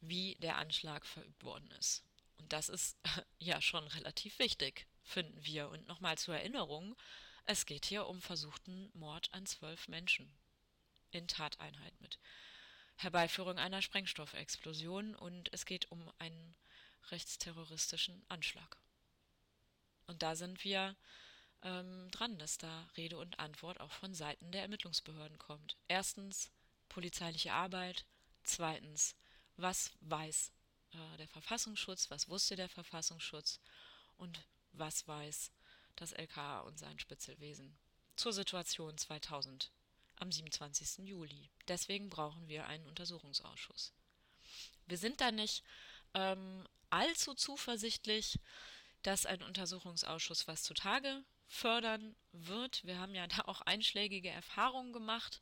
wie 0.00 0.36
der 0.36 0.56
Anschlag 0.56 1.06
verübt 1.06 1.44
worden 1.44 1.70
ist. 1.78 2.04
Und 2.40 2.52
das 2.52 2.68
ist 2.68 2.96
ja 3.38 3.60
schon 3.60 3.86
relativ 3.88 4.38
wichtig, 4.38 4.86
finden 5.02 5.44
wir. 5.44 5.68
Und 5.68 5.86
nochmal 5.86 6.16
zur 6.18 6.34
Erinnerung, 6.34 6.96
es 7.44 7.66
geht 7.66 7.84
hier 7.84 8.06
um 8.06 8.20
versuchten 8.20 8.90
Mord 8.94 9.32
an 9.32 9.46
zwölf 9.46 9.88
Menschen 9.88 10.32
in 11.10 11.28
Tateinheit 11.28 12.00
mit 12.00 12.18
Herbeiführung 12.96 13.58
einer 13.58 13.82
Sprengstoffexplosion 13.82 15.14
und 15.14 15.52
es 15.52 15.64
geht 15.66 15.90
um 15.90 16.10
einen 16.18 16.54
rechtsterroristischen 17.10 18.22
Anschlag. 18.28 18.76
Und 20.06 20.22
da 20.22 20.36
sind 20.36 20.64
wir 20.64 20.96
ähm, 21.62 22.10
dran, 22.10 22.38
dass 22.38 22.58
da 22.58 22.88
Rede 22.96 23.18
und 23.18 23.38
Antwort 23.38 23.80
auch 23.80 23.92
von 23.92 24.14
Seiten 24.14 24.52
der 24.52 24.62
Ermittlungsbehörden 24.62 25.38
kommt. 25.38 25.76
Erstens 25.88 26.50
polizeiliche 26.88 27.52
Arbeit, 27.52 28.04
zweitens, 28.44 29.14
was 29.56 29.92
weiß 30.00 30.52
äh, 30.92 31.16
der 31.18 31.28
Verfassungsschutz, 31.28 32.10
was 32.10 32.28
wusste 32.28 32.56
der 32.56 32.68
Verfassungsschutz 32.68 33.60
und 34.16 34.46
was 34.72 35.06
weiß 35.06 35.52
das 35.96 36.12
LKA 36.12 36.60
und 36.60 36.78
sein 36.78 36.98
Spitzelwesen 36.98 37.76
zur 38.16 38.32
Situation 38.32 38.96
2000 38.96 39.70
am 40.16 40.30
27. 40.30 41.06
Juli. 41.06 41.50
Deswegen 41.68 42.10
brauchen 42.10 42.48
wir 42.48 42.66
einen 42.66 42.86
Untersuchungsausschuss. 42.86 43.92
Wir 44.86 44.98
sind 44.98 45.20
da 45.20 45.30
nicht 45.32 45.64
ähm, 46.14 46.66
allzu 46.90 47.34
zuversichtlich, 47.34 48.38
dass 49.02 49.26
ein 49.26 49.42
Untersuchungsausschuss 49.42 50.46
was 50.46 50.62
zutage 50.62 51.24
fördern 51.46 52.14
wird. 52.32 52.84
Wir 52.84 52.98
haben 52.98 53.14
ja 53.14 53.26
da 53.28 53.42
auch 53.46 53.60
einschlägige 53.62 54.28
Erfahrungen 54.28 54.92
gemacht 54.92 55.40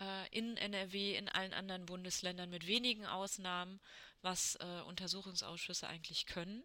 äh, 0.00 0.28
in 0.30 0.56
NRW, 0.56 1.16
in 1.16 1.28
allen 1.28 1.52
anderen 1.52 1.86
Bundesländern 1.86 2.50
mit 2.50 2.66
wenigen 2.66 3.06
Ausnahmen, 3.06 3.80
was 4.24 4.56
äh, 4.56 4.80
Untersuchungsausschüsse 4.86 5.86
eigentlich 5.86 6.26
können. 6.26 6.64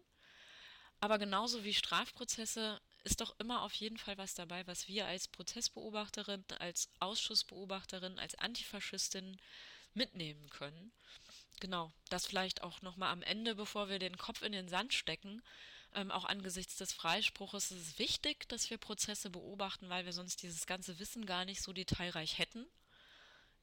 Aber 1.00 1.18
genauso 1.18 1.64
wie 1.64 1.72
Strafprozesse 1.72 2.80
ist 3.04 3.20
doch 3.20 3.38
immer 3.38 3.62
auf 3.62 3.72
jeden 3.74 3.96
Fall 3.96 4.18
was 4.18 4.34
dabei, 4.34 4.66
was 4.66 4.88
wir 4.88 5.06
als 5.06 5.28
Prozessbeobachterin, 5.28 6.44
als 6.58 6.90
Ausschussbeobachterin, 6.98 8.18
als 8.18 8.34
Antifaschistin 8.34 9.40
mitnehmen 9.94 10.50
können. 10.50 10.92
Genau, 11.60 11.92
das 12.08 12.26
vielleicht 12.26 12.62
auch 12.62 12.82
nochmal 12.82 13.12
am 13.12 13.22
Ende, 13.22 13.54
bevor 13.54 13.88
wir 13.88 13.98
den 13.98 14.16
Kopf 14.18 14.42
in 14.42 14.52
den 14.52 14.68
Sand 14.68 14.92
stecken. 14.92 15.42
Ähm, 15.94 16.10
auch 16.10 16.24
angesichts 16.24 16.76
des 16.76 16.92
Freispruches 16.92 17.70
ist 17.70 17.80
es 17.80 17.98
wichtig, 17.98 18.48
dass 18.48 18.70
wir 18.70 18.78
Prozesse 18.78 19.30
beobachten, 19.30 19.88
weil 19.88 20.04
wir 20.04 20.12
sonst 20.12 20.42
dieses 20.42 20.66
ganze 20.66 20.98
Wissen 20.98 21.26
gar 21.26 21.44
nicht 21.44 21.62
so 21.62 21.72
detailreich 21.72 22.38
hätten. 22.38 22.66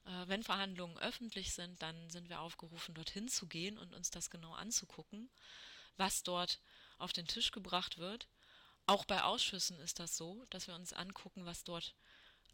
Äh, 0.04 0.26
wenn 0.26 0.42
Verhandlungen 0.42 0.98
öffentlich 0.98 1.52
sind, 1.52 1.80
dann 1.82 2.10
sind 2.10 2.28
wir 2.28 2.40
aufgerufen, 2.40 2.94
dorthin 2.94 3.28
zu 3.28 3.46
gehen 3.46 3.78
und 3.78 3.94
uns 3.94 4.10
das 4.10 4.30
genau 4.30 4.52
anzugucken, 4.54 5.30
was 5.96 6.22
dort 6.22 6.60
auf 6.98 7.12
den 7.12 7.26
Tisch 7.26 7.52
gebracht 7.52 7.98
wird. 7.98 8.28
Auch 8.86 9.04
bei 9.04 9.22
Ausschüssen 9.22 9.78
ist 9.80 9.98
das 9.98 10.16
so, 10.16 10.44
dass 10.50 10.66
wir 10.66 10.74
uns 10.74 10.92
angucken, 10.92 11.44
was 11.44 11.64
dort 11.64 11.94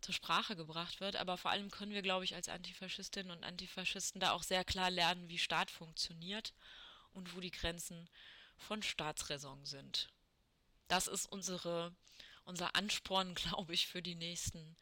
zur 0.00 0.14
Sprache 0.14 0.56
gebracht 0.56 1.00
wird. 1.00 1.16
Aber 1.16 1.36
vor 1.36 1.50
allem 1.50 1.70
können 1.70 1.92
wir, 1.92 2.02
glaube 2.02 2.24
ich, 2.24 2.34
als 2.34 2.48
Antifaschistinnen 2.48 3.30
und 3.30 3.44
Antifaschisten 3.44 4.20
da 4.20 4.32
auch 4.32 4.42
sehr 4.42 4.64
klar 4.64 4.90
lernen, 4.90 5.28
wie 5.28 5.38
Staat 5.38 5.70
funktioniert 5.70 6.52
und 7.12 7.34
wo 7.34 7.40
die 7.40 7.50
Grenzen 7.50 8.08
von 8.56 8.82
Staatsräson 8.82 9.64
sind. 9.64 10.08
Das 10.88 11.06
ist 11.06 11.26
unsere, 11.26 11.94
unser 12.44 12.74
Ansporn, 12.76 13.34
glaube 13.34 13.74
ich, 13.74 13.86
für 13.86 14.02
die 14.02 14.14
nächsten 14.14 14.76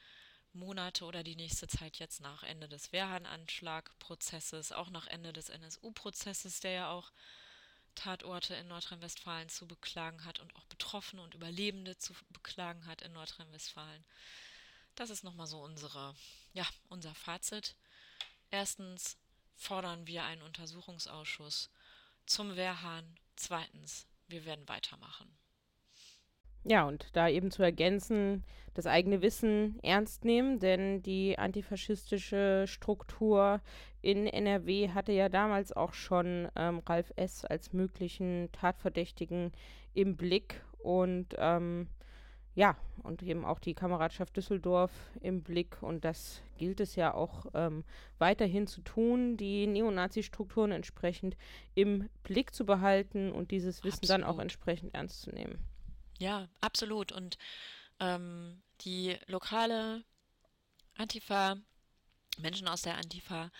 Monate 0.54 1.04
oder 1.04 1.22
die 1.22 1.36
nächste 1.36 1.66
Zeit 1.66 1.98
jetzt 1.98 2.20
nach 2.20 2.42
Ende 2.42 2.68
des 2.68 2.92
Wehrhahn-Anschlagprozesses, 2.92 4.72
auch 4.72 4.90
nach 4.90 5.06
Ende 5.06 5.32
des 5.32 5.48
NSU-Prozesses, 5.48 6.60
der 6.60 6.70
ja 6.72 6.90
auch 6.90 7.12
Tatorte 7.94 8.54
in 8.54 8.68
Nordrhein-Westfalen 8.68 9.48
zu 9.48 9.66
beklagen 9.66 10.24
hat 10.24 10.40
und 10.40 10.54
auch 10.56 10.64
Betroffene 10.64 11.22
und 11.22 11.34
Überlebende 11.34 11.96
zu 11.98 12.14
beklagen 12.30 12.86
hat 12.86 13.02
in 13.02 13.12
Nordrhein-Westfalen. 13.12 14.04
Das 14.94 15.10
ist 15.10 15.24
nochmal 15.24 15.46
so 15.46 15.62
unsere, 15.62 16.14
ja, 16.52 16.66
unser 16.88 17.14
Fazit. 17.14 17.76
Erstens 18.50 19.16
fordern 19.56 20.06
wir 20.06 20.24
einen 20.24 20.42
Untersuchungsausschuss 20.42 21.70
zum 22.26 22.56
Wehrhahn. 22.56 23.18
Zweitens, 23.36 24.06
wir 24.28 24.44
werden 24.44 24.68
weitermachen. 24.68 25.41
Ja, 26.64 26.86
und 26.86 27.08
da 27.14 27.28
eben 27.28 27.50
zu 27.50 27.62
ergänzen, 27.62 28.44
das 28.74 28.86
eigene 28.86 29.20
Wissen 29.20 29.78
ernst 29.82 30.24
nehmen, 30.24 30.58
denn 30.58 31.02
die 31.02 31.38
antifaschistische 31.38 32.64
Struktur 32.66 33.60
in 34.00 34.26
NRW 34.26 34.90
hatte 34.90 35.12
ja 35.12 35.28
damals 35.28 35.72
auch 35.72 35.92
schon 35.92 36.48
ähm, 36.56 36.80
Ralf 36.86 37.12
S. 37.16 37.44
als 37.44 37.72
möglichen 37.72 38.48
Tatverdächtigen 38.52 39.52
im 39.94 40.16
Blick 40.16 40.62
und 40.78 41.34
ähm, 41.38 41.88
ja, 42.54 42.76
und 43.02 43.22
eben 43.22 43.44
auch 43.44 43.58
die 43.58 43.74
Kameradschaft 43.74 44.36
Düsseldorf 44.36 44.92
im 45.20 45.42
Blick 45.42 45.82
und 45.82 46.04
das 46.04 46.42
gilt 46.58 46.80
es 46.80 46.96
ja 46.96 47.14
auch 47.14 47.46
ähm, 47.54 47.82
weiterhin 48.18 48.66
zu 48.66 48.82
tun, 48.82 49.36
die 49.36 49.66
Neonazi-Strukturen 49.66 50.70
entsprechend 50.70 51.36
im 51.74 52.08
Blick 52.22 52.54
zu 52.54 52.66
behalten 52.66 53.32
und 53.32 53.50
dieses 53.50 53.84
Wissen 53.84 54.04
Absolut. 54.04 54.22
dann 54.22 54.28
auch 54.28 54.38
entsprechend 54.38 54.94
ernst 54.94 55.22
zu 55.22 55.30
nehmen. 55.30 55.58
Ja, 56.22 56.46
absolut. 56.60 57.10
Und 57.10 57.36
ähm, 57.98 58.62
die 58.82 59.18
lokale 59.26 60.04
Antifa, 60.94 61.56
Menschen 62.38 62.68
aus 62.68 62.82
der 62.82 62.96
Antifa, 62.96 63.50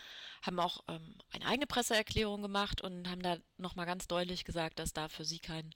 haben 0.42 0.60
auch 0.60 0.84
ähm, 0.86 1.18
eine 1.32 1.46
eigene 1.46 1.66
Presseerklärung 1.66 2.40
gemacht 2.40 2.80
und 2.80 3.08
haben 3.08 3.20
da 3.20 3.36
nochmal 3.56 3.86
ganz 3.86 4.06
deutlich 4.06 4.44
gesagt, 4.44 4.78
dass 4.78 4.92
da 4.92 5.08
für 5.08 5.24
sie 5.24 5.40
kein 5.40 5.74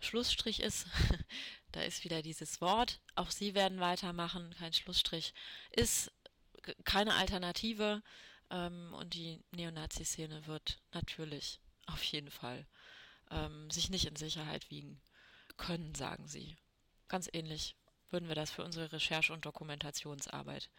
Schlussstrich 0.00 0.60
ist. 0.60 0.86
da 1.72 1.80
ist 1.80 2.04
wieder 2.04 2.20
dieses 2.20 2.60
Wort. 2.60 3.00
Auch 3.14 3.30
sie 3.30 3.54
werden 3.54 3.80
weitermachen. 3.80 4.54
Kein 4.58 4.74
Schlussstrich 4.74 5.32
ist 5.70 6.12
keine 6.84 7.14
Alternative. 7.14 8.02
Ähm, 8.50 8.92
und 8.92 9.14
die 9.14 9.42
Neonazi-Szene 9.52 10.46
wird 10.46 10.78
natürlich 10.92 11.58
auf 11.86 12.02
jeden 12.02 12.30
Fall 12.30 12.66
ähm, 13.30 13.70
sich 13.70 13.88
nicht 13.88 14.04
in 14.04 14.16
Sicherheit 14.16 14.70
wiegen 14.70 15.00
können, 15.58 15.94
sagen 15.94 16.26
sie. 16.26 16.56
Ganz 17.08 17.28
ähnlich 17.32 17.76
würden 18.08 18.28
wir 18.28 18.34
das 18.34 18.50
für 18.50 18.64
unsere 18.64 18.90
Recherche- 18.92 19.34
und 19.34 19.44
Dokumentationsarbeit 19.44 20.70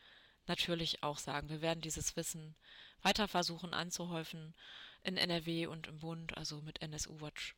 natürlich 0.47 1.03
auch 1.03 1.19
sagen. 1.19 1.49
Wir 1.49 1.61
werden 1.61 1.81
dieses 1.81 2.15
Wissen 2.15 2.55
weiter 3.01 3.27
versuchen 3.27 3.73
anzuhäufen 3.73 4.55
in 5.03 5.15
NRW 5.15 5.67
und 5.67 5.87
im 5.87 5.99
Bund, 5.99 6.35
also 6.37 6.61
mit 6.61 6.81
NSU 6.81 7.21
Watch 7.21 7.55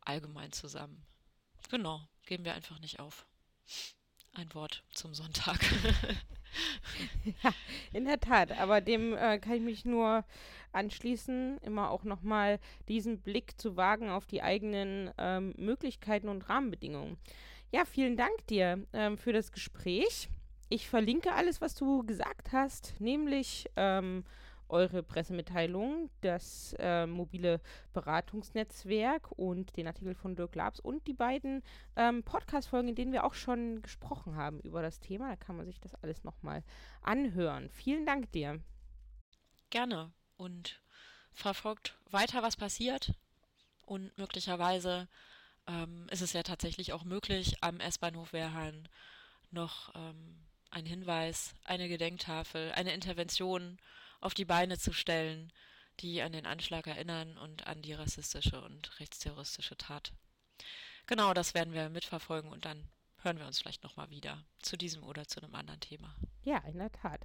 allgemein 0.00 0.52
zusammen. 0.52 1.06
Genau, 1.70 2.06
geben 2.26 2.44
wir 2.44 2.54
einfach 2.54 2.78
nicht 2.80 3.00
auf. 3.00 3.24
Ein 4.36 4.52
Wort 4.52 4.82
zum 4.92 5.14
Sonntag. 5.14 5.58
ja, 7.24 7.54
in 7.92 8.04
der 8.04 8.18
Tat. 8.18 8.50
Aber 8.58 8.80
dem 8.80 9.14
äh, 9.14 9.38
kann 9.38 9.54
ich 9.54 9.62
mich 9.62 9.84
nur 9.84 10.24
anschließen, 10.72 11.58
immer 11.58 11.90
auch 11.90 12.02
nochmal 12.02 12.58
diesen 12.88 13.20
Blick 13.20 13.60
zu 13.60 13.76
wagen 13.76 14.10
auf 14.10 14.26
die 14.26 14.42
eigenen 14.42 15.12
ähm, 15.18 15.54
Möglichkeiten 15.56 16.28
und 16.28 16.48
Rahmenbedingungen. 16.48 17.16
Ja, 17.70 17.84
vielen 17.84 18.16
Dank 18.16 18.46
dir 18.48 18.84
ähm, 18.92 19.18
für 19.18 19.32
das 19.32 19.52
Gespräch. 19.52 20.28
Ich 20.68 20.88
verlinke 20.88 21.32
alles, 21.32 21.60
was 21.60 21.76
du 21.76 22.04
gesagt 22.04 22.50
hast, 22.52 23.00
nämlich 23.00 23.70
ähm, 23.76 24.24
eure 24.74 25.04
Pressemitteilung, 25.04 26.10
das 26.20 26.74
äh, 26.80 27.06
mobile 27.06 27.60
Beratungsnetzwerk 27.92 29.30
und 29.30 29.76
den 29.76 29.86
Artikel 29.86 30.14
von 30.16 30.34
Dirk 30.34 30.56
Labs 30.56 30.80
und 30.80 31.06
die 31.06 31.14
beiden 31.14 31.62
ähm, 31.94 32.24
Podcast-Folgen, 32.24 32.88
in 32.88 32.96
denen 32.96 33.12
wir 33.12 33.24
auch 33.24 33.34
schon 33.34 33.80
gesprochen 33.82 34.34
haben 34.36 34.58
über 34.60 34.82
das 34.82 34.98
Thema. 34.98 35.28
Da 35.28 35.36
kann 35.36 35.56
man 35.56 35.66
sich 35.66 35.80
das 35.80 35.94
alles 36.02 36.24
nochmal 36.24 36.64
anhören. 37.02 37.70
Vielen 37.70 38.04
Dank 38.04 38.32
dir. 38.32 38.60
Gerne 39.70 40.12
und 40.36 40.80
verfolgt 41.32 41.96
weiter, 42.10 42.42
was 42.42 42.56
passiert 42.56 43.14
und 43.86 44.16
möglicherweise 44.18 45.06
ähm, 45.68 46.08
ist 46.10 46.20
es 46.20 46.32
ja 46.32 46.42
tatsächlich 46.42 46.92
auch 46.92 47.04
möglich, 47.04 47.56
am 47.60 47.78
S-Bahnhof 47.78 48.32
Wehrhahn 48.32 48.88
noch 49.52 49.94
ähm, 49.94 50.36
ein 50.70 50.84
Hinweis, 50.84 51.54
eine 51.64 51.88
Gedenktafel, 51.88 52.72
eine 52.72 52.92
Intervention 52.92 53.78
auf 54.24 54.34
die 54.34 54.44
Beine 54.44 54.78
zu 54.78 54.92
stellen, 54.92 55.52
die 56.00 56.22
an 56.22 56.32
den 56.32 56.46
Anschlag 56.46 56.86
erinnern 56.86 57.36
und 57.38 57.66
an 57.66 57.82
die 57.82 57.92
rassistische 57.92 58.60
und 58.60 58.98
rechtsterroristische 58.98 59.76
Tat. 59.76 60.12
Genau, 61.06 61.34
das 61.34 61.54
werden 61.54 61.74
wir 61.74 61.90
mitverfolgen 61.90 62.50
und 62.50 62.64
dann 62.64 62.88
hören 63.22 63.38
wir 63.38 63.46
uns 63.46 63.58
vielleicht 63.58 63.84
nochmal 63.84 64.10
wieder 64.10 64.42
zu 64.60 64.76
diesem 64.76 65.02
oder 65.02 65.26
zu 65.26 65.42
einem 65.42 65.54
anderen 65.54 65.80
Thema. 65.80 66.16
Ja, 66.42 66.58
in 66.58 66.78
der 66.78 66.90
Tat. 66.90 67.20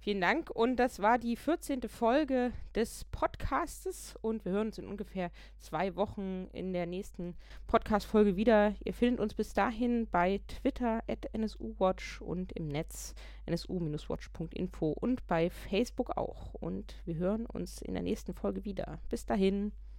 Vielen 0.00 0.20
Dank. 0.20 0.50
Und 0.50 0.76
das 0.76 1.00
war 1.00 1.18
die 1.18 1.36
14. 1.36 1.88
Folge 1.88 2.52
des 2.74 3.04
Podcastes. 3.06 4.14
Und 4.20 4.44
wir 4.44 4.52
hören 4.52 4.68
uns 4.68 4.78
in 4.78 4.86
ungefähr 4.86 5.30
zwei 5.58 5.96
Wochen 5.96 6.48
in 6.52 6.72
der 6.72 6.86
nächsten 6.86 7.34
Podcast-Folge 7.66 8.36
wieder. 8.36 8.74
Ihr 8.84 8.94
findet 8.94 9.20
uns 9.20 9.34
bis 9.34 9.54
dahin 9.54 10.06
bei 10.10 10.40
Twitter 10.46 11.02
at 11.08 11.28
NSUWatch 11.36 12.20
und 12.20 12.52
im 12.52 12.68
Netz 12.68 13.14
nsu-watch.info 13.46 14.92
und 14.92 15.26
bei 15.26 15.50
Facebook 15.50 16.16
auch. 16.16 16.54
Und 16.54 16.94
wir 17.04 17.16
hören 17.16 17.44
uns 17.46 17.82
in 17.82 17.94
der 17.94 18.02
nächsten 18.02 18.34
Folge 18.34 18.64
wieder. 18.64 19.00
Bis 19.08 19.26
dahin. 19.26 19.72